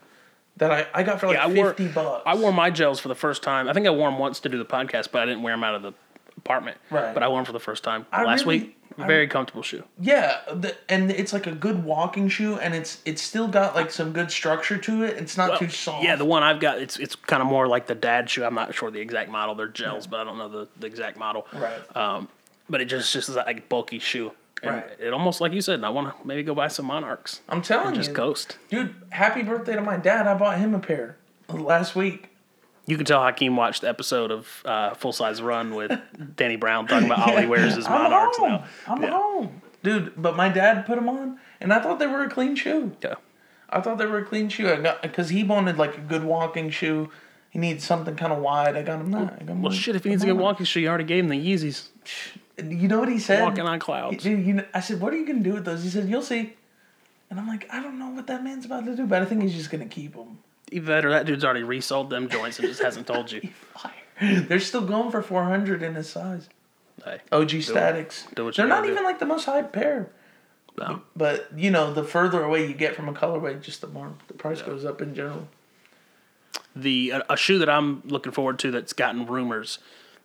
that 0.57 0.71
I, 0.71 0.87
I 0.93 1.03
got 1.05 1.21
for 1.21 1.27
like 1.29 1.37
Yeah, 1.37 1.45
I 1.45 1.53
wore- 1.53 1.69
50 1.75 1.89
bucks. 1.89 2.23
I 2.27 2.35
wore 2.37 2.53
my 2.53 2.71
gels 2.71 2.99
for 3.01 3.09
the 3.09 3.15
first 3.15 3.43
time. 3.43 3.69
I 3.69 3.73
think 3.73 3.87
I 3.87 3.91
wore 3.91 4.11
them 4.11 4.19
once 4.19 4.41
to 4.41 4.49
do 4.49 4.59
the 4.59 4.65
podcast, 4.65 5.09
but 5.13 5.23
I 5.23 5.27
didn't 5.27 5.43
wear 5.43 5.53
them 5.55 5.63
out 5.65 5.75
of 5.77 5.83
the 5.83 5.93
apartment. 6.37 6.79
Right. 6.91 7.15
But 7.15 7.23
I 7.23 7.29
wore 7.29 7.39
them 7.39 7.45
for 7.47 7.53
the 7.53 7.61
first 7.61 7.85
time 7.85 8.07
I 8.13 8.25
last 8.25 8.45
really- 8.45 8.59
week. 8.61 8.75
I- 9.01 9.07
Very 9.07 9.29
comfortable 9.29 9.63
shoe. 9.63 9.85
Yeah, 10.01 10.39
the, 10.53 10.75
and 10.89 11.13
it's 11.13 11.33
like 11.33 11.47
a 11.47 11.53
good 11.53 11.85
walking 11.85 12.29
shoe, 12.29 12.59
and 12.59 12.75
it's 12.75 13.01
it's 13.05 13.23
still 13.23 13.47
got 13.47 13.77
like 13.77 13.93
some 13.93 14.13
good 14.13 14.33
structure 14.33 14.77
to 14.77 15.05
it. 15.05 15.17
It's 15.19 15.37
not 15.37 15.51
Well, 15.51 15.59
too 15.61 15.69
soft. 15.69 16.03
Yeah, 16.03 16.17
the 16.17 16.25
one 16.25 16.43
I've 16.43 16.59
got, 16.59 16.81
it's 16.81 16.99
it's 16.99 17.15
kind 17.15 17.41
of 17.41 17.47
more 17.47 17.69
like 17.69 17.87
the 17.87 17.95
dad 17.95 18.29
shoe. 18.29 18.43
I'm 18.45 18.55
not 18.57 18.75
sure 18.75 18.91
the 18.91 18.99
exact 18.99 19.31
model. 19.31 19.55
They're 19.55 19.69
gels, 19.69 20.09
but 20.09 20.19
I 20.19 20.25
don't 20.25 20.37
know 20.37 20.49
the, 20.49 20.69
the 20.81 20.89
exact 20.89 21.17
model. 21.17 21.47
right. 21.53 21.97
Um, 21.97 22.29
but 22.69 22.81
it 22.81 22.87
just 22.87 23.13
just 23.13 23.29
is 23.29 23.37
like 23.37 23.69
bulky 23.69 24.01
shoe. 24.01 24.33
And 24.63 24.73
Right. 24.77 24.85
It 24.99 25.13
almost 25.13 25.41
like 25.41 25.53
you 25.53 25.61
said. 25.61 25.85
I 25.85 25.89
want 25.91 26.09
to 26.09 26.27
maybe 26.27 26.43
go 26.43 26.55
buy 26.55 26.69
some 26.69 26.87
Monarchs. 26.87 27.41
I'm 27.49 27.63
telling 27.63 27.95
Just 27.95 28.11
you, 28.11 28.15
coast. 28.17 28.59
dude. 28.71 28.95
Happy 29.11 29.43
birthday 29.43 29.75
to 29.75 29.81
my 29.81 29.97
dad! 29.97 30.27
I 30.27 30.35
bought 30.35 30.59
him 30.59 30.75
a 30.75 30.79
pair 30.81 31.17
last 31.49 31.95
week. 31.95 32.31
You 32.87 32.97
can 32.97 33.05
tell 33.05 33.21
Hakeem 33.23 33.55
watched 33.57 33.83
the 33.83 33.89
episode 33.89 34.31
of 34.31 34.63
uh, 34.65 34.95
Full 34.95 35.13
Size 35.13 35.43
Run 35.43 35.75
with 35.75 35.93
Danny 36.37 36.57
Brown 36.57 36.87
talking 36.87 37.07
about 37.07 37.29
all 37.29 37.37
he 37.37 37.47
wears 37.55 37.77
is 37.77 37.87
I'm 37.87 37.93
Monarchs 38.05 38.39
home. 38.39 38.49
now. 38.51 38.65
I'm 38.87 39.03
Yeah. 39.03 39.11
home, 39.11 39.63
dude. 39.83 40.13
But 40.17 40.37
my 40.37 40.49
dad 40.49 40.87
put 40.87 40.95
them 40.97 41.09
on, 41.09 41.39
and 41.61 41.73
I 41.73 41.81
thought 41.81 41.99
they 41.99 42.07
were 42.07 42.25
a 42.25 42.31
clean 42.31 42.57
shoe. 42.57 42.97
Yeah. 43.03 43.15
I 43.71 43.81
thought 43.83 43.99
they 43.99 44.07
were 44.07 44.19
a 44.19 44.25
clean 44.25 44.49
shoe. 44.49 44.71
I 44.71 44.77
got 44.81 45.03
because 45.03 45.29
he 45.29 45.45
wanted 45.45 45.77
like 45.77 45.99
a 45.99 46.01
good 46.01 46.25
walking 46.25 46.71
shoe. 46.71 47.11
He 47.51 47.59
needs 47.59 47.85
something 47.85 48.17
kind 48.17 48.33
of 48.33 48.39
wide. 48.41 48.75
I 48.77 48.83
got 48.83 49.01
him 49.01 49.11
that. 49.13 49.35
I 49.41 49.45
got 49.45 49.49
him 49.53 49.63
Well, 49.63 49.73
shit, 49.73 49.95
if 49.95 50.05
he 50.05 50.11
needs 50.11 50.23
a 50.23 50.27
good 50.27 50.39
walking 50.39 50.65
shoe, 50.67 50.81
you 50.81 50.89
already 50.89 51.05
gave 51.05 51.25
him 51.25 51.29
the 51.31 51.37
Yeezys. 51.37 51.89
You 52.63 52.89
know 52.89 52.99
what 53.01 53.09
he 53.09 53.19
said? 53.19 53.43
Walking 53.43 53.65
on 53.67 53.79
clouds. 53.79 54.23
Dude, 54.23 54.45
you 54.47 54.55
know, 54.55 54.65
I 54.75 54.81
said, 54.81 55.01
"What 55.01 55.13
are 55.13 55.17
you 55.17 55.27
gonna 55.27 55.41
do 55.41 55.55
with 55.55 55.65
those?" 55.65 55.83
He 55.85 55.91
said, 55.91 56.09
"You'll 56.09 56.23
see." 56.23 56.55
And 57.31 57.39
I'm 57.39 57.47
like, 57.47 57.69
"I 57.73 57.81
don't 57.83 57.99
know 57.99 58.09
what 58.09 58.27
that 58.27 58.43
man's 58.43 58.65
about 58.65 58.85
to 58.87 58.97
do, 58.97 59.07
but 59.07 59.23
I 59.23 59.25
think 59.27 59.43
he's 59.43 59.55
just 59.55 59.71
gonna 59.71 59.87
keep 59.87 60.15
them." 60.15 60.39
Either 60.73 60.87
that 60.87 61.05
or 61.05 61.11
that 61.11 61.25
dude's 61.27 61.45
already 61.45 61.63
resold 61.63 62.11
them 62.11 62.29
joints 62.29 62.59
and 62.59 62.69
just 62.69 62.83
hasn't 62.83 63.07
told 63.07 63.31
you. 63.33 63.49
They're 64.21 64.61
still 64.61 64.83
going 64.85 65.11
for 65.11 65.23
400 65.23 65.83
in 65.83 65.95
his 65.95 66.11
size. 66.11 66.49
Hey, 67.05 67.21
OG 67.31 67.63
Statics. 67.63 68.27
do 68.35 68.45
what 68.47 68.59
you 68.59 68.63
They're 68.63 68.69
not 68.69 68.83
do. 68.85 68.91
even 68.91 69.05
like 69.05 69.19
the 69.21 69.27
most 69.27 69.47
hyped 69.47 69.73
pair. 69.73 70.11
no. 70.77 71.03
But 71.15 71.49
you 71.57 71.71
know, 71.71 71.93
the 71.95 72.03
further 72.05 72.43
away 72.43 72.67
you 72.67 72.75
get 72.75 72.97
from 72.97 73.09
a 73.09 73.13
colorway, 73.13 73.61
just 73.63 73.81
the 73.81 73.87
more 73.87 74.13
the 74.27 74.35
price 74.35 74.61
goes 74.63 74.85
up 74.85 75.01
in 75.01 75.15
general. 75.15 75.49
the 76.75 77.11
a, 77.11 77.23
a 77.31 77.37
shoe 77.37 77.59
that 77.61 77.69
I'm 77.71 78.03
looking 78.05 78.33
forward 78.33 78.59
to 78.61 78.71
that's 78.71 78.93
gotten 78.93 79.27
rumors. 79.27 79.79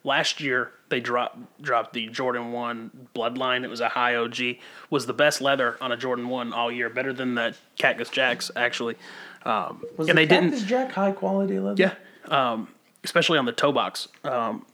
Last 0.04 0.41
year 0.41 0.72
they 0.93 0.99
dropped 0.99 1.39
dropped 1.62 1.93
the 1.93 2.08
Jordan 2.08 2.51
One 2.51 2.91
Bloodline. 3.15 3.63
It 3.63 3.69
was 3.69 3.82
a 3.82 3.89
high 3.89 4.15
OG. 4.15 4.58
Was 4.91 5.08
the 5.08 5.13
best 5.13 5.41
leather 5.41 5.75
on 5.82 5.91
a 5.91 5.97
Jordan 5.97 6.29
One 6.29 6.53
all 6.53 6.71
year. 6.71 6.88
Better 6.89 7.12
than 7.12 7.34
the 7.34 7.56
Cactus 7.79 8.10
Jacks 8.10 8.51
actually. 8.56 8.95
Um, 9.43 9.84
Was 9.97 10.08
and 10.08 10.17
the 10.17 10.25
they 10.25 10.27
Cactus 10.27 10.60
didn't. 10.60 10.67
Jack 10.67 10.91
high 10.91 11.12
quality 11.12 11.60
leather? 11.60 11.82
Yeah. 11.82 11.95
Um, 12.51 12.67
especially 13.03 13.39
on 13.39 13.45
the 13.45 13.51
toe 13.51 13.71
box. 13.71 14.08
Um, 14.23 14.65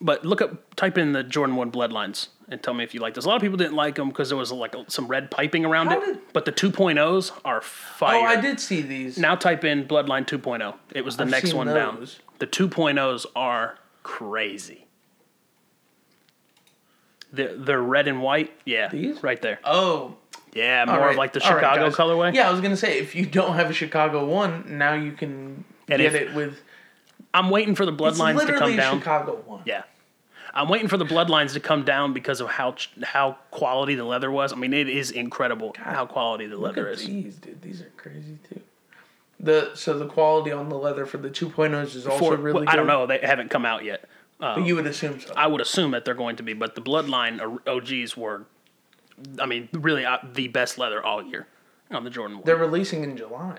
But 0.00 0.24
look 0.24 0.40
up, 0.40 0.74
type 0.76 0.98
in 0.98 1.12
the 1.12 1.22
Jordan 1.24 1.56
One 1.56 1.72
Bloodlines 1.72 2.28
and 2.48 2.62
tell 2.62 2.74
me 2.74 2.84
if 2.84 2.94
you 2.94 3.00
like 3.00 3.14
this. 3.14 3.24
A 3.24 3.28
lot 3.28 3.36
of 3.36 3.42
people 3.42 3.56
didn't 3.56 3.74
like 3.74 3.96
them 3.96 4.08
because 4.08 4.28
there 4.28 4.38
was 4.38 4.52
like 4.52 4.74
some 4.88 5.08
red 5.08 5.30
piping 5.30 5.64
around 5.64 5.88
How 5.88 6.00
it. 6.00 6.04
did- 6.06 6.18
But 6.32 6.44
the 6.44 6.52
2.0s 6.52 7.32
are 7.44 7.60
fire. 7.60 8.20
Oh, 8.20 8.24
I 8.24 8.40
did 8.40 8.60
see 8.60 8.82
these. 8.82 9.18
Now 9.18 9.34
type 9.34 9.64
in 9.64 9.84
Bloodline 9.88 10.26
2.0. 10.26 10.74
It 10.94 11.04
was 11.04 11.16
the 11.16 11.24
I've 11.24 11.30
next 11.30 11.52
one 11.54 11.66
down. 11.66 11.96
those. 11.96 12.20
The 12.38 12.46
2.0s 12.46 13.26
are 13.34 13.78
crazy. 14.02 14.85
They're, 17.32 17.54
they're 17.56 17.82
red 17.82 18.08
and 18.08 18.22
white. 18.22 18.52
Yeah, 18.64 18.88
These? 18.88 19.22
right 19.22 19.40
there. 19.42 19.58
Oh, 19.64 20.16
Yeah, 20.54 20.84
more 20.86 20.98
right. 20.98 21.10
of 21.10 21.16
like 21.16 21.32
the 21.32 21.44
All 21.44 21.50
right, 21.54 21.60
Chicago 21.60 21.86
guys. 21.88 21.94
colorway. 21.96 22.34
Yeah, 22.34 22.48
I 22.48 22.52
was 22.52 22.60
gonna 22.60 22.76
say 22.76 22.98
if 22.98 23.14
you 23.14 23.26
don't 23.26 23.54
have 23.54 23.68
a 23.70 23.72
Chicago 23.74 24.24
one, 24.24 24.78
now 24.78 24.94
you 24.94 25.12
can 25.12 25.64
And 25.88 25.98
get 25.98 26.00
if- 26.00 26.14
it 26.14 26.34
with 26.34 26.58
I'm 27.34 27.50
waiting 27.50 27.74
for 27.74 27.84
the 27.84 27.92
it's 27.92 28.00
bloodlines 28.00 28.32
to 28.32 28.46
literally 28.46 28.58
come 28.60 28.70
a 28.72 28.76
down. 28.76 28.98
Chicago 28.98 29.42
one. 29.44 29.62
Yeah. 29.66 29.82
I'm 30.54 30.70
waiting 30.70 30.88
for 30.88 30.96
the 30.96 31.04
bloodlines 31.04 31.52
to 31.52 31.60
come 31.60 31.84
down 31.84 32.14
because 32.14 32.40
of 32.40 32.48
how 32.48 32.72
ch- 32.72 32.90
how 33.02 33.36
quality 33.50 33.94
the 33.94 34.04
leather 34.04 34.30
was. 34.30 34.54
I 34.54 34.56
mean, 34.56 34.72
it 34.72 34.88
is 34.88 35.10
incredible 35.10 35.74
how 35.78 36.06
quality 36.06 36.46
the 36.46 36.56
Look 36.56 36.76
leather 36.76 36.88
at 36.88 36.94
is. 36.94 37.06
these, 37.06 37.34
dude. 37.36 37.60
These 37.60 37.82
are 37.82 37.92
crazy 37.98 38.38
too. 38.48 38.60
The 39.38 39.72
so 39.74 39.98
the 39.98 40.06
quality 40.06 40.52
on 40.52 40.70
the 40.70 40.78
leather 40.78 41.04
for 41.04 41.18
the 41.18 41.28
2.0s 41.28 41.94
is 41.94 42.06
also 42.06 42.18
For, 42.18 42.36
really 42.36 42.54
well, 42.54 42.62
good. 42.62 42.68
I 42.70 42.76
don't 42.76 42.86
know. 42.86 43.06
They 43.06 43.18
haven't 43.18 43.50
come 43.50 43.66
out 43.66 43.84
yet. 43.84 44.08
But 44.38 44.66
you 44.66 44.74
would 44.76 44.86
assume 44.86 45.20
so. 45.20 45.32
I 45.36 45.46
would 45.46 45.60
assume 45.60 45.92
that 45.92 46.04
they're 46.04 46.14
going 46.14 46.36
to 46.36 46.42
be, 46.42 46.52
but 46.52 46.74
the 46.74 46.82
bloodline 46.82 47.40
OGs 47.66 48.16
were, 48.16 48.44
I 49.40 49.46
mean, 49.46 49.68
really 49.72 50.04
uh, 50.04 50.18
the 50.34 50.48
best 50.48 50.76
leather 50.78 51.04
all 51.04 51.22
year 51.22 51.46
on 51.90 52.04
the 52.04 52.10
Jordan. 52.10 52.42
They're 52.44 52.56
releasing 52.56 53.02
in 53.02 53.16
July. 53.16 53.58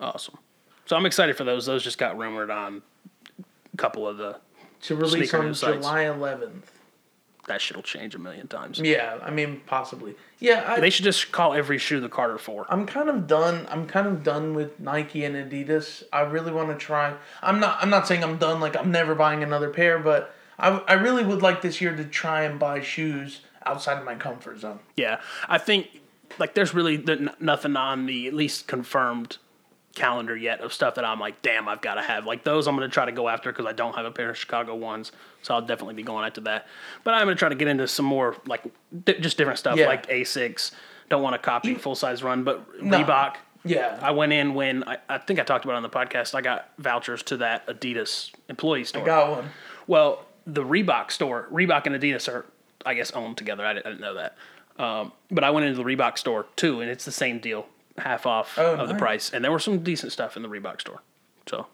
awesome. 0.00 0.38
So 0.86 0.96
I'm 0.96 1.06
excited 1.06 1.36
for 1.36 1.44
those. 1.44 1.66
Those 1.66 1.84
just 1.84 1.98
got 1.98 2.18
rumored 2.18 2.50
on 2.50 2.82
a 3.72 3.76
couple 3.76 4.08
of 4.08 4.16
the. 4.16 4.38
To 4.82 4.96
release 4.96 5.32
on 5.34 5.54
sites. 5.54 5.76
July 5.86 6.04
11th. 6.04 6.62
That 7.46 7.60
shit'll 7.60 7.82
change 7.82 8.14
a 8.14 8.18
million 8.18 8.48
times. 8.48 8.78
Yeah, 8.78 9.18
I 9.22 9.30
mean 9.30 9.62
possibly. 9.66 10.14
Yeah, 10.38 10.64
I, 10.66 10.80
They 10.80 10.90
should 10.90 11.04
just 11.04 11.32
call 11.32 11.54
every 11.54 11.78
shoe 11.78 12.00
the 12.00 12.08
Carter 12.08 12.38
Four. 12.38 12.66
I'm 12.68 12.86
kind 12.86 13.08
of 13.08 13.26
done. 13.26 13.66
I'm 13.70 13.86
kind 13.86 14.06
of 14.06 14.22
done 14.22 14.54
with 14.54 14.78
Nike 14.78 15.24
and 15.24 15.34
Adidas. 15.34 16.02
I 16.12 16.20
really 16.20 16.52
want 16.52 16.68
to 16.68 16.76
try. 16.76 17.14
I'm 17.42 17.60
not. 17.60 17.78
I'm 17.80 17.90
not 17.90 18.06
saying 18.06 18.22
I'm 18.22 18.36
done. 18.38 18.60
Like 18.60 18.76
I'm 18.76 18.90
never 18.90 19.14
buying 19.14 19.42
another 19.42 19.70
pair, 19.70 19.98
but 19.98 20.34
I, 20.58 20.78
I 20.86 20.92
really 20.94 21.24
would 21.24 21.42
like 21.42 21.62
this 21.62 21.80
year 21.80 21.94
to 21.96 22.04
try 22.04 22.42
and 22.42 22.58
buy 22.58 22.80
shoes 22.80 23.40
outside 23.64 23.98
of 23.98 24.04
my 24.04 24.14
comfort 24.14 24.60
zone. 24.60 24.80
Yeah, 24.96 25.20
I 25.48 25.58
think 25.58 26.00
like 26.38 26.54
there's 26.54 26.74
really 26.74 27.04
nothing 27.40 27.76
on 27.76 28.06
the 28.06 28.26
at 28.26 28.34
least 28.34 28.66
confirmed 28.66 29.38
calendar 29.94 30.36
yet 30.36 30.60
of 30.60 30.72
stuff 30.72 30.94
that 30.94 31.04
I'm 31.04 31.18
like, 31.18 31.42
damn, 31.42 31.68
I've 31.68 31.80
got 31.80 31.94
to 31.94 32.02
have. 32.02 32.24
Like 32.26 32.44
those, 32.44 32.68
I'm 32.68 32.76
going 32.76 32.88
to 32.88 32.92
try 32.92 33.04
to 33.06 33.12
go 33.12 33.28
after 33.28 33.50
because 33.50 33.66
I 33.66 33.72
don't 33.72 33.94
have 33.94 34.04
a 34.06 34.10
pair 34.10 34.30
of 34.30 34.38
Chicago 34.38 34.74
ones, 34.74 35.12
so 35.42 35.54
I'll 35.54 35.62
definitely 35.62 35.94
be 35.94 36.02
going 36.02 36.24
after 36.26 36.40
that. 36.42 36.66
But 37.04 37.14
I'm 37.14 37.24
going 37.26 37.36
to 37.36 37.38
try 37.38 37.48
to 37.48 37.54
get 37.54 37.68
into 37.68 37.88
some 37.88 38.06
more 38.06 38.36
like 38.46 38.62
di- 39.04 39.18
just 39.18 39.36
different 39.36 39.58
stuff, 39.58 39.76
Yeah. 39.78 39.86
like 39.88 40.06
Asics. 40.08 40.72
Don't 41.08 41.22
want 41.22 41.34
to 41.34 41.38
copy 41.38 41.74
full 41.74 41.94
size 41.96 42.22
run, 42.22 42.44
but 42.44 42.82
No. 42.82 42.98
Reebok. 43.02 43.34
Yeah. 43.64 43.98
I 44.00 44.12
went 44.12 44.32
in 44.32 44.54
when 44.54 44.84
I, 44.88 44.98
I 45.08 45.18
think 45.18 45.38
I 45.40 45.42
talked 45.42 45.64
about 45.64 45.74
it 45.74 45.78
on 45.78 45.82
the 45.82 45.90
podcast. 45.90 46.34
I 46.34 46.40
got 46.40 46.70
vouchers 46.78 47.22
to 47.24 47.36
that 47.38 47.66
Adidas 47.66 48.30
employee 48.48 48.84
store. 48.84 49.02
I 49.02 49.06
got 49.06 49.30
one. 49.30 49.50
Well, 49.86 50.24
the 50.46 50.62
Reebok 50.62 51.10
store, 51.10 51.46
Reebok 51.52 51.86
and 51.86 51.94
Adidas 51.94 52.32
are, 52.32 52.46
I 52.86 52.94
guess, 52.94 53.10
owned 53.10 53.36
together. 53.36 53.66
I 53.66 53.74
didn't, 53.74 53.86
I 53.86 53.88
didn't 53.90 54.00
know 54.00 54.14
that. 54.14 54.36
Um, 54.82 55.12
but 55.30 55.44
I 55.44 55.50
went 55.50 55.66
into 55.66 55.76
the 55.82 55.84
Reebok 55.84 56.16
store 56.16 56.46
too, 56.56 56.80
and 56.80 56.88
it's 56.90 57.04
the 57.04 57.12
same 57.12 57.38
deal, 57.38 57.66
half 58.00 58.26
off 58.26 58.58
Oh, 58.58 58.74
of 58.76 58.88
the 58.88 58.94
price. 58.94 59.30
And 59.32 59.44
there 59.44 59.52
was 59.52 59.64
some 59.64 59.80
decent 59.80 60.12
stuff 60.12 60.36
in 60.36 60.42
the 60.42 60.48
Reebok 60.48 60.80
store. 60.80 61.00
So 61.48 61.66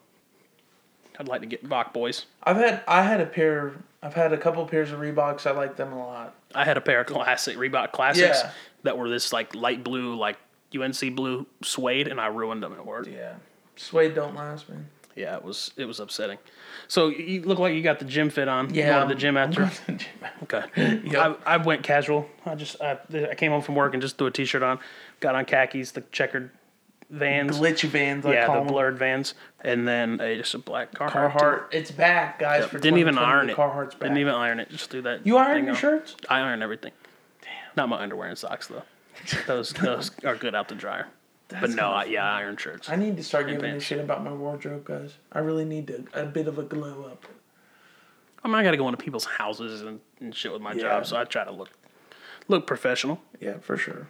I'd 1.18 1.28
like 1.28 1.40
to 1.40 1.46
get 1.46 1.66
Bach 1.68 1.92
boys. 1.92 2.26
I've 2.42 2.56
had. 2.56 2.82
I 2.86 3.02
had 3.02 3.20
a 3.20 3.26
pair. 3.26 3.72
I've 4.02 4.14
had 4.14 4.32
a 4.32 4.38
couple 4.38 4.64
pairs 4.66 4.92
of 4.92 5.00
Reeboks. 5.00 5.46
I 5.46 5.52
like 5.52 5.76
them 5.76 5.92
a 5.92 5.98
lot. 5.98 6.34
I 6.54 6.64
had 6.64 6.76
a 6.76 6.80
pair 6.80 7.00
of 7.00 7.06
classic 7.06 7.56
Reebok 7.56 7.92
classics 7.92 8.40
Yeah. 8.42 8.50
that 8.82 8.98
were 8.98 9.08
this 9.08 9.32
like 9.32 9.54
light 9.54 9.82
blue, 9.82 10.14
like 10.14 10.36
UNC 10.74 11.14
blue 11.16 11.46
suede, 11.62 12.08
and 12.08 12.20
I 12.20 12.26
ruined 12.26 12.62
them 12.62 12.72
at 12.74 12.84
work. 12.84 13.06
Yeah. 13.06 13.34
Suede 13.76 14.14
don't 14.14 14.34
last, 14.34 14.68
man. 14.68 14.88
Yeah, 15.16 15.36
it 15.36 15.42
was 15.42 15.72
it 15.76 15.86
was 15.86 15.98
upsetting. 15.98 16.38
So 16.88 17.08
you 17.08 17.42
look 17.42 17.58
like 17.58 17.74
you 17.74 17.82
got 17.82 17.98
the 17.98 18.04
gym 18.04 18.28
fit 18.28 18.48
on. 18.48 18.72
Yeah. 18.72 18.90
going 18.90 19.08
to 19.08 19.14
the 19.14 19.18
gym 19.20 19.36
after. 19.36 19.64
the 19.86 19.92
gym. 19.92 20.08
Okay. 20.42 20.62
Yep. 21.06 21.40
I, 21.46 21.54
I 21.54 21.56
went 21.56 21.82
casual. 21.82 22.28
I 22.44 22.54
just 22.54 22.80
I, 22.82 22.98
I 23.30 23.34
came 23.34 23.50
home 23.50 23.62
from 23.62 23.74
work 23.74 23.94
and 23.94 24.02
just 24.02 24.18
threw 24.18 24.26
a 24.26 24.30
t-shirt 24.30 24.62
on, 24.62 24.78
got 25.20 25.34
on 25.34 25.44
khakis, 25.46 25.92
the 25.92 26.02
checkered 26.12 26.50
Vans, 27.08 27.58
Glitchy 27.58 27.88
Vans. 27.88 28.26
I 28.26 28.32
yeah, 28.34 28.46
the 28.46 28.52
them. 28.54 28.66
blurred 28.66 28.98
Vans, 28.98 29.34
and 29.62 29.86
then 29.86 30.20
a, 30.20 30.36
just 30.36 30.54
a 30.54 30.58
black 30.58 30.92
Carhartt. 30.92 31.32
Carhartt. 31.32 31.64
It's 31.72 31.90
back, 31.90 32.40
guys. 32.40 32.62
Yep. 32.62 32.70
For 32.70 32.78
Didn't 32.78 32.98
even 32.98 33.16
iron 33.16 33.48
it. 33.48 33.56
Carhartt's 33.56 33.94
back. 33.94 34.02
Didn't 34.02 34.18
even 34.18 34.34
iron 34.34 34.60
it. 34.60 34.68
Just 34.70 34.90
threw 34.90 35.02
that. 35.02 35.26
You 35.26 35.36
iron 35.36 35.64
your 35.64 35.74
on. 35.74 35.80
shirts? 35.80 36.16
I 36.28 36.40
iron 36.40 36.62
everything. 36.62 36.92
Damn. 37.42 37.50
Not 37.76 37.88
my 37.88 38.02
underwear 38.02 38.28
and 38.28 38.36
socks 38.36 38.66
though. 38.66 38.82
Those 39.46 39.70
those 39.70 40.10
are 40.24 40.36
good 40.36 40.54
out 40.54 40.68
the 40.68 40.74
dryer. 40.74 41.08
But 41.48 41.70
no, 41.70 41.90
I, 41.90 42.04
yeah, 42.06 42.24
iron 42.32 42.56
shirts. 42.56 42.88
I 42.88 42.96
need 42.96 43.16
to 43.18 43.22
start 43.22 43.46
giving 43.46 43.70
a 43.74 43.80
shit 43.80 44.00
about 44.00 44.24
my 44.24 44.32
wardrobe, 44.32 44.84
guys. 44.84 45.14
I 45.32 45.38
really 45.38 45.64
need 45.64 45.86
to, 45.88 46.04
a 46.12 46.24
bit 46.26 46.48
of 46.48 46.58
a 46.58 46.62
glow 46.64 47.04
up. 47.04 47.24
I 48.42 48.48
mean, 48.48 48.56
I 48.56 48.64
got 48.64 48.72
to 48.72 48.76
go 48.76 48.88
into 48.88 49.02
people's 49.02 49.24
houses 49.24 49.82
and, 49.82 50.00
and 50.20 50.34
shit 50.34 50.52
with 50.52 50.62
my 50.62 50.72
Yeah. 50.72 50.82
job, 50.82 51.06
so 51.06 51.16
I 51.16 51.24
try 51.24 51.44
to 51.44 51.52
look 51.52 51.70
look 52.48 52.66
professional. 52.66 53.20
Yeah, 53.40 53.58
for 53.60 53.76
sure. 53.76 54.06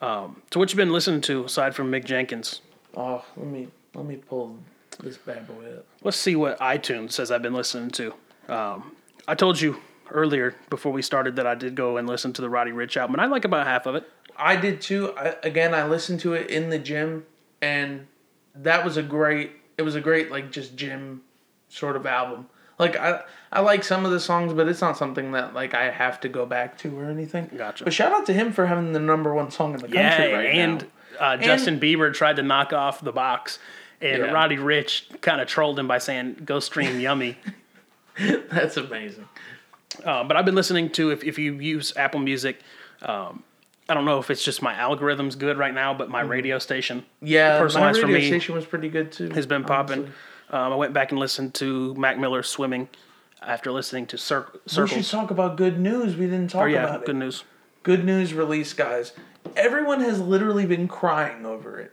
So 0.00 0.34
what 0.54 0.70
you 0.70 0.76
been 0.76 0.92
listening 0.92 1.20
to 1.22 1.44
aside 1.44 1.74
from 1.74 1.90
Mick 1.90 2.04
Jenkins? 2.04 2.60
Oh, 2.96 3.24
let 3.36 3.46
me 3.46 3.68
let 3.94 4.06
me 4.06 4.16
pull 4.16 4.58
this 5.00 5.16
bad 5.16 5.46
boy 5.46 5.72
up. 5.78 5.86
Let's 6.02 6.16
see 6.16 6.36
what 6.36 6.58
iTunes 6.60 7.12
says 7.12 7.30
I've 7.30 7.42
been 7.42 7.54
listening 7.54 7.90
to. 7.92 8.14
Um, 8.48 8.96
I 9.28 9.34
told 9.34 9.60
you 9.60 9.76
earlier 10.10 10.54
before 10.70 10.92
we 10.92 11.02
started 11.02 11.36
that 11.36 11.46
I 11.46 11.54
did 11.54 11.74
go 11.74 11.96
and 11.96 12.08
listen 12.08 12.32
to 12.34 12.42
the 12.42 12.50
Roddy 12.50 12.72
Ricch 12.72 12.96
album, 12.96 13.14
and 13.14 13.20
I 13.20 13.26
like 13.26 13.44
about 13.44 13.66
half 13.66 13.86
of 13.86 13.94
it. 13.94 14.08
I 14.40 14.56
did 14.56 14.80
too. 14.80 15.12
I, 15.16 15.36
again, 15.42 15.74
I 15.74 15.86
listened 15.86 16.20
to 16.20 16.32
it 16.34 16.50
in 16.50 16.70
the 16.70 16.78
gym, 16.78 17.26
and 17.60 18.06
that 18.54 18.84
was 18.84 18.96
a 18.96 19.02
great. 19.02 19.52
It 19.78 19.82
was 19.82 19.94
a 19.94 20.00
great 20.00 20.30
like 20.30 20.50
just 20.50 20.76
gym 20.76 21.22
sort 21.68 21.96
of 21.96 22.06
album. 22.06 22.48
Like 22.78 22.96
I 22.96 23.22
I 23.52 23.60
like 23.60 23.84
some 23.84 24.04
of 24.04 24.10
the 24.10 24.20
songs, 24.20 24.52
but 24.54 24.66
it's 24.68 24.80
not 24.80 24.96
something 24.96 25.32
that 25.32 25.54
like 25.54 25.74
I 25.74 25.90
have 25.90 26.20
to 26.20 26.28
go 26.28 26.46
back 26.46 26.78
to 26.78 26.98
or 26.98 27.04
anything. 27.10 27.50
Gotcha. 27.56 27.84
But 27.84 27.92
shout 27.92 28.12
out 28.12 28.26
to 28.26 28.32
him 28.32 28.52
for 28.52 28.66
having 28.66 28.92
the 28.92 29.00
number 29.00 29.34
one 29.34 29.50
song 29.50 29.74
in 29.74 29.80
the 29.80 29.88
country 29.88 30.32
right 30.32 30.46
and 30.54 30.86
now. 31.20 31.26
uh, 31.32 31.36
Justin 31.36 31.78
Bieber 31.78 32.12
tried 32.12 32.36
to 32.36 32.42
knock 32.42 32.72
off 32.72 33.00
the 33.02 33.12
box, 33.12 33.58
and 34.00 34.22
Yeah. 34.22 34.30
Roddy 34.32 34.56
Ricch 34.56 35.20
kind 35.20 35.40
of 35.42 35.46
trolled 35.48 35.78
him 35.78 35.86
by 35.88 35.98
saying, 35.98 36.42
"Go 36.44 36.58
stream 36.60 36.98
Yummy." 37.00 37.36
That's 38.50 38.76
amazing. 38.76 39.28
Uh, 40.04 40.24
but 40.24 40.36
I've 40.36 40.44
been 40.44 40.54
listening 40.54 40.90
to 40.90 41.10
if 41.10 41.22
if 41.24 41.38
you 41.38 41.54
use 41.54 41.92
Apple 41.96 42.20
Music. 42.20 42.60
Um, 43.02 43.42
I 43.90 43.94
don't 43.94 44.04
know 44.04 44.18
if 44.18 44.30
it's 44.30 44.44
just 44.44 44.62
my 44.62 44.72
algorithm's 44.74 45.34
good 45.36 45.58
right 45.58 45.74
now, 45.74 45.92
but 45.92 46.08
my 46.08 46.20
radio 46.22 46.58
station 46.58 47.04
Yeah, 47.20 47.54
my 47.54 47.58
Personalized 47.58 48.00
for 48.00 48.06
radio 48.06 48.20
me 48.20 48.26
station 48.28 48.54
was 48.54 48.64
pretty 48.64 48.88
good 48.88 49.10
too. 49.12 49.30
has 49.30 49.46
been 49.46 49.64
popping. 49.64 49.98
honestly. 50.00 50.14
Um, 50.50 50.72
I 50.72 50.76
went 50.76 50.92
back 50.92 51.10
and 51.10 51.18
listened 51.20 51.54
to 51.54 51.94
Mac 51.94 52.18
Miller 52.18 52.42
swimming 52.42 52.88
after 53.42 53.70
listening 53.72 54.06
to 54.06 54.18
Cir- 54.18 54.46
We 54.76 54.86
should 54.88 55.04
talk 55.06 55.30
about 55.30 55.56
good 55.56 55.78
news. 55.78 56.16
We 56.16 56.26
didn't 56.26 56.48
talk 56.48 56.62
Oh 56.62 56.66
yeah, 56.66 56.84
about 56.84 57.04
good 57.04 57.16
it. 57.16 57.18
news. 57.18 57.44
Good 57.82 58.04
news 58.04 58.32
release, 58.34 58.72
guys. 58.72 59.12
Everyone 59.56 60.00
has 60.00 60.20
literally 60.20 60.66
been 60.66 60.86
crying 60.88 61.44
over 61.46 61.78
it. 61.78 61.92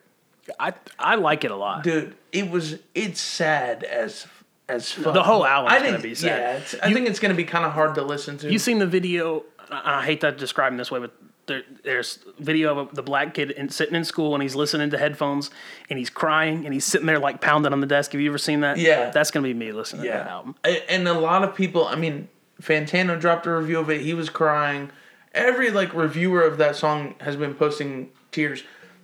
I 0.60 0.74
I 1.00 1.16
like 1.16 1.44
it 1.44 1.52
a 1.52 1.56
lot. 1.56 1.84
dude 1.84 2.16
it 2.32 2.50
was 2.50 2.78
it's 2.96 3.20
sad 3.20 3.84
as 3.84 4.28
as 4.70 4.92
fuck. 4.92 5.14
The 5.14 5.24
whole 5.24 5.46
album's 5.46 5.74
I 5.74 5.80
gonna 5.80 5.92
think, 5.94 6.04
be 6.04 6.16
sad. 6.16 6.28
yeah 6.40 6.58
it's, 6.58 6.74
i 6.82 6.94
think 6.94 7.08
it's 7.08 7.20
gonna 7.20 7.34
be 7.34 7.44
kind 7.44 7.66
of 7.66 7.72
hard 7.74 7.96
to 7.96 8.02
listen 8.02 8.38
to 8.40 8.52
You 8.52 8.58
seen 8.60 8.80
the 8.80 8.88
video? 8.88 9.44
I 9.70 10.00
I 10.00 10.06
hate 10.06 10.22
that 10.22 10.38
describing 10.38 10.78
this 10.78 10.90
way, 10.92 11.00
but 11.00 11.12
there, 11.48 11.64
there's 11.84 12.20
video 12.40 12.78
of 12.78 12.94
the 12.96 13.02
black 13.02 13.34
kid 13.34 13.52
in, 13.52 13.70
sitting 13.70 13.96
in 13.96 14.04
school 14.04 14.34
and 14.34 14.44
he's 14.44 14.56
listening 14.56 14.90
to 14.92 14.98
headphones 14.98 15.50
and 15.90 15.98
he's 15.98 16.10
crying 16.10 16.66
and 16.66 16.74
he's 16.74 16.86
sitting 16.86 17.08
there 17.08 17.20
like 17.20 17.42
pounding 17.42 17.74
on 17.74 17.82
the 17.82 17.88
desk. 17.88 18.12
Have 18.12 18.22
you 18.22 18.30
ever 18.30 18.38
seen 18.38 18.62
that? 18.62 18.78
Yeah. 18.78 19.10
that's 19.10 19.32
gonna 19.32 19.48
be 19.48 19.54
me 19.54 19.72
listening 19.72 20.04
to 20.04 20.10
that 20.10 20.26
yeah 20.26 20.32
album. 20.32 20.56
And 20.90 21.08
a 21.08 21.14
lot 21.14 21.44
of 21.44 21.56
people 21.56 21.88
i 21.88 21.96
mean 21.96 22.30
fantano 22.62 23.20
dropped 23.20 23.46
a 23.46 23.56
review 23.56 23.80
of 23.80 23.90
it 23.90 24.02
he 24.02 24.14
was 24.14 24.30
crying 24.30 24.92
every 25.34 25.70
like 25.72 25.94
reviewer 25.94 26.42
of 26.42 26.58
that 26.58 26.76
song 26.76 27.16
has 27.22 27.36
been 27.36 27.54
posting 27.54 28.10
tears 28.32 28.64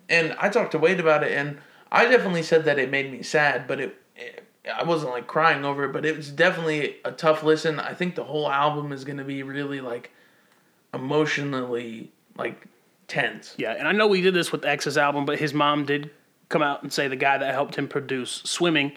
and 0.10 0.36
i 0.40 0.50
talked 0.50 0.72
to 0.72 0.80
wade 0.80 1.00
about 1.00 1.24
it 1.24 1.32
and 1.32 1.60
i 1.92 2.06
definitely 2.06 2.44
said 2.44 2.66
that 2.66 2.80
it 2.80 2.90
made 2.90 3.12
me 3.12 3.22
sad 3.22 3.68
but 3.68 3.80
it, 3.80 3.96
it 4.16 4.44
I 4.74 4.84
wasn't 4.84 5.12
like 5.12 5.28
crying 5.28 5.66
over 5.66 5.84
it, 5.84 5.92
but 5.92 6.06
it 6.06 6.16
was 6.16 6.32
definitely 6.32 6.96
a 7.04 7.12
tough 7.12 7.44
listen. 7.44 7.80
I 7.80 7.94
think 7.94 8.16
the 8.16 8.24
whole 8.24 8.50
album 8.50 8.94
is 8.94 9.04
going 9.04 9.18
to 9.18 9.24
be 9.26 9.44
really 9.44 9.82
like 9.82 10.12
emotionally 10.94 12.12
like 12.38 12.68
tense. 13.08 13.56
Yeah, 13.58 13.72
and 13.72 13.88
I 13.88 13.92
know 13.92 14.08
we 14.08 14.22
did 14.22 14.34
this 14.34 14.52
with 14.52 14.66
X's 14.66 14.98
album, 14.98 15.26
but 15.26 15.40
his 15.40 15.54
mom 15.54 15.86
did 15.86 16.12
come 16.50 16.62
out 16.62 16.84
and 16.84 16.92
say 16.92 17.08
the 17.08 17.16
guy 17.16 17.38
that 17.38 17.54
helped 17.54 17.76
him 17.76 17.88
produce 17.88 18.42
Swimming 18.46 18.94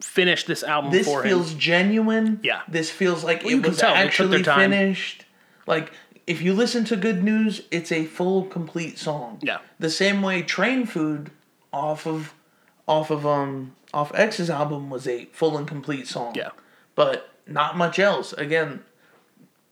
finished 0.00 0.46
this 0.46 0.62
album 0.62 0.90
this 0.90 1.06
for 1.06 1.22
feels 1.22 1.54
genuine. 1.54 2.40
Yeah. 2.42 2.62
This 2.68 2.90
feels 2.90 3.24
like 3.24 3.44
you 3.44 3.58
it 3.58 3.66
was 3.66 3.78
tell 3.78 3.94
actually 3.94 4.42
finished. 4.42 5.24
Like 5.66 5.92
if 6.26 6.42
you 6.42 6.54
listen 6.54 6.84
to 6.86 6.96
Good 6.96 7.22
News, 7.22 7.62
it's 7.70 7.92
a 7.92 8.04
full 8.04 8.44
complete 8.44 8.98
song. 8.98 9.38
Yeah. 9.42 9.58
The 9.78 9.90
same 9.90 10.22
way 10.22 10.42
Train 10.42 10.86
Food 10.86 11.30
off 11.72 12.06
of 12.06 12.34
off 12.86 13.10
of 13.10 13.26
um 13.26 13.74
off 13.94 14.12
X's 14.14 14.50
album 14.50 14.90
was 14.90 15.06
a 15.06 15.26
full 15.26 15.56
and 15.56 15.66
complete 15.66 16.06
song. 16.06 16.34
Yeah. 16.34 16.50
But 16.94 17.30
not 17.46 17.76
much 17.76 17.98
else. 17.98 18.32
Again, 18.34 18.84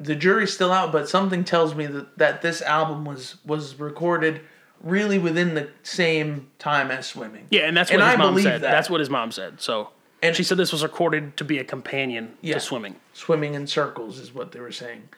the 0.01 0.14
jury's 0.16 0.53
still 0.53 0.72
out, 0.72 0.90
but 0.92 1.09
something 1.09 1.44
tells 1.44 1.74
me 1.74 1.86
that, 1.86 2.18
that 2.18 2.42
this 2.42 2.62
album 2.62 3.05
was 3.05 3.36
was 3.44 3.78
recorded 3.78 4.40
really 4.82 5.18
within 5.18 5.55
the 5.55 5.68
same 5.82 6.48
time 6.59 6.90
as 6.90 7.07
swimming. 7.07 7.46
Yeah, 7.51 7.62
and 7.68 7.76
that's 7.76 7.90
what 7.90 8.01
And 8.01 8.11
his 8.11 8.14
I 8.14 8.16
mom 8.16 8.40
said. 8.40 8.62
that. 8.62 8.70
That's 8.70 8.88
what 8.88 9.01
his 9.01 9.11
mom 9.11 9.30
said. 9.30 9.61
So, 9.61 9.90
And- 10.22 10.34
she 10.34 10.42
said 10.42 10.57
this 10.57 10.72
was 10.72 10.82
recorded 10.82 11.36
to 11.36 11.44
be 11.44 11.59
a 11.59 11.64
companion 11.64 12.34
Yeah. 12.40 12.55
to 12.55 12.61
swimming. 12.61 12.96
Swimming 13.12 13.53
in 13.55 13.66
circles 13.66 14.18
is 14.18 14.34
what 14.34 14.53
they 14.53 14.61
were 14.61 14.72
saying. 14.72 15.11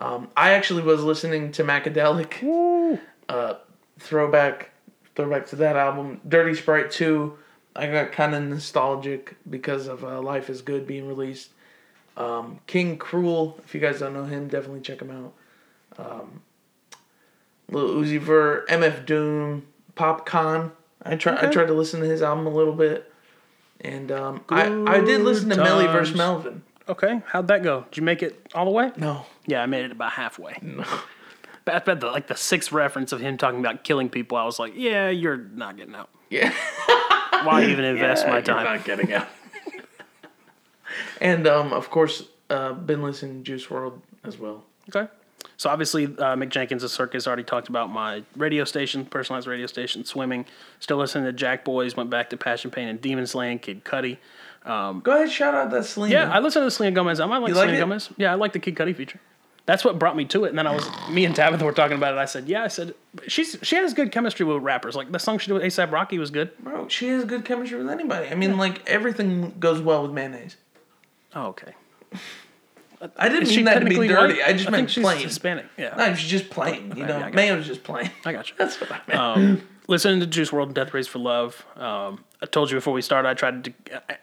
Um, 0.00 0.28
I 0.34 0.52
actually 0.52 0.82
was 0.82 1.04
listening 1.04 1.52
to 1.52 1.62
Macadelic. 1.62 2.98
Uh, 3.28 3.54
throwback, 3.98 4.70
throwback 5.14 5.46
to 5.48 5.56
that 5.56 5.76
album. 5.76 6.20
Dirty 6.26 6.54
Sprite 6.54 6.90
two. 6.90 7.36
I 7.76 7.86
got 7.86 8.12
kind 8.12 8.34
of 8.34 8.42
nostalgic 8.42 9.36
because 9.48 9.86
of 9.88 10.04
uh, 10.04 10.20
Life 10.20 10.50
Is 10.50 10.60
Good 10.62 10.86
being 10.86 11.06
released. 11.06 11.50
Um, 12.16 12.60
King 12.66 12.98
Krule. 12.98 13.58
If 13.64 13.74
you 13.74 13.80
guys 13.80 14.00
don't 14.00 14.12
know 14.14 14.24
him, 14.24 14.48
definitely 14.48 14.80
check 14.80 15.00
him 15.00 15.10
out. 15.10 15.32
Um, 15.98 16.42
Lil 17.70 17.88
Uzi 18.02 18.18
Vert, 18.20 18.68
MF 18.68 19.06
Doom, 19.06 19.66
Popcorn. 19.94 20.72
I 21.02 21.16
try. 21.16 21.36
I 21.40 21.46
tried 21.50 21.66
to 21.66 21.74
listen 21.74 22.00
to 22.00 22.06
his 22.06 22.22
album 22.22 22.46
a 22.46 22.50
little 22.50 22.74
bit, 22.74 23.12
and 23.80 24.12
um, 24.12 24.44
I 24.48 24.66
I 24.86 25.00
did 25.00 25.22
listen 25.22 25.48
to 25.50 25.56
Melly 25.56 25.86
vs. 25.86 26.16
Melvin. 26.16 26.62
Okay, 26.88 27.22
how'd 27.26 27.48
that 27.48 27.62
go? 27.62 27.86
Did 27.90 27.96
you 27.96 28.02
make 28.02 28.22
it 28.22 28.46
all 28.54 28.64
the 28.64 28.70
way? 28.70 28.90
No. 28.96 29.24
Yeah, 29.46 29.62
I 29.62 29.66
made 29.66 29.84
it 29.84 29.92
about 29.92 30.12
halfway. 30.12 30.56
No. 30.62 30.84
But 31.64 31.74
at 31.88 32.00
the 32.00 32.06
like 32.08 32.26
the 32.26 32.34
sixth 32.36 32.72
reference 32.72 33.12
of 33.12 33.20
him 33.20 33.36
talking 33.36 33.60
about 33.60 33.84
killing 33.84 34.08
people, 34.08 34.36
I 34.36 34.44
was 34.44 34.58
like, 34.58 34.72
yeah, 34.74 35.10
you're 35.10 35.36
not 35.36 35.76
getting 35.76 35.94
out. 35.94 36.10
Yeah. 36.28 36.52
Why 37.44 37.66
even 37.66 37.84
invest 37.84 38.26
my 38.26 38.32
You're 38.32 38.42
time? 38.42 38.64
not 38.64 38.84
getting 38.84 39.12
out. 39.12 39.28
And 41.20 41.46
um, 41.46 41.72
of 41.72 41.90
course, 41.90 42.28
uh, 42.50 42.72
been 42.72 43.02
listening 43.02 43.38
to 43.38 43.42
Juice 43.44 43.66
WRLD 43.66 44.00
as 44.24 44.38
well. 44.38 44.64
Okay. 44.88 45.10
So 45.56 45.70
obviously, 45.70 46.04
uh, 46.06 46.36
Mick 46.36 46.48
Jenkins' 46.50 46.90
Circus 46.92 47.26
already 47.26 47.44
talked 47.44 47.68
about 47.68 47.90
my 47.90 48.22
radio 48.36 48.64
station, 48.64 49.04
personalized 49.04 49.46
radio 49.46 49.66
station, 49.66 50.04
swimming. 50.04 50.44
Still 50.80 50.96
listening 50.96 51.24
to 51.24 51.32
Jack 51.32 51.64
Boys. 51.64 51.96
Went 51.96 52.10
back 52.10 52.30
to 52.30 52.36
Passion 52.36 52.70
Pain 52.70 52.88
and 52.88 53.00
Demon 53.00 53.26
Slayin', 53.26 53.58
Kid 53.58 53.84
Cudi. 53.84 54.18
Go 54.64 55.00
ahead, 55.06 55.30
shout 55.30 55.54
out 55.54 55.70
that 55.70 55.84
Selena. 55.84 56.12
Yeah, 56.12 56.32
I 56.32 56.38
listened 56.38 56.64
to 56.66 56.70
Selena 56.70 56.94
Gomez. 56.94 57.20
I 57.20 57.26
might 57.26 57.38
like 57.38 57.48
You 57.50 57.54
like 57.54 57.64
Selena 57.64 57.78
it? 57.78 57.80
Gomez. 57.80 58.10
Yeah, 58.16 58.32
I 58.32 58.34
like 58.34 58.52
the 58.52 58.58
Kid 58.60 58.74
Cudi 58.76 58.94
feature. 58.94 59.20
That's 59.64 59.84
what 59.84 59.98
brought 59.98 60.16
me 60.16 60.24
to 60.26 60.44
it. 60.44 60.48
And 60.48 60.58
then 60.58 60.66
I 60.66 60.74
was, 60.74 60.88
me 61.08 61.24
and 61.24 61.36
Tabitha 61.36 61.64
were 61.64 61.72
talking 61.72 61.96
about 61.96 62.14
it. 62.14 62.18
I 62.18 62.24
said, 62.24 62.48
yeah, 62.48 62.64
I 62.64 62.68
said 62.68 62.94
she's 63.28 63.56
she 63.62 63.76
has 63.76 63.94
good 63.94 64.10
chemistry 64.10 64.44
with 64.44 64.60
rappers. 64.62 64.96
Like 64.96 65.12
the 65.12 65.18
song 65.18 65.38
she 65.38 65.46
did 65.46 65.54
with 65.54 65.62
ASAP 65.62 65.92
Rocky 65.92 66.18
was 66.18 66.30
good. 66.30 66.50
Bro, 66.58 66.88
she 66.88 67.08
has 67.08 67.24
good 67.24 67.44
chemistry 67.44 67.78
with 67.78 67.88
anybody. 67.88 68.28
I 68.28 68.34
mean, 68.34 68.56
like 68.56 68.88
everything 68.88 69.54
goes 69.60 69.80
well 69.80 70.02
with 70.02 70.10
mayonnaise. 70.10 70.56
Oh, 71.34 71.46
okay. 71.48 71.72
I 73.16 73.28
didn't 73.28 73.44
Is 73.44 73.48
mean 73.48 73.58
she 73.58 73.62
that 73.64 73.74
to 73.74 73.80
be 73.80 73.84
technically 73.96 74.08
dirty. 74.08 74.34
white? 74.34 74.48
I 74.48 74.52
just 74.52 74.68
I 74.68 74.70
meant 74.70 74.80
think 74.82 74.88
she's 74.90 75.02
plain. 75.02 75.18
Hispanic. 75.22 75.66
Yeah, 75.76 75.94
No, 75.96 76.14
she's 76.14 76.30
just 76.30 76.50
plain. 76.50 76.92
You 76.96 77.04
know, 77.04 77.18
yeah, 77.18 77.26
I 77.26 77.30
got 77.30 77.34
mayo's 77.34 77.66
just 77.66 77.82
plain. 77.82 78.10
I 78.24 78.32
got 78.32 78.48
you. 78.48 78.54
That's 78.58 78.80
what 78.80 78.92
I 78.92 79.00
meant. 79.08 79.20
um, 79.20 79.62
listening 79.88 80.20
to 80.20 80.26
Juice 80.26 80.50
WRLD 80.50 80.66
and 80.66 80.74
Death 80.74 80.94
Race 80.94 81.08
for 81.08 81.18
Love. 81.18 81.66
Um, 81.76 82.24
I 82.40 82.46
told 82.46 82.70
you 82.70 82.76
before 82.76 82.92
we 82.92 83.02
started, 83.02 83.28
I 83.28 83.34
tried 83.34 83.64
to, 83.64 83.72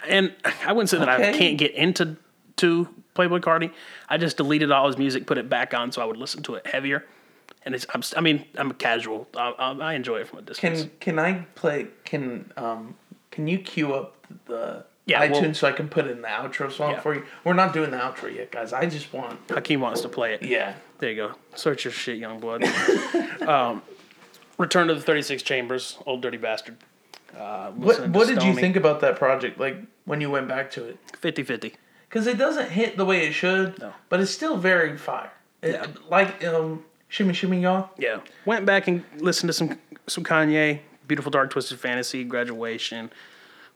and 0.08 0.34
I 0.66 0.72
wouldn't 0.72 0.90
say 0.90 0.98
that 0.98 1.10
I 1.10 1.16
Okay. 1.16 1.38
can't 1.38 1.58
get 1.58 1.74
into 1.74 2.16
to 2.58 2.88
Playboi 3.16 3.42
Carti. 3.42 3.72
I 4.08 4.18
just 4.18 4.38
deleted 4.38 4.72
all 4.72 4.88
his 4.88 4.98
music, 4.98 5.28
put 5.28 5.38
it 5.38 5.50
back 5.50 5.74
on, 5.74 5.92
so 5.92 6.02
I 6.02 6.06
would 6.06 6.18
listen 6.18 6.42
to 6.44 6.56
it 6.56 6.66
heavier. 6.66 7.06
And 7.64 7.76
it's, 7.76 7.86
I'm, 7.94 8.02
I 8.16 8.22
mean, 8.22 8.46
I'm 8.58 8.72
a 8.72 8.74
casual. 8.74 9.28
I, 9.36 9.50
I, 9.60 9.72
I 9.74 9.94
enjoy 9.96 10.20
it 10.20 10.28
from 10.30 10.40
a 10.40 10.42
distance. 10.44 10.84
can 10.84 10.92
can 11.02 11.20
I 11.20 11.46
play? 11.56 11.88
Can 12.06 12.50
um 12.56 12.96
can 13.32 13.46
you 13.48 13.60
cue 13.60 13.94
up 13.94 14.26
the 14.46 14.86
Yeah, 15.10 15.28
iTunes 15.28 15.42
well- 15.42 15.54
so 15.56 15.68
I 15.68 15.72
can 15.72 15.90
put 15.90 16.06
it 16.06 16.12
in 16.12 16.22
the 16.22 16.28
outro 16.28 16.72
song 16.72 16.92
Yeah. 16.92 17.00
for 17.02 17.16
you? 17.16 17.26
We're 17.44 17.54
not 17.54 17.74
doing 17.74 17.92
the 17.92 17.98
outro 17.98 18.34
yet, 18.34 18.52
guys. 18.52 18.74
I 18.74 18.86
just 18.86 19.12
want. 19.14 19.40
Hakeem 19.50 19.82
wants 19.82 20.02
to 20.02 20.10
play 20.10 20.34
it. 20.34 20.44
Yeah. 20.44 20.74
There 21.00 21.10
you 21.10 21.16
go. 21.16 21.32
Search 21.56 21.86
your 21.86 21.92
shit, 21.94 22.18
young 22.18 22.40
blood. 22.40 22.64
um, 23.48 23.82
Return 24.58 24.88
to 24.90 24.94
the 24.94 25.02
36 25.02 25.42
Chambers, 25.44 25.98
old 26.06 26.22
dirty 26.22 26.38
bastard. 26.38 26.76
Uh, 27.38 27.72
What 27.72 28.10
What 28.10 28.28
did 28.28 28.44
you 28.44 28.54
think 28.54 28.76
about 28.76 29.00
that 29.02 29.16
project? 29.16 29.60
Like 29.60 29.78
when 30.06 30.20
you 30.22 30.30
went 30.30 30.48
back 30.48 30.70
to 30.72 30.84
it, 30.86 30.98
50 31.20 31.44
50. 31.44 31.74
because 32.10 32.28
it 32.28 32.38
doesn't 32.38 32.70
hit 32.70 32.98
the 32.98 33.06
way 33.06 33.26
it 33.28 33.32
should, 33.34 33.80
No. 33.80 33.94
but 34.10 34.20
it's 34.20 34.32
still 34.32 34.58
very 34.58 34.98
fire. 34.98 35.32
It, 35.62 35.74
Yeah. 35.76 35.88
Like 36.10 36.44
um, 36.44 36.84
Shimmy 37.08 37.34
Shimmy 37.34 37.62
Ya. 37.62 37.88
Yeah. 37.98 38.20
Went 38.46 38.66
back 38.66 38.88
and 38.88 39.04
listened 39.20 39.48
to 39.50 39.54
some 39.54 39.80
some 40.08 40.24
Kanye, 40.26 40.80
Beautiful 41.08 41.32
Dark 41.32 41.52
Twisted 41.52 41.80
Fantasy, 41.80 42.24
Graduation. 42.26 43.12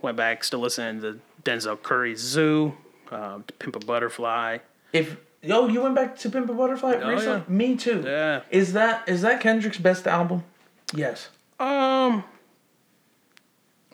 Went 0.03 0.17
back, 0.17 0.43
still 0.43 0.59
listening 0.59 1.01
to 1.01 1.19
Denzel 1.49 1.81
Curry's 1.81 2.19
Zoo, 2.19 2.75
uh, 3.09 3.39
Pimp 3.57 3.77
a 3.77 3.79
Butterfly. 3.79 4.57
If 4.91 5.15
yo, 5.41 5.67
you 5.69 5.81
went 5.81 5.95
back 5.95 6.17
to 6.19 6.29
Pimp 6.29 6.49
a 6.49 6.53
Butterfly 6.53 6.95
Oh, 7.01 7.07
recently. 7.09 7.37
yeah. 7.37 7.43
Me 7.47 7.77
too. 7.77 8.03
Yeah. 8.05 8.41
Is 8.51 8.73
that 8.73 9.07
is 9.07 9.21
that 9.21 9.39
Kendrick's 9.39 9.77
best 9.77 10.05
album? 10.05 10.43
Yes. 10.93 11.29
Um, 11.57 12.25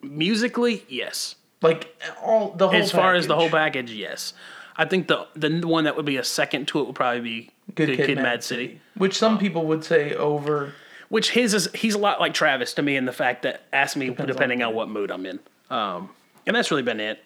musically, 0.02 0.84
yes. 0.90 1.36
Like 1.62 1.96
all 2.24 2.54
the 2.56 2.70
whole. 2.70 2.76
As 2.82 2.92
far 2.92 3.14
as 3.14 3.28
the 3.28 3.36
whole 3.36 3.50
package. 3.52 3.86
package, 3.88 3.92
yes. 3.92 4.34
I 4.78 4.86
think 4.86 5.08
the 5.10 5.28
the 5.36 5.62
one 5.68 5.84
that 5.84 5.96
would 5.96 6.06
be 6.06 6.18
a 6.18 6.24
second 6.24 6.68
to 6.70 6.80
it 6.80 6.88
would 6.88 6.96
probably 6.96 7.22
be 7.22 7.50
Good, 7.76 7.96
Kid, 7.98 8.18
Mad, 8.18 8.44
City. 8.44 8.82
which 8.96 9.16
some 9.16 9.38
people 9.38 9.68
would 9.68 9.84
say 9.84 10.16
over. 10.16 10.74
Which 11.10 11.32
his 11.32 11.54
is 11.54 11.70
he's 11.76 11.94
a 11.94 12.00
lot 12.00 12.20
like 12.20 12.34
Travis 12.34 12.74
to 12.74 12.82
me 12.82 12.96
in 12.96 13.06
the 13.06 13.12
fact 13.12 13.44
that 13.44 13.62
ask 13.72 13.96
me 13.96 14.08
Depends 14.08 14.32
depending 14.32 14.64
on- 14.64 14.70
on, 14.70 14.76
what 14.76 14.90
mood 14.90 15.12
I'm 15.12 15.28
in. 15.28 15.40
Um, 15.70 16.10
and 16.46 16.56
that's 16.56 16.72
really 16.72 16.84
been 16.84 17.00
it. 17.00 17.24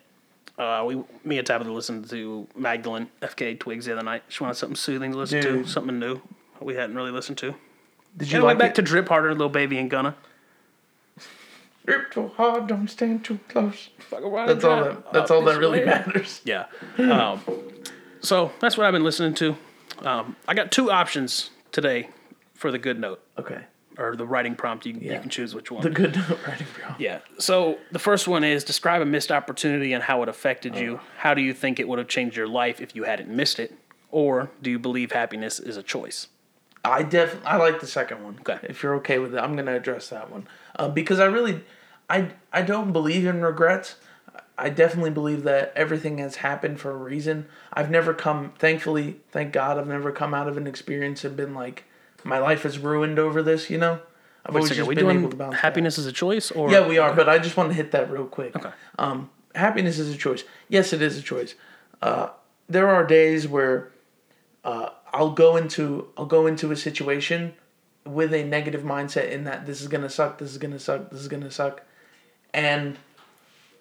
Uh, 0.57 0.83
we 0.85 1.01
me 1.23 1.37
and 1.37 1.47
Tabitha 1.47 1.71
listened 1.71 2.09
to 2.09 2.47
Magdalene 2.55 3.09
FKA 3.21 3.59
twigs 3.59 3.85
the 3.85 3.93
other 3.93 4.03
night. 4.03 4.23
She 4.29 4.43
wanted 4.43 4.55
something 4.55 4.75
soothing 4.75 5.11
to 5.11 5.17
listen 5.17 5.41
Dude. 5.41 5.65
to, 5.65 5.69
something 5.71 5.97
new 5.97 6.21
we 6.59 6.75
hadn't 6.75 6.95
really 6.95 7.11
listened 7.11 7.37
to. 7.39 7.55
Did 8.15 8.31
you 8.31 8.37
I 8.39 8.41
like 8.41 8.47
went 8.47 8.59
back 8.59 8.71
it? 8.71 8.75
to 8.75 8.81
Drip 8.83 9.07
Harder, 9.09 9.31
Little 9.31 9.49
Baby 9.49 9.77
and 9.79 9.89
Gunna. 9.89 10.15
Drip 11.85 12.11
too 12.11 12.29
hard, 12.37 12.67
don't 12.67 12.87
stand 12.87 13.25
too 13.25 13.39
close. 13.49 13.89
That's 14.09 14.23
all 14.23 14.45
That's 14.47 14.63
all 14.63 14.83
that. 14.83 15.13
That's 15.13 15.31
all 15.31 15.41
that 15.43 15.57
really 15.59 15.83
matters. 15.85 16.41
Yeah. 16.45 16.65
Um, 16.97 17.41
so 18.21 18.51
that's 18.61 18.77
what 18.77 18.85
I've 18.87 18.93
been 18.93 19.03
listening 19.03 19.33
to. 19.35 19.57
Um, 19.99 20.35
I 20.47 20.53
got 20.53 20.71
two 20.71 20.89
options 20.91 21.49
today 21.71 22.09
for 22.53 22.71
the 22.71 22.77
good 22.77 22.99
note 22.99 23.21
Okay. 23.37 23.63
Or 23.97 24.15
the 24.15 24.25
writing 24.25 24.55
prompt. 24.55 24.85
You, 24.85 24.97
Yeah. 24.99 25.13
you 25.13 25.19
can 25.19 25.29
choose 25.29 25.53
which 25.55 25.71
one. 25.71 25.83
The 25.83 25.89
good 25.89 26.15
writing 26.47 26.67
bro. 26.75 26.95
Yeah. 26.99 27.19
So 27.39 27.77
the 27.91 27.99
first 27.99 28.27
one 28.27 28.43
is 28.43 28.63
describe 28.63 29.01
a 29.01 29.05
missed 29.05 29.31
opportunity 29.31 29.93
and 29.93 30.03
how 30.03 30.23
it 30.23 30.29
affected 30.29 30.75
you. 30.75 30.99
How 31.17 31.33
do 31.33 31.41
you 31.41 31.53
think 31.53 31.79
it 31.79 31.87
would 31.87 31.99
have 31.99 32.07
changed 32.07 32.35
your 32.35 32.47
life 32.47 32.81
if 32.81 32.95
you 32.95 33.03
hadn't 33.03 33.29
missed 33.29 33.59
it? 33.59 33.73
Or 34.11 34.51
do 34.61 34.69
you 34.69 34.77
believe 34.79 35.11
happiness 35.11 35.59
is 35.59 35.77
a 35.77 35.83
choice? 35.83 36.27
I 36.85 37.03
def 37.03 37.37
I 37.45 37.57
like 37.57 37.79
the 37.79 37.87
second 37.87 38.23
one. 38.23 38.37
Okay. 38.41 38.59
If 38.63 38.83
you're 38.83 38.95
okay 38.95 39.17
with 39.19 39.33
it, 39.33 39.37
I'm 39.39 39.55
gonna 39.55 39.75
address 39.75 40.09
that 40.09 40.29
one 40.29 40.47
uh, 40.75 40.89
because 40.89 41.19
I 41.19 41.25
really, 41.25 41.61
I 42.09 42.29
I 42.51 42.61
don't 42.61 42.91
believe 42.91 43.25
in 43.25 43.41
regrets. 43.41 43.95
I 44.57 44.69
definitely 44.69 45.09
believe 45.09 45.43
that 45.43 45.73
everything 45.75 46.19
has 46.19 46.35
happened 46.37 46.79
for 46.79 46.91
a 46.91 46.95
reason. 46.95 47.47
I've 47.73 47.89
never 47.89 48.13
come, 48.13 48.53
thankfully, 48.59 49.19
thank 49.31 49.51
God, 49.51 49.79
I've 49.79 49.87
never 49.87 50.11
come 50.11 50.35
out 50.35 50.47
of 50.47 50.57
an 50.57 50.67
experience 50.67 51.23
and 51.23 51.35
been 51.35 51.55
like, 51.55 51.85
my 52.23 52.37
life 52.39 52.65
is 52.65 52.77
ruined 52.79 53.19
over 53.19 53.41
this. 53.43 53.69
You 53.69 53.77
know, 53.77 53.99
I've 54.45 54.55
always 54.55 54.71
just 54.71 54.89
been 54.89 55.09
able 55.09 55.29
to 55.29 55.35
bounce 55.35 55.51
back. 55.53 55.61
happiness 55.61 55.97
is 55.97 56.05
a 56.05 56.11
choice? 56.11 56.51
Or 56.51 56.71
Yeah, 56.71 56.87
we 56.87 56.97
are, 56.97 57.13
but 57.13 57.29
I 57.29 57.39
just 57.39 57.57
want 57.57 57.69
to 57.69 57.75
hit 57.75 57.91
that 57.91 58.11
real 58.11 58.25
quick. 58.25 58.55
Okay. 58.55 58.71
Um, 58.99 59.29
happiness 59.55 59.99
is 59.99 60.13
a 60.13 60.17
choice. 60.17 60.43
Yes, 60.69 60.93
it 60.93 61.01
is 61.01 61.17
a 61.17 61.21
choice. 61.21 61.55
Uh, 62.01 62.29
there 62.67 62.89
are 62.89 63.05
days 63.05 63.47
where 63.47 63.91
uh, 64.63 64.89
I'll 65.13 65.31
go 65.31 65.55
into 65.57 66.07
I'll 66.17 66.25
go 66.25 66.47
into 66.47 66.71
a 66.71 66.75
situation 66.75 67.53
with 68.05 68.33
a 68.33 68.43
negative 68.43 68.81
mindset 68.81 69.29
in 69.31 69.45
that 69.45 69.65
this 69.65 69.81
is 69.81 69.87
gonna 69.87 70.09
suck, 70.09 70.37
this 70.37 70.51
is 70.51 70.57
gonna 70.57 70.79
suck, 70.79 71.09
this 71.09 71.21
is 71.21 71.27
gonna 71.29 71.51
suck, 71.51 71.81
and 72.53 72.97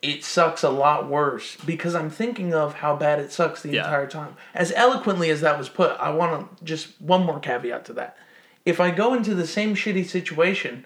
it 0.00 0.24
sucks 0.24 0.62
a 0.64 0.68
lot 0.70 1.08
worse 1.08 1.56
because 1.64 1.94
I'm 1.94 2.10
thinking 2.10 2.52
of 2.54 2.74
how 2.74 2.96
bad 2.96 3.18
it 3.20 3.32
sucks 3.32 3.62
the 3.62 3.70
Yeah. 3.70 3.84
entire 3.84 4.06
time. 4.08 4.36
As 4.54 4.72
eloquently 4.72 5.30
as 5.30 5.40
that 5.42 5.58
was 5.58 5.68
put, 5.68 5.92
I 6.00 6.10
want 6.10 6.58
to 6.58 6.64
just 6.64 7.00
one 7.00 7.24
more 7.24 7.38
caveat 7.40 7.84
to 7.86 7.92
that. 7.94 8.16
If 8.64 8.80
I 8.80 8.90
go 8.90 9.14
into 9.14 9.34
the 9.34 9.46
same 9.46 9.74
shitty 9.74 10.06
situation, 10.06 10.84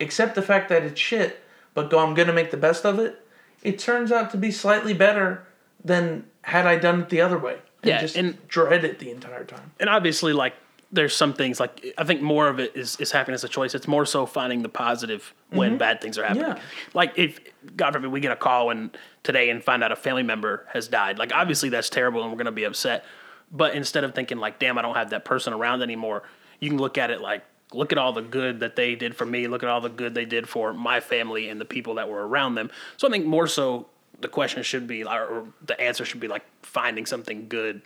accept 0.00 0.34
the 0.34 0.42
fact 0.42 0.68
that 0.70 0.82
it's 0.82 1.00
shit, 1.00 1.42
but 1.74 1.90
go, 1.90 1.98
I'm 1.98 2.14
gonna 2.14 2.32
make 2.32 2.50
the 2.50 2.56
best 2.56 2.84
of 2.84 2.98
it. 2.98 3.26
It 3.62 3.78
turns 3.78 4.12
out 4.12 4.30
to 4.32 4.36
be 4.36 4.50
slightly 4.50 4.94
better 4.94 5.46
than 5.84 6.24
had 6.42 6.66
I 6.66 6.76
done 6.76 7.02
it 7.02 7.08
the 7.10 7.20
other 7.20 7.38
way. 7.38 7.58
And 7.82 7.88
Yeah, 7.88 8.00
just 8.00 8.16
and- 8.16 8.46
dread 8.48 8.84
it 8.84 8.98
the 8.98 9.10
entire 9.10 9.44
time. 9.44 9.72
and 9.80 9.88
obviously 9.88 10.32
like 10.32 10.54
there's 10.92 11.14
some 11.14 11.32
things 11.32 11.58
like 11.58 11.84
I 11.98 12.04
think 12.04 12.22
more 12.22 12.46
of 12.48 12.60
it 12.60 12.76
is 12.76 12.96
is 13.00 13.10
happiness 13.10 13.42
a 13.42 13.48
choice. 13.48 13.74
It's 13.74 13.88
more 13.88 14.06
so 14.06 14.26
finding 14.26 14.62
the 14.62 14.68
positive 14.68 15.34
when 15.50 15.70
mm-hmm. 15.70 15.78
bad 15.78 16.00
things 16.00 16.16
are 16.18 16.22
happening. 16.24 16.46
Yeah. 16.46 16.60
Like 16.94 17.12
if 17.16 17.40
God 17.76 17.92
forbid 17.92 18.12
we 18.12 18.20
get 18.20 18.30
a 18.32 18.36
call 18.36 18.70
and 18.70 18.96
today 19.24 19.50
and 19.50 19.62
find 19.62 19.82
out 19.82 19.90
a 19.90 19.96
family 19.96 20.22
member 20.22 20.66
has 20.72 20.86
died. 20.86 21.18
Like 21.18 21.32
obviously 21.34 21.68
that's 21.68 21.90
terrible 21.90 22.22
and 22.22 22.30
we're 22.30 22.38
gonna 22.38 22.52
be 22.52 22.64
upset. 22.64 23.04
But 23.50 23.74
instead 23.74 24.04
of 24.04 24.14
thinking 24.14 24.38
like, 24.38 24.58
damn, 24.58 24.78
I 24.78 24.82
don't 24.82 24.94
have 24.94 25.10
that 25.10 25.24
person 25.24 25.52
around 25.52 25.82
anymore, 25.82 26.22
you 26.60 26.70
can 26.70 26.78
look 26.78 26.98
at 26.98 27.10
it 27.10 27.20
like 27.20 27.44
look 27.72 27.92
at 27.92 27.98
all 27.98 28.12
the 28.12 28.22
good 28.22 28.60
that 28.60 28.76
they 28.76 28.94
did 28.94 29.16
for 29.16 29.26
me, 29.26 29.46
look 29.46 29.62
at 29.62 29.68
all 29.68 29.80
the 29.80 29.88
good 29.88 30.14
they 30.14 30.24
did 30.24 30.48
for 30.48 30.72
my 30.72 31.00
family 31.00 31.48
and 31.48 31.60
the 31.60 31.64
people 31.64 31.94
that 31.94 32.08
were 32.08 32.26
around 32.26 32.54
them. 32.54 32.70
So 32.96 33.08
I 33.08 33.10
think 33.10 33.26
more 33.26 33.46
so 33.46 33.86
the 34.20 34.28
question 34.28 34.62
should 34.62 34.86
be, 34.86 35.04
or 35.04 35.46
the 35.64 35.78
answer 35.80 36.04
should 36.04 36.20
be 36.20 36.28
like 36.28 36.44
finding 36.62 37.06
something 37.06 37.48
good 37.48 37.82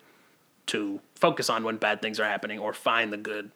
to 0.67 1.01
focus 1.15 1.49
on 1.49 1.65
when 1.65 1.77
bad 1.77 2.03
things 2.03 2.21
are 2.21 2.25
happening, 2.25 2.59
or 2.59 2.73
find 2.73 3.13
the 3.13 3.17
good 3.17 3.51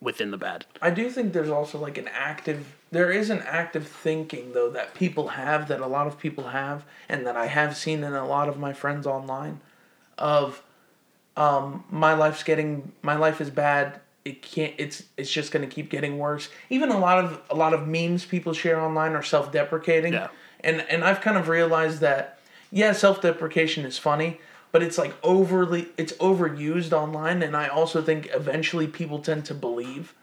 within 0.00 0.30
the 0.30 0.38
bad. 0.38 0.64
I 0.80 0.90
do 0.90 1.10
think 1.10 1.32
there's 1.32 1.50
also 1.50 1.78
like 1.78 1.98
an 1.98 2.08
active 2.08 2.76
there 2.92 3.12
is 3.12 3.30
an 3.30 3.40
active 3.46 3.86
thinking 3.86 4.52
though 4.52 4.70
that 4.70 4.94
people 4.94 5.28
have 5.28 5.68
that 5.68 5.80
a 5.80 5.86
lot 5.86 6.06
of 6.06 6.18
people 6.18 6.48
have 6.48 6.84
and 7.08 7.26
that 7.26 7.36
I 7.36 7.46
have 7.46 7.76
seen 7.76 8.02
in 8.02 8.14
a 8.14 8.26
lot 8.26 8.48
of 8.48 8.58
my 8.58 8.72
friends 8.72 9.06
online 9.06 9.60
of 10.18 10.62
um 11.36 11.84
my 11.90 12.14
life's 12.14 12.42
getting 12.42 12.92
my 13.02 13.14
life 13.16 13.40
is 13.40 13.50
bad 13.50 14.00
it 14.24 14.42
can't 14.42 14.74
it's 14.78 15.02
it's 15.16 15.30
just 15.30 15.50
going 15.52 15.66
to 15.66 15.74
keep 15.74 15.90
getting 15.90 16.18
worse 16.18 16.48
even 16.68 16.90
a 16.90 16.98
lot 16.98 17.22
of 17.24 17.40
a 17.50 17.54
lot 17.54 17.72
of 17.72 17.86
memes 17.88 18.24
people 18.24 18.52
share 18.52 18.78
online 18.80 19.12
are 19.12 19.22
self-deprecating 19.22 20.12
Yeah. 20.12 20.28
and 20.62 20.82
and 20.90 21.04
I've 21.04 21.20
kind 21.20 21.36
of 21.38 21.48
realized 21.48 22.00
that 22.00 22.38
yeah 22.70 22.92
self-deprecation 22.92 23.84
is 23.84 23.98
funny 23.98 24.40
but 24.72 24.82
it's 24.82 24.98
like 24.98 25.14
overly 25.22 25.88
it's 25.96 26.12
overused 26.14 26.92
online 26.92 27.42
and 27.42 27.56
I 27.56 27.68
also 27.68 28.02
think 28.02 28.28
eventually 28.32 28.86
people 28.86 29.18
tend 29.20 29.44
to 29.46 29.54
believe 29.54 30.14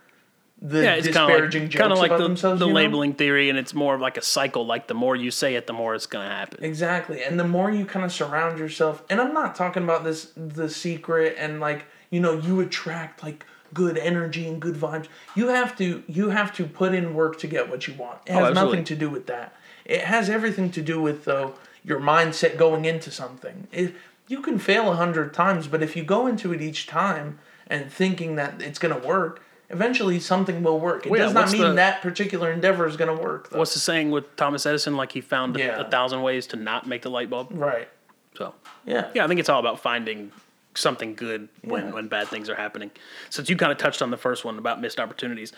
the 0.60 0.82
Yeah, 0.84 0.94
it's 0.96 1.08
kind 1.10 1.28
disparaging 1.30 1.64
of 1.64 1.66
like, 1.66 1.72
jokes 1.72 1.82
kind 1.82 1.94
of 1.94 2.00
like 2.00 2.10
about 2.10 2.18
the, 2.18 2.24
themselves 2.24 2.60
the 2.60 2.66
you 2.66 2.74
know? 2.74 2.80
labeling 2.80 3.14
theory, 3.14 3.50
and 3.52 3.60
it's 3.60 3.76
more 3.76 3.94
of 3.94 4.02
like 4.02 4.18
a 4.18 4.24
cycle. 4.24 4.66
Like 4.66 4.88
the 4.88 4.96
more 4.96 5.16
you 5.16 5.30
say 5.30 5.54
it, 5.54 5.68
the 5.68 5.74
more 5.74 5.94
it's 5.94 6.08
gonna 6.08 6.28
happen. 6.30 6.64
Exactly. 6.64 7.24
And 7.24 7.40
the 7.40 7.44
more 7.48 7.70
you 7.70 7.86
kind 7.86 8.04
of 8.04 8.12
surround 8.12 8.58
yourself, 8.58 9.04
and 9.08 9.22
I'm 9.22 9.36
not 9.36 9.56
talking 9.56 9.84
about 9.84 10.04
this 10.04 10.32
the 10.36 10.68
secret 10.68 11.36
and 11.38 11.60
like, 11.60 11.86
you 12.10 12.20
know, 12.20 12.34
you 12.40 12.60
attract 12.62 13.22
like 13.22 13.46
good 13.74 13.98
energy 13.98 14.48
and 14.48 14.62
good 14.62 14.76
vibes. 14.76 15.08
You 15.36 15.48
have 15.50 15.78
to 15.78 16.04
you 16.08 16.30
have 16.30 16.54
to 16.56 16.66
put 16.66 16.94
in 16.94 17.14
work 17.14 17.40
to 17.40 17.48
get 17.48 17.70
what 17.70 17.88
you 17.88 17.94
want. 17.94 18.20
It 18.26 18.34
oh, 18.34 18.40
has 18.46 18.50
Oh, 18.58 18.66
nothing 18.66 18.84
to 18.86 18.96
do 18.96 19.10
with 19.10 19.28
that. 19.28 19.54
It 19.86 20.02
has 20.02 20.30
everything 20.30 20.72
to 20.72 20.82
do 20.82 21.02
with 21.02 21.26
though 21.26 21.56
your 21.84 22.00
mindset 22.00 22.58
going 22.58 22.86
into 22.86 23.12
something. 23.12 23.68
It, 23.72 23.94
you 24.28 24.42
can 24.42 24.60
fail 24.60 24.92
a 24.92 24.96
hundred 24.96 25.34
times, 25.34 25.68
but 25.68 25.82
if 25.82 25.96
you 25.96 26.04
go 26.04 26.28
into 26.28 26.52
it 26.52 26.62
each 26.62 26.86
time 26.88 27.40
and 27.68 27.92
thinking 27.92 28.36
that 28.36 28.62
it's 28.62 28.78
gonna 28.80 28.98
work, 28.98 29.42
eventually 29.70 30.20
something 30.20 30.64
will 30.64 30.80
work. 30.80 31.06
It 31.06 31.12
Well, 31.12 31.20
yeah, 31.20 31.26
does 31.28 31.34
not 31.34 31.52
mean 31.52 31.62
the- 31.62 31.74
that 31.74 32.02
particular 32.02 32.52
endeavor 32.52 32.86
is 32.88 32.98
gonna 32.98 33.14
work. 33.16 33.50
Though. 33.50 33.60
What's 33.60 33.74
the 33.74 33.80
saying 33.80 34.12
with 34.12 34.36
Thomas 34.36 34.66
Edison? 34.66 34.98
Like 34.98 35.14
he 35.14 35.22
found 35.22 35.56
a- 35.58 35.86
a 35.86 35.90
thousand 35.90 36.22
ways 36.24 36.48
to 36.48 36.58
not 36.58 36.88
make 36.88 37.02
the 37.04 37.10
light 37.10 37.30
bulb. 37.30 37.48
right? 37.52 37.88
So 38.38 38.54
Yeah. 38.86 39.08
yeah, 39.14 39.24
I 39.24 39.28
think 39.28 39.40
it's 39.40 39.50
all 39.50 39.60
about 39.60 39.80
finding 39.80 40.32
something 40.78 41.16
good 41.16 41.50
when, 41.62 41.86
Yeah. 41.88 41.92
when 41.92 42.08
bad 42.08 42.28
things 42.28 42.50
are 42.50 42.56
happening. 42.56 42.92
Since 43.30 43.50
you 43.50 43.56
kind 43.58 43.72
of 43.72 43.78
touched 43.78 44.02
on 44.02 44.12
the 44.12 44.18
first 44.18 44.46
one 44.46 44.58
about 44.58 44.80
missed 44.82 45.00
opportunities, 45.00 45.54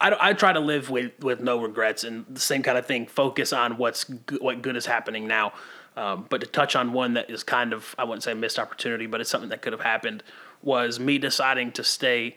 I, 0.00 0.14
I 0.20 0.32
try 0.34 0.52
to 0.52 0.60
live 0.60 0.90
with, 0.90 1.12
with 1.20 1.40
no 1.40 1.60
regrets 1.60 2.04
and 2.04 2.26
the 2.28 2.40
same 2.40 2.62
kind 2.62 2.76
of 2.76 2.86
thing. 2.86 3.06
Focus 3.06 3.52
on 3.52 3.78
what's 3.78 4.04
good, 4.04 4.42
what 4.42 4.62
good 4.62 4.76
is 4.76 4.86
happening 4.86 5.26
now. 5.26 5.52
Um, 5.96 6.26
but 6.28 6.42
to 6.42 6.46
touch 6.46 6.76
on 6.76 6.92
one 6.92 7.14
that 7.14 7.30
is 7.30 7.42
kind 7.42 7.72
of 7.72 7.94
I 7.98 8.04
wouldn't 8.04 8.22
say 8.22 8.34
missed 8.34 8.58
opportunity, 8.58 9.06
but 9.06 9.20
it's 9.22 9.30
something 9.30 9.48
that 9.48 9.62
could 9.62 9.72
have 9.72 9.80
happened 9.80 10.22
was 10.62 11.00
me 11.00 11.16
deciding 11.18 11.72
to 11.72 11.84
stay 11.84 12.36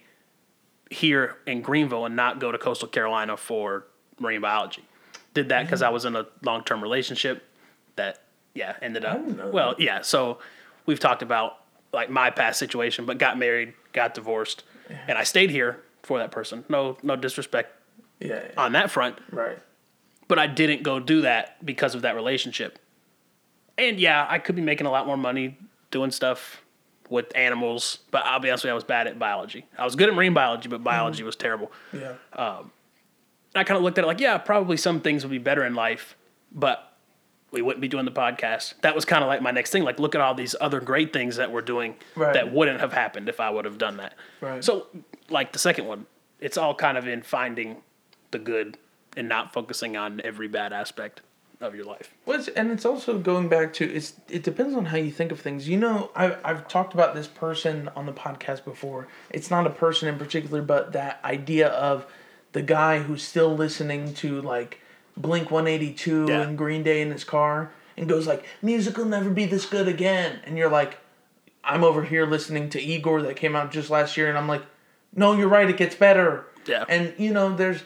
here 0.89 1.37
in 1.45 1.61
Greenville 1.61 2.05
and 2.05 2.15
not 2.15 2.39
go 2.39 2.51
to 2.51 2.57
Coastal 2.57 2.87
Carolina 2.87 3.35
for 3.35 3.85
marine 4.19 4.39
biology. 4.41 4.83
Did 5.33 5.49
that 5.49 5.63
because 5.65 5.81
I 5.81 5.89
was 5.89 6.05
in 6.05 6.15
a 6.15 6.25
long 6.43 6.63
term 6.63 6.81
relationship 6.81 7.43
that 7.97 8.21
yeah 8.55 8.75
ended 8.81 9.03
up 9.03 9.21
well 9.53 9.75
yeah. 9.77 10.01
So 10.01 10.39
we've 10.85 10.99
talked 10.99 11.21
about 11.21 11.57
like 11.93 12.09
my 12.09 12.29
past 12.29 12.59
situation, 12.59 13.05
but 13.05 13.17
got 13.17 13.37
married, 13.37 13.73
got 13.93 14.13
divorced, 14.13 14.63
and 15.07 15.17
I 15.17 15.23
stayed 15.23 15.49
here 15.49 15.81
for 16.03 16.19
that 16.19 16.31
person. 16.31 16.65
No 16.69 16.97
no 17.03 17.15
disrespect 17.15 17.73
Yeah. 18.19 18.41
yeah. 18.45 18.51
on 18.57 18.71
that 18.73 18.91
front, 18.91 19.17
Right. 19.31 19.59
but 20.27 20.39
I 20.39 20.47
didn't 20.47 20.83
go 20.83 20.99
do 20.99 21.21
that 21.21 21.63
because 21.65 21.95
of 21.95 22.01
that 22.03 22.15
relationship. 22.15 22.79
And 23.77 23.99
yeah, 23.99 24.25
I 24.29 24.39
could 24.39 24.55
be 24.55 24.61
making 24.61 24.87
a 24.87 24.91
lot 24.91 25.07
more 25.07 25.17
money 25.17 25.57
doing 25.91 26.11
stuff 26.11 26.61
with 27.09 27.35
animals, 27.35 27.99
but 28.11 28.23
I'll 28.25 28.39
be 28.39 28.49
honest 28.49 28.63
with 28.63 28.69
you, 28.69 28.73
I 28.73 28.75
was 28.75 28.83
bad 28.83 29.07
at 29.07 29.17
biology. 29.17 29.65
I 29.77 29.83
was 29.85 29.95
good 29.95 30.09
at 30.09 30.15
marine 30.15 30.33
biology, 30.33 30.69
but 30.69 30.83
biology 30.83 31.19
mm-hmm. 31.19 31.25
was 31.25 31.35
terrible. 31.35 31.71
Yeah. 31.91 32.13
Um, 32.33 32.71
I 33.55 33.63
kind 33.63 33.77
of 33.77 33.83
looked 33.83 33.97
at 33.97 34.03
it 34.03 34.07
like, 34.07 34.19
yeah, 34.19 34.37
probably 34.37 34.77
some 34.77 35.01
things 35.01 35.23
would 35.23 35.31
be 35.31 35.39
better 35.39 35.65
in 35.65 35.73
life, 35.73 36.15
but 36.51 36.88
we 37.51 37.61
wouldn't 37.61 37.81
be 37.81 37.87
doing 37.87 38.05
the 38.05 38.11
podcast. 38.11 38.73
That 38.81 38.93
was 38.95 39.05
kind 39.05 39.23
of 39.23 39.27
like 39.27 39.41
my 39.41 39.51
next 39.51 39.71
thing. 39.71 39.83
Like, 39.83 39.99
look 39.99 40.15
at 40.15 40.21
all 40.21 40.35
these 40.35 40.55
other 40.61 40.79
great 40.79 41.11
things 41.13 41.37
that 41.37 41.51
we're 41.51 41.61
doing 41.61 41.95
Right. 42.15 42.33
that 42.33 42.51
wouldn't 42.53 42.79
have 42.79 42.93
happened 42.93 43.27
if 43.29 43.39
I 43.39 43.49
would 43.49 43.65
have 43.65 43.77
done 43.77 43.97
that. 43.97 44.13
Right. 44.41 44.63
So, 44.63 44.87
like 45.29 45.51
the 45.51 45.59
second 45.59 45.85
one, 45.87 46.05
it's 46.39 46.57
all 46.57 46.75
kind 46.75 46.97
of 46.97 47.07
in 47.07 47.21
finding 47.23 47.77
the 48.31 48.39
good 48.39 48.77
and 49.17 49.27
not 49.27 49.51
focusing 49.53 49.97
on 49.97 50.21
every 50.23 50.47
bad 50.47 50.71
aspect 50.73 51.21
of 51.59 51.75
your 51.75 51.83
life. 51.85 52.13
Well, 52.25 52.39
it's, 52.39 52.47
and 52.49 52.71
it's 52.71 52.85
also 52.85 53.17
going 53.19 53.49
back 53.49 53.73
to 53.73 53.85
it's. 53.91 54.13
It 54.29 54.43
depends 54.43 54.73
on 54.75 54.85
how 54.85 54.97
you 54.97 55.11
think 55.11 55.31
of 55.31 55.41
things. 55.41 55.67
You 55.67 55.77
know, 55.77 56.11
I 56.15 56.37
I've 56.43 56.67
talked 56.67 56.93
about 56.93 57.15
this 57.15 57.27
person 57.27 57.89
on 57.95 58.05
the 58.05 58.13
podcast 58.13 58.63
before. 58.63 59.07
It's 59.31 59.49
not 59.51 59.67
a 59.67 59.69
person 59.71 60.07
in 60.07 60.17
particular, 60.17 60.61
but 60.61 60.93
that 60.93 61.19
idea 61.25 61.67
of 61.67 62.05
the 62.53 62.61
guy 62.61 62.99
who's 62.99 63.23
still 63.23 63.53
listening 63.55 64.13
to 64.15 64.41
like 64.41 64.79
Blink 65.20 65.51
One 65.51 65.67
Eighty 65.67 65.93
Two 65.93 66.26
Yeah. 66.28 66.41
and 66.41 66.57
Green 66.57 66.82
Day 66.82 67.01
in 67.01 67.11
his 67.11 67.24
car 67.24 67.72
and 67.97 68.07
goes 68.07 68.26
like, 68.26 68.43
"Music 68.61 68.97
will 68.97 69.05
never 69.05 69.30
be 69.30 69.45
this 69.45 69.65
good 69.65 69.88
again," 69.88 70.39
and 70.45 70.57
you're 70.57 70.70
like, 70.70 70.97
I'm 71.63 71.84
over 71.84 72.03
here 72.03 72.26
listening 72.26 72.70
to 72.72 72.82
Igor 72.82 73.22
that 73.24 73.36
came 73.36 73.55
out 73.55 73.72
just 73.72 73.89
last 73.89 74.15
year, 74.17 74.30
and 74.30 74.38
I'm 74.38 74.47
like, 74.47 74.63
no, 75.13 75.34
you're 75.34 75.49
right, 75.49 75.70
it 75.70 75.78
gets 75.78 75.95
better. 75.95 76.45
Yeah. 76.65 76.86
And 76.88 77.13
you 77.17 77.34
know, 77.34 77.55
there's, 77.55 77.84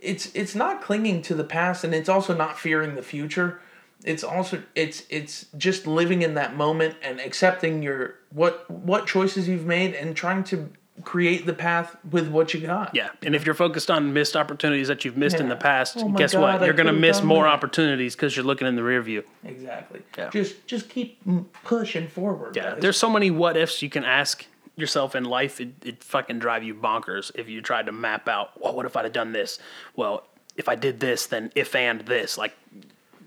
it's 0.00 0.30
it's 0.34 0.54
not 0.54 0.82
clinging 0.82 1.22
to 1.22 1.34
the 1.34 1.44
past, 1.44 1.82
and 1.82 1.94
it's 1.94 2.08
also 2.08 2.34
not 2.34 2.58
fearing 2.58 2.94
the 2.94 3.02
future. 3.02 3.60
It's 4.04 4.22
also 4.24 4.62
it's 4.74 5.04
it's 5.10 5.46
just 5.56 5.86
living 5.86 6.22
in 6.22 6.34
that 6.34 6.56
moment 6.56 6.96
and 7.02 7.20
accepting 7.20 7.82
your 7.82 8.16
what 8.30 8.70
what 8.70 9.06
choices 9.06 9.48
you've 9.48 9.66
made 9.66 9.94
and 9.94 10.16
trying 10.16 10.44
to 10.44 10.70
create 11.04 11.46
the 11.46 11.52
path 11.52 11.96
with 12.10 12.28
what 12.28 12.52
you 12.54 12.60
got. 12.60 12.94
Yeah, 12.94 13.10
and 13.22 13.34
if 13.34 13.44
you're 13.46 13.54
focused 13.54 13.90
on 13.90 14.12
missed 14.12 14.36
opportunities 14.36 14.88
that 14.88 15.04
you've 15.04 15.16
missed 15.16 15.36
in 15.40 15.48
the 15.48 15.56
past, 15.56 15.96
Oh 15.98 16.08
guess 16.10 16.32
God, 16.32 16.60
what? 16.60 16.64
You're 16.64 16.74
going 16.74 16.86
to 16.86 16.92
miss 16.92 17.22
more 17.22 17.44
that. 17.44 17.50
opportunities 17.50 18.14
because 18.14 18.36
you're 18.36 18.44
looking 18.44 18.66
in 18.66 18.76
the 18.76 18.82
rear 18.82 19.02
view. 19.02 19.24
Exactly. 19.44 20.02
Yeah. 20.16 20.30
Just 20.30 20.66
just 20.66 20.88
keep 20.88 21.20
pushing 21.64 22.08
forward. 22.08 22.56
Yeah, 22.56 22.72
guys. 22.74 22.82
there's 22.82 22.96
so 22.96 23.10
many 23.10 23.30
what 23.30 23.56
ifs 23.56 23.82
you 23.82 23.90
can 23.90 24.04
ask 24.04 24.46
yourself 24.76 25.14
in 25.14 25.24
life. 25.24 25.60
It 25.60 25.70
it 25.84 26.04
fucking 26.04 26.38
drive 26.38 26.62
you 26.64 26.74
bonkers 26.74 27.30
if 27.34 27.48
you 27.48 27.60
tried 27.60 27.86
to 27.86 27.92
map 27.92 28.28
out. 28.28 28.60
Well, 28.60 28.74
what 28.74 28.86
if 28.86 28.96
I'd 28.96 29.04
have 29.04 29.12
done 29.12 29.32
this? 29.32 29.58
Well, 29.96 30.26
if 30.56 30.68
I 30.68 30.74
did 30.74 31.00
this, 31.00 31.26
then 31.26 31.50
if 31.54 31.74
and 31.74 32.00
this. 32.02 32.36
Like, 32.36 32.56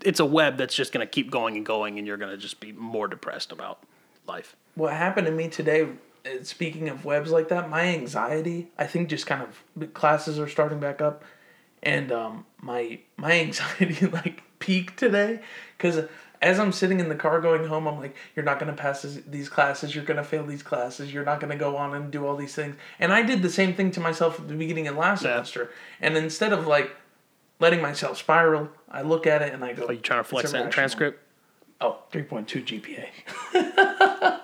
it's 0.03 0.19
a 0.19 0.25
web 0.25 0.57
that's 0.57 0.75
just 0.75 0.91
gonna 0.91 1.07
keep 1.07 1.31
going 1.31 1.55
and 1.57 1.65
going, 1.65 1.97
and 1.97 2.05
you're 2.07 2.17
gonna 2.17 2.37
just 2.37 2.59
be 2.59 2.71
more 2.71 3.07
depressed 3.07 3.51
about 3.51 3.79
life. 4.27 4.55
what 4.75 4.93
happened 4.93 5.27
to 5.27 5.31
me 5.33 5.47
today 5.49 5.87
speaking 6.43 6.89
of 6.89 7.03
webs 7.05 7.31
like 7.31 7.49
that 7.49 7.69
my 7.69 7.83
anxiety 7.83 8.69
i 8.77 8.85
think 8.87 9.09
just 9.09 9.25
kind 9.27 9.41
of 9.43 9.93
classes 9.93 10.39
are 10.39 10.47
starting 10.47 10.79
back 10.79 11.01
up 11.01 11.23
and 11.81 12.11
um, 12.11 12.45
my 12.61 12.99
my 13.17 13.31
anxiety 13.41 14.05
like 14.07 14.41
peaked 14.59 14.97
today 14.97 15.39
because 15.77 16.05
as 16.41 16.59
i'm 16.59 16.71
sitting 16.71 16.99
in 17.01 17.09
the 17.09 17.15
car 17.15 17.41
going 17.41 17.65
home 17.67 17.87
i'm 17.87 17.99
like 17.99 18.15
you're 18.35 18.45
not 18.45 18.57
going 18.59 18.73
to 18.73 18.81
pass 18.81 19.01
this, 19.01 19.19
these 19.27 19.49
classes 19.49 19.93
you're 19.93 20.05
going 20.05 20.15
to 20.17 20.23
fail 20.23 20.45
these 20.45 20.63
classes 20.63 21.13
you're 21.13 21.25
not 21.25 21.39
going 21.41 21.51
to 21.51 21.57
go 21.57 21.75
on 21.75 21.93
and 21.93 22.09
do 22.11 22.25
all 22.25 22.37
these 22.37 22.55
things 22.55 22.75
and 22.99 23.11
i 23.11 23.21
did 23.21 23.41
the 23.41 23.49
same 23.49 23.73
thing 23.73 23.91
to 23.91 23.99
myself 23.99 24.39
at 24.39 24.47
the 24.47 24.53
beginning 24.55 24.87
of 24.87 24.95
last 24.95 25.23
Yeah. 25.23 25.31
semester 25.35 25.71
and 25.99 26.15
instead 26.15 26.53
of 26.53 26.65
like 26.67 26.95
letting 27.59 27.81
myself 27.81 28.17
spiral 28.17 28.69
i 28.89 29.01
look 29.01 29.27
at 29.27 29.41
it 29.41 29.53
and 29.53 29.63
i 29.65 29.73
go 29.73 29.87
Are 29.87 29.93
you 29.93 29.99
trying 29.99 30.21
to 30.21 30.29
flex 30.29 30.53
that 30.53 30.71
transcript? 30.71 31.19
oh 31.81 31.97
3.2 32.13 32.63
gpa 33.53 34.39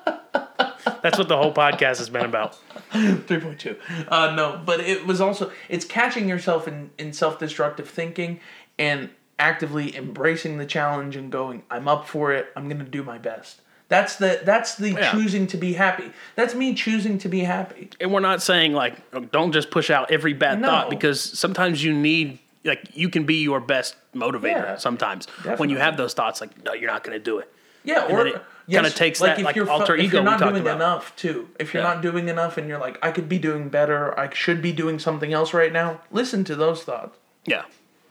That's 1.01 1.17
what 1.17 1.27
the 1.27 1.37
whole 1.37 1.53
podcast 1.53 1.97
has 1.97 2.09
been 2.09 2.25
about. 2.25 2.57
3.2 2.93 3.77
uh 4.07 4.35
no 4.35 4.61
but 4.65 4.79
it 4.79 5.05
was 5.05 5.21
also 5.21 5.51
it's 5.67 5.85
catching 5.85 6.27
yourself 6.27 6.67
in 6.67 6.89
in 6.97 7.13
self-destructive 7.13 7.87
thinking 7.89 8.39
and 8.77 9.09
actively 9.37 9.95
embracing 9.95 10.57
the 10.57 10.65
challenge 10.65 11.15
and 11.15 11.31
going 11.31 11.63
i'm 11.71 11.87
up 11.87 12.07
for 12.07 12.33
it. 12.33 12.47
I'm 12.55 12.67
gonna 12.69 12.83
do 12.83 13.03
my 13.03 13.17
best. 13.17 13.61
That's 13.87 14.17
the 14.17 14.41
that's 14.43 14.75
the 14.75 14.91
Yeah. 14.91 15.11
choosing 15.11 15.47
to 15.47 15.57
be 15.57 15.73
happy. 15.73 16.11
That's 16.35 16.53
me 16.53 16.73
choosing 16.75 17.17
to 17.19 17.29
be 17.29 17.39
happy. 17.39 17.89
And 17.99 18.11
we're 18.13 18.19
not 18.19 18.41
saying 18.41 18.73
like 18.73 18.95
oh, 19.13 19.21
don't 19.21 19.51
just 19.51 19.71
push 19.71 19.89
out 19.89 20.11
every 20.11 20.33
bad 20.33 20.61
No. 20.61 20.67
thought 20.67 20.89
because 20.89 21.21
sometimes 21.21 21.83
you 21.83 21.93
need 21.93 22.39
like 22.65 22.89
you 22.95 23.09
can 23.09 23.25
be 23.25 23.35
your 23.41 23.59
best 23.59 23.95
motivator 24.13 24.43
Yeah, 24.63 24.75
sometimes. 24.77 25.27
When 25.57 25.69
you 25.69 25.77
have 25.77 25.95
those 25.97 26.13
thoughts 26.13 26.41
like 26.41 26.63
no 26.63 26.73
you're 26.73 26.91
not 26.91 27.03
going 27.03 27.17
to 27.17 27.23
do 27.23 27.39
it. 27.39 27.51
Yeah 27.83 28.05
And 28.05 28.13
or 28.17 28.27
it 28.27 28.41
kinda 28.77 28.89
takes 28.89 29.19
that, 29.19 29.39
if 29.39 29.45
like, 29.45 29.55
you're 29.55 29.65
fu- 29.65 29.71
alter 29.71 29.95
if 29.95 30.05
ego 30.05 30.17
you're 30.17 30.23
not 30.23 30.39
doing 30.39 30.57
about. 30.61 30.75
enough 30.75 31.15
too. 31.15 31.49
If 31.59 31.73
you're 31.73 31.83
Yeah. 31.83 31.93
not 31.93 32.01
doing 32.01 32.27
enough 32.29 32.57
and 32.57 32.67
you're 32.67 32.79
like 32.79 32.97
i 33.01 33.11
could 33.11 33.27
be 33.29 33.37
doing 33.39 33.69
better. 33.69 34.17
I 34.19 34.31
should 34.33 34.61
be 34.61 34.71
doing 34.71 34.99
something 34.99 35.33
else 35.33 35.53
right 35.53 35.71
now 35.73 36.01
listen 36.11 36.43
to 36.45 36.55
those 36.55 36.83
thoughts. 36.83 37.17
Yeah. 37.45 37.63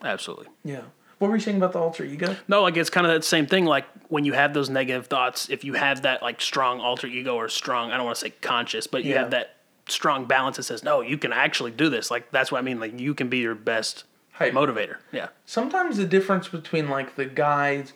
Absolutely. 0.02 0.46
Yeah. 0.64 0.82
What 1.18 1.28
were 1.30 1.36
you 1.36 1.42
saying 1.42 1.56
about 1.56 1.72
the 1.72 1.80
alter 1.80 2.04
ego? 2.04 2.36
No 2.46 2.62
like 2.62 2.76
it's 2.76 2.90
kind 2.90 3.06
of 3.06 3.12
that 3.12 3.24
same 3.24 3.46
thing 3.46 3.64
like 3.64 3.84
when 4.08 4.24
you 4.24 4.32
have 4.34 4.54
those 4.54 4.70
negative 4.70 5.06
thoughts 5.08 5.48
if 5.50 5.64
you 5.64 5.74
have 5.74 6.02
that 6.02 6.22
like 6.22 6.40
strong 6.40 6.80
alter 6.80 7.06
ego 7.08 7.34
or 7.34 7.48
strong 7.48 7.90
i 7.90 7.96
don't 7.96 8.06
want 8.06 8.16
to 8.16 8.20
say 8.20 8.30
conscious 8.40 8.86
but 8.86 9.04
you 9.04 9.12
Yeah. 9.14 9.20
have 9.22 9.30
that 9.32 9.56
strong 9.88 10.26
balance 10.26 10.56
that 10.58 10.62
says 10.64 10.82
no 10.84 11.00
you 11.00 11.18
can 11.18 11.32
actually 11.32 11.70
do 11.72 11.88
this. 11.88 12.10
Like 12.10 12.30
that's 12.30 12.52
what 12.52 12.58
i 12.58 12.62
mean 12.62 12.78
like 12.80 12.98
you 12.98 13.14
can 13.14 13.28
be 13.28 13.38
your 13.38 13.54
best 13.54 14.04
Hype. 14.32 14.52
motivator. 14.52 14.98
Yeah. 15.10 15.28
Sometimes 15.46 15.96
the 15.96 16.04
difference 16.04 16.46
between 16.46 16.88
like 16.88 17.16
the 17.16 17.24
guys 17.24 17.92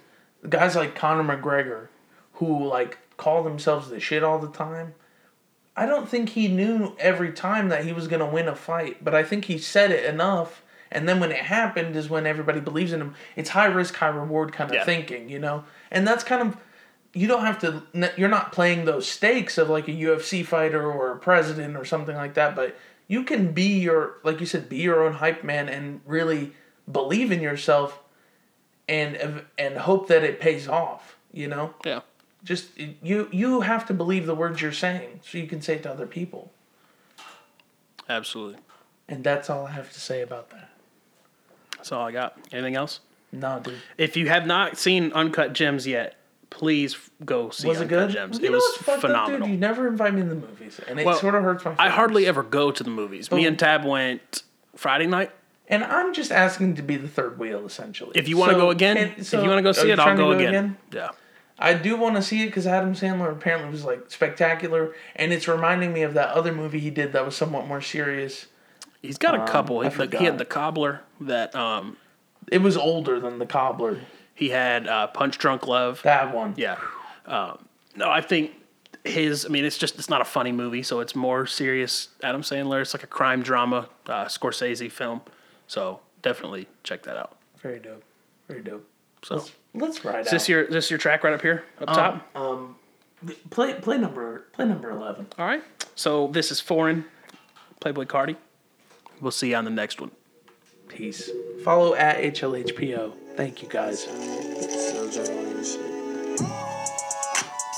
guys 0.49 0.75
like 0.75 0.97
Conor 0.97 1.23
McGregor, 1.23 1.87
who 2.35 2.67
like 2.67 2.99
call 3.17 3.43
themselves 3.43 3.89
the 3.91 4.01
shit 4.01 4.25
all 4.25 4.39
the 4.39 4.49
time. 4.51 4.95
I 5.77 5.87
don't 5.87 6.09
think 6.09 6.31
he 6.31 6.49
knew 6.49 6.95
every 6.99 7.33
time 7.33 7.69
that 7.71 7.85
he 7.85 7.93
was 7.93 8.09
gonna 8.09 8.29
win 8.29 8.49
a 8.49 8.55
fight, 8.55 9.03
but 9.05 9.15
I 9.15 9.23
think 9.23 9.47
he 9.47 9.59
said 9.59 9.91
it 9.91 10.05
enough. 10.05 10.63
And 10.91 11.09
then 11.09 11.21
when 11.21 11.33
it 11.33 11.39
happened 11.39 11.97
is 11.97 12.11
when 12.11 12.27
everybody 12.27 12.61
believes 12.61 12.93
in 12.93 13.01
him. 13.01 13.15
It's 13.37 13.51
high 13.51 13.65
risk, 13.67 13.95
high 13.97 14.09
reward 14.09 14.53
kind 14.53 14.71
of 14.71 14.75
Yeah. 14.77 14.85
thinking, 14.85 15.31
you 15.31 15.39
know. 15.39 15.65
And 15.91 16.07
that's 16.07 16.23
kind 16.25 16.43
of 16.43 16.57
you 17.15 17.27
don't 17.29 17.45
have 17.45 17.59
to. 17.61 17.83
You're 18.17 18.29
not 18.29 18.53
playing 18.53 18.85
those 18.87 19.07
stakes 19.07 19.57
of 19.59 19.69
like 19.71 19.87
a 19.89 19.93
UFC 19.93 20.43
fighter 20.45 20.91
or 20.91 21.13
a 21.13 21.17
president 21.19 21.77
or 21.77 21.85
something 21.85 22.17
like 22.17 22.35
that, 22.35 22.55
but 22.57 22.77
you 23.09 23.23
can 23.25 23.53
be 23.53 23.79
your 23.79 24.15
like 24.25 24.41
you 24.41 24.47
said, 24.47 24.69
be 24.69 24.79
your 24.79 25.03
own 25.03 25.15
hype 25.15 25.43
man 25.45 25.69
and 25.69 26.01
really 26.07 26.53
believe 26.91 27.31
in 27.33 27.41
yourself 27.41 27.99
and 28.89 29.45
and 29.59 29.77
hope 29.79 30.09
that 30.09 30.23
it 30.25 30.41
pays 30.41 30.69
off. 30.69 31.17
You 31.33 31.49
know, 31.49 31.75
Yeah. 31.85 32.01
Just 32.45 32.71
you 32.79 33.29
you 33.33 33.61
have 33.61 33.87
to 33.87 33.95
believe 33.95 34.27
the 34.27 34.35
words 34.35 34.61
you're 34.61 34.73
saying 34.73 35.21
so 35.25 35.39
you 35.39 35.47
can 35.47 35.61
say 35.63 35.75
it 35.77 35.83
to 35.85 35.91
other 35.91 36.07
people. 36.07 36.53
Absolutely. 38.09 38.59
And 39.09 39.23
that's 39.25 39.51
all 39.51 39.67
I 39.67 39.71
have 39.73 39.93
to 39.93 40.01
say 40.01 40.23
about 40.23 40.51
that. 40.51 40.71
That's 41.77 41.93
all 41.93 42.07
I 42.07 42.13
got. 42.13 42.37
Anything 42.53 42.77
else? 42.77 43.01
No, 43.33 43.61
dude. 43.63 43.79
If 43.99 44.17
you 44.17 44.29
have 44.29 44.47
not 44.47 44.77
seen 44.77 45.13
Uncut 45.13 45.53
Gems 45.53 45.87
yet, 45.87 46.17
please 46.51 46.97
go 47.25 47.51
see 47.51 47.69
Was 47.69 47.79
it 47.79 47.83
Uncut 47.85 48.09
good? 48.09 48.11
Gems. 48.11 48.39
You 48.39 48.47
it 48.47 48.53
was 48.53 48.89
up, 48.89 49.01
phenomenal. 49.01 49.41
dude? 49.41 49.51
You 49.51 49.57
never 49.57 49.89
invite 49.89 50.15
me 50.15 50.23
to 50.23 50.29
the 50.29 50.35
movies, 50.35 50.81
and 50.87 51.01
it 51.01 51.07
Well, 51.07 51.17
sort 51.19 51.35
of 51.35 51.43
hurts 51.43 51.65
my. 51.65 51.75
Feelings. 51.75 51.81
I 51.81 51.95
hardly 51.95 52.27
ever 52.27 52.43
go 52.43 52.71
to 52.71 52.83
the 52.85 52.91
movies. 52.91 53.31
Me 53.33 53.45
Oh. 53.45 53.49
and 53.49 53.59
Tab 53.59 53.85
went 53.85 54.43
Friday 54.77 55.07
night. 55.07 55.31
And 55.69 55.83
I'm 55.85 56.13
just 56.13 56.31
asking 56.31 56.75
to 56.77 56.83
be 56.83 56.97
the 56.97 57.09
third 57.09 57.39
wheel, 57.39 57.65
essentially. 57.65 58.13
If 58.15 58.29
you 58.29 58.37
want 58.37 58.51
to 58.51 58.57
So, 58.57 58.61
go 58.61 58.71
again, 58.71 58.97
and- 58.99 59.13
if 59.19 59.33
you 59.33 59.39
want 59.41 59.59
to 59.59 59.63
go 59.63 59.73
see 59.73 59.91
it, 59.91 59.99
I'll 59.99 60.15
to 60.15 60.17
go, 60.17 60.33
again. 60.33 60.77
Yeah. 60.93 61.11
I 61.59 61.75
do 61.75 61.97
want 61.97 62.17
to 62.17 62.23
see 62.23 62.43
it 62.43 62.47
because 62.47 62.67
Adam 62.67 62.95
Sandler 62.95 63.31
apparently 63.31 63.71
was 63.71 63.85
like 63.85 64.11
spectacular, 64.11 64.95
and 65.15 65.33
it's 65.33 65.47
reminding 65.47 65.93
me 65.93 66.03
of 66.03 66.15
that 66.15 66.31
other 66.31 66.53
movie 66.53 66.81
he 66.81 66.91
did 66.91 67.13
that 67.13 67.25
was 67.25 67.37
somewhat 67.37 67.67
more 67.67 67.81
serious. 67.81 68.47
He's 69.01 69.19
got 69.19 69.35
a 69.35 69.51
couple. 69.51 69.79
Um, 69.81 69.87
I 69.87 69.91
He, 69.91 70.07
the- 70.07 70.19
he 70.19 70.25
had 70.25 70.39
the 70.39 70.45
cobbler 70.45 71.01
that 71.21 71.55
um 71.55 71.97
It 72.51 72.59
was 72.63 72.77
older 72.77 73.21
than 73.21 73.39
The 73.39 73.47
Cobbler. 73.47 74.01
he 74.35 74.49
had 74.51 74.87
uh, 74.89 75.07
Punch 75.09 75.39
Drunk 75.39 75.67
Love. 75.67 76.01
That 76.03 76.35
one. 76.35 76.55
Yeah. 76.57 76.79
Um, 77.27 77.67
no, 77.97 78.11
I 78.11 78.21
think 78.21 78.53
his. 79.05 79.45
I 79.47 79.49
mean, 79.49 79.65
it's 79.65 79.79
just 79.79 79.99
it's 79.99 80.09
not 80.09 80.21
a 80.21 80.25
funny 80.25 80.53
movie, 80.53 80.83
so 80.83 81.01
it's 81.01 81.15
more 81.15 81.47
serious. 81.47 82.09
Adam 82.23 82.43
Sandler. 82.43 82.81
It's 82.81 82.95
like 82.95 83.03
a 83.05 83.09
crime 83.09 83.43
drama, 83.43 83.89
uh, 84.07 84.25
Scorsese 84.27 84.91
film. 84.91 85.21
So 85.67 86.01
definitely 86.23 86.67
check 86.85 87.03
that 87.05 87.17
out. 87.17 87.37
Very 87.61 87.79
dope. 87.79 88.03
Very 88.49 88.63
dope. 88.63 88.89
So 89.25 89.37
Let's, 89.37 89.53
let's 89.75 90.05
ride 90.05 90.21
is 90.21 90.29
out. 90.29 90.31
this 90.33 90.49
your 90.49 90.63
is 90.63 90.71
this 90.73 90.91
your 90.91 90.99
track 90.99 91.25
right 91.25 91.33
up 91.33 91.43
here 91.43 91.65
up 91.81 91.89
top? 91.89 92.37
um, 92.37 92.77
play 93.51 93.75
play 93.75 93.99
number 93.99 94.45
play 94.53 94.65
number 94.65 94.91
eleven. 94.91 95.27
All 95.39 95.47
right. 95.47 95.63
So 95.95 96.29
this 96.29 96.51
is 96.51 96.61
foreign. 96.61 97.05
Playboi 97.81 98.07
Carti. 98.07 98.37
We'll 99.21 99.31
see 99.33 99.51
you 99.51 99.57
on 99.57 99.65
the 99.65 99.71
next 99.71 100.01
one. 100.01 100.11
Peace. 100.89 101.31
Follow 101.65 101.95
at 101.95 102.19
HLHPO. 102.19 103.13
Thank 103.37 103.63
you 103.63 103.69
guys. 103.69 104.07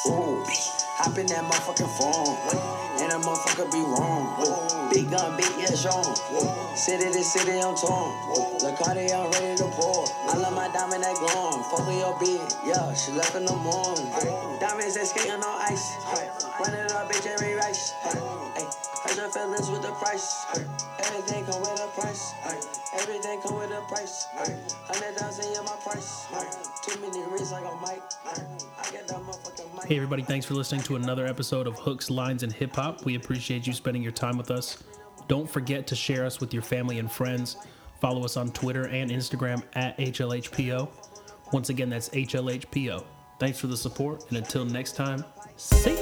Ooh, 0.06 0.44
hop 0.46 1.18
in 1.18 1.26
that 1.26 1.44
motherfucking 1.44 1.98
phone. 1.98 3.00
And 3.00 3.10
that 3.10 3.20
motherfucker 3.22 3.72
be 3.72 3.78
wrong. 3.78 4.73
Big 4.94 5.10
gun, 5.10 5.36
big 5.36 5.50
yeah, 5.58 5.74
strong. 5.74 6.06
City 6.76 7.10
to 7.10 7.24
city, 7.24 7.58
I'm 7.58 7.74
torn. 7.74 8.14
The 8.62 8.78
Cardi, 8.78 9.10
I'm 9.10 9.26
ready 9.32 9.58
to 9.58 9.66
pour. 9.74 10.06
I 10.30 10.38
love 10.38 10.54
my 10.54 10.70
diamond 10.70 11.02
that 11.02 11.18
glowing. 11.18 11.66
Fuck 11.66 11.82
with 11.82 11.98
your 11.98 12.14
bitch, 12.22 12.54
yeah, 12.62 12.94
she 12.94 13.10
left 13.10 13.34
in 13.34 13.44
the 13.44 13.56
morning. 13.58 14.06
Diamonds 14.62 14.94
that 14.94 15.10
skating 15.10 15.34
on 15.34 15.42
ice. 15.42 15.82
Run 16.62 16.78
it 16.78 16.92
up, 16.92 17.10
bitch, 17.10 17.26
every 17.26 17.54
race. 17.58 17.90
Hey, 18.06 18.62
hurt 19.02 19.16
your 19.18 19.30
feelings 19.34 19.68
with 19.68 19.82
the 19.82 19.90
price. 19.98 20.46
Everything 21.02 21.44
come 21.44 21.58
with 21.58 21.82
a 21.82 21.90
price. 21.98 22.30
Everything 22.94 23.40
come 23.42 23.58
with 23.58 23.74
a 23.74 23.82
price. 23.90 24.26
Hundred 24.86 25.18
thousand 25.18 25.58
in 25.58 25.64
my 25.64 25.74
price. 25.82 26.30
Too 26.86 27.00
many 27.02 27.18
rings 27.34 27.50
like 27.50 27.66
a 27.66 27.74
mic. 27.82 27.98
Hey, 29.86 29.96
everybody, 29.96 30.22
thanks 30.22 30.44
for 30.44 30.54
listening 30.54 30.82
to 30.82 30.96
another 30.96 31.26
episode 31.26 31.66
of 31.66 31.78
Hooks, 31.78 32.10
Lines, 32.10 32.42
and 32.42 32.52
Hip 32.52 32.74
Hop. 32.76 33.04
We 33.04 33.14
appreciate 33.14 33.66
you 33.66 33.72
spending 33.72 34.02
your 34.02 34.12
time 34.12 34.36
with 34.36 34.50
us. 34.50 34.82
Don't 35.26 35.48
forget 35.48 35.86
to 35.86 35.96
share 35.96 36.24
us 36.24 36.40
with 36.40 36.52
your 36.52 36.62
family 36.62 36.98
and 36.98 37.10
friends. 37.10 37.56
Follow 38.00 38.24
us 38.24 38.36
on 38.36 38.50
Twitter 38.50 38.88
and 38.88 39.10
Instagram 39.10 39.62
at 39.74 39.96
HLHPO. 39.98 40.88
Once 41.52 41.70
again, 41.70 41.88
that's 41.88 42.10
HLHPO. 42.10 43.04
Thanks 43.38 43.58
for 43.58 43.68
the 43.68 43.76
support, 43.76 44.28
and 44.28 44.38
until 44.38 44.64
next 44.64 44.96
time, 44.96 45.24
see! 45.56 45.93